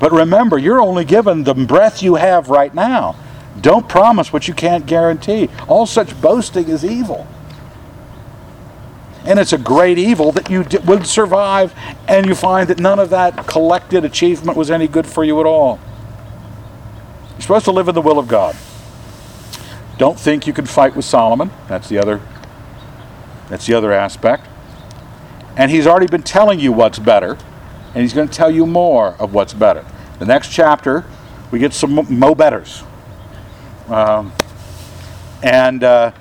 but 0.00 0.12
remember, 0.12 0.58
you're 0.58 0.80
only 0.80 1.04
given 1.04 1.44
the 1.44 1.54
breath 1.54 2.02
you 2.02 2.14
have 2.14 2.48
right 2.48 2.74
now. 2.74 3.14
Don't 3.60 3.86
promise 3.86 4.32
what 4.32 4.48
you 4.48 4.54
can't 4.54 4.86
guarantee. 4.86 5.50
All 5.68 5.84
such 5.84 6.18
boasting 6.20 6.68
is 6.68 6.84
evil. 6.84 7.26
And 9.26 9.38
it's 9.38 9.52
a 9.52 9.58
great 9.58 9.98
evil 9.98 10.32
that 10.32 10.48
you 10.48 10.64
would 10.86 11.06
survive, 11.06 11.74
and 12.08 12.24
you 12.24 12.34
find 12.34 12.68
that 12.68 12.80
none 12.80 12.98
of 12.98 13.10
that 13.10 13.46
collected 13.46 14.02
achievement 14.04 14.56
was 14.56 14.70
any 14.70 14.88
good 14.88 15.06
for 15.06 15.22
you 15.22 15.38
at 15.38 15.46
all. 15.46 15.78
You're 17.32 17.42
supposed 17.42 17.66
to 17.66 17.72
live 17.72 17.86
in 17.88 17.94
the 17.94 18.00
will 18.00 18.18
of 18.18 18.26
God. 18.26 18.56
Don't 19.98 20.18
think 20.18 20.46
you 20.46 20.54
can 20.54 20.64
fight 20.64 20.96
with 20.96 21.04
Solomon. 21.04 21.50
That's 21.68 21.90
the 21.90 21.98
other 21.98 22.22
that's 23.50 23.66
the 23.66 23.74
other 23.74 23.92
aspect. 23.92 24.46
And 25.56 25.70
he's 25.70 25.86
already 25.86 26.06
been 26.06 26.22
telling 26.22 26.60
you 26.60 26.72
what's 26.72 26.98
better 26.98 27.36
and 27.94 28.02
he's 28.02 28.12
going 28.12 28.28
to 28.28 28.34
tell 28.34 28.50
you 28.50 28.66
more 28.66 29.14
of 29.18 29.34
what's 29.34 29.52
better. 29.52 29.84
The 30.18 30.26
next 30.26 30.48
chapter, 30.52 31.04
we 31.50 31.58
get 31.58 31.72
some 31.72 32.06
mo 32.08 32.34
betters. 32.34 32.82
Um, 33.88 34.32
and 35.42 35.82
uh, 35.82 36.12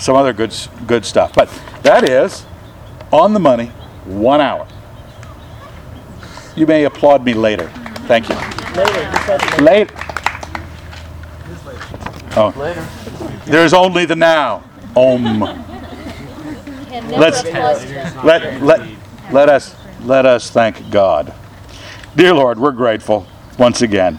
some 0.00 0.16
other 0.16 0.32
good, 0.32 0.54
good 0.86 1.04
stuff. 1.04 1.34
But 1.34 1.48
that 1.82 2.08
is 2.08 2.44
on 3.12 3.34
the 3.34 3.40
money, 3.40 3.66
one 4.04 4.40
hour. 4.40 4.66
You 6.56 6.66
may 6.66 6.84
applaud 6.84 7.24
me 7.24 7.34
later. 7.34 7.68
Thank 8.06 8.28
you. 8.28 8.34
Later. 8.74 9.62
Later. 9.62 9.94
Oh. 12.36 12.54
Later. 12.56 12.86
There's 13.44 13.72
only 13.72 14.04
the 14.04 14.16
now. 14.16 14.64
Om. 14.96 15.40
Let's 17.10 17.44
let 18.24 18.62
let 18.62 18.88
let 19.30 19.48
us 19.48 19.74
let 20.02 20.26
us 20.26 20.50
thank 20.50 20.90
God. 20.90 21.32
Dear 22.16 22.34
Lord, 22.34 22.58
we're 22.58 22.72
grateful 22.72 23.26
once 23.58 23.82
again 23.82 24.18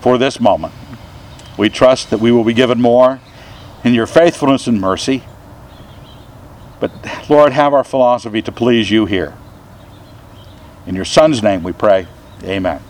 for 0.00 0.18
this 0.18 0.40
moment. 0.40 0.74
We 1.56 1.68
trust 1.68 2.10
that 2.10 2.20
we 2.20 2.32
will 2.32 2.44
be 2.44 2.54
given 2.54 2.80
more 2.80 3.20
in 3.84 3.94
your 3.94 4.06
faithfulness 4.06 4.66
and 4.66 4.80
mercy. 4.80 5.22
But 6.80 6.92
Lord, 7.28 7.52
have 7.52 7.74
our 7.74 7.84
philosophy 7.84 8.42
to 8.42 8.52
please 8.52 8.90
you 8.90 9.06
here. 9.06 9.34
In 10.86 10.96
your 10.96 11.04
Son's 11.04 11.42
name 11.42 11.62
we 11.62 11.72
pray. 11.72 12.06
Amen. 12.42 12.82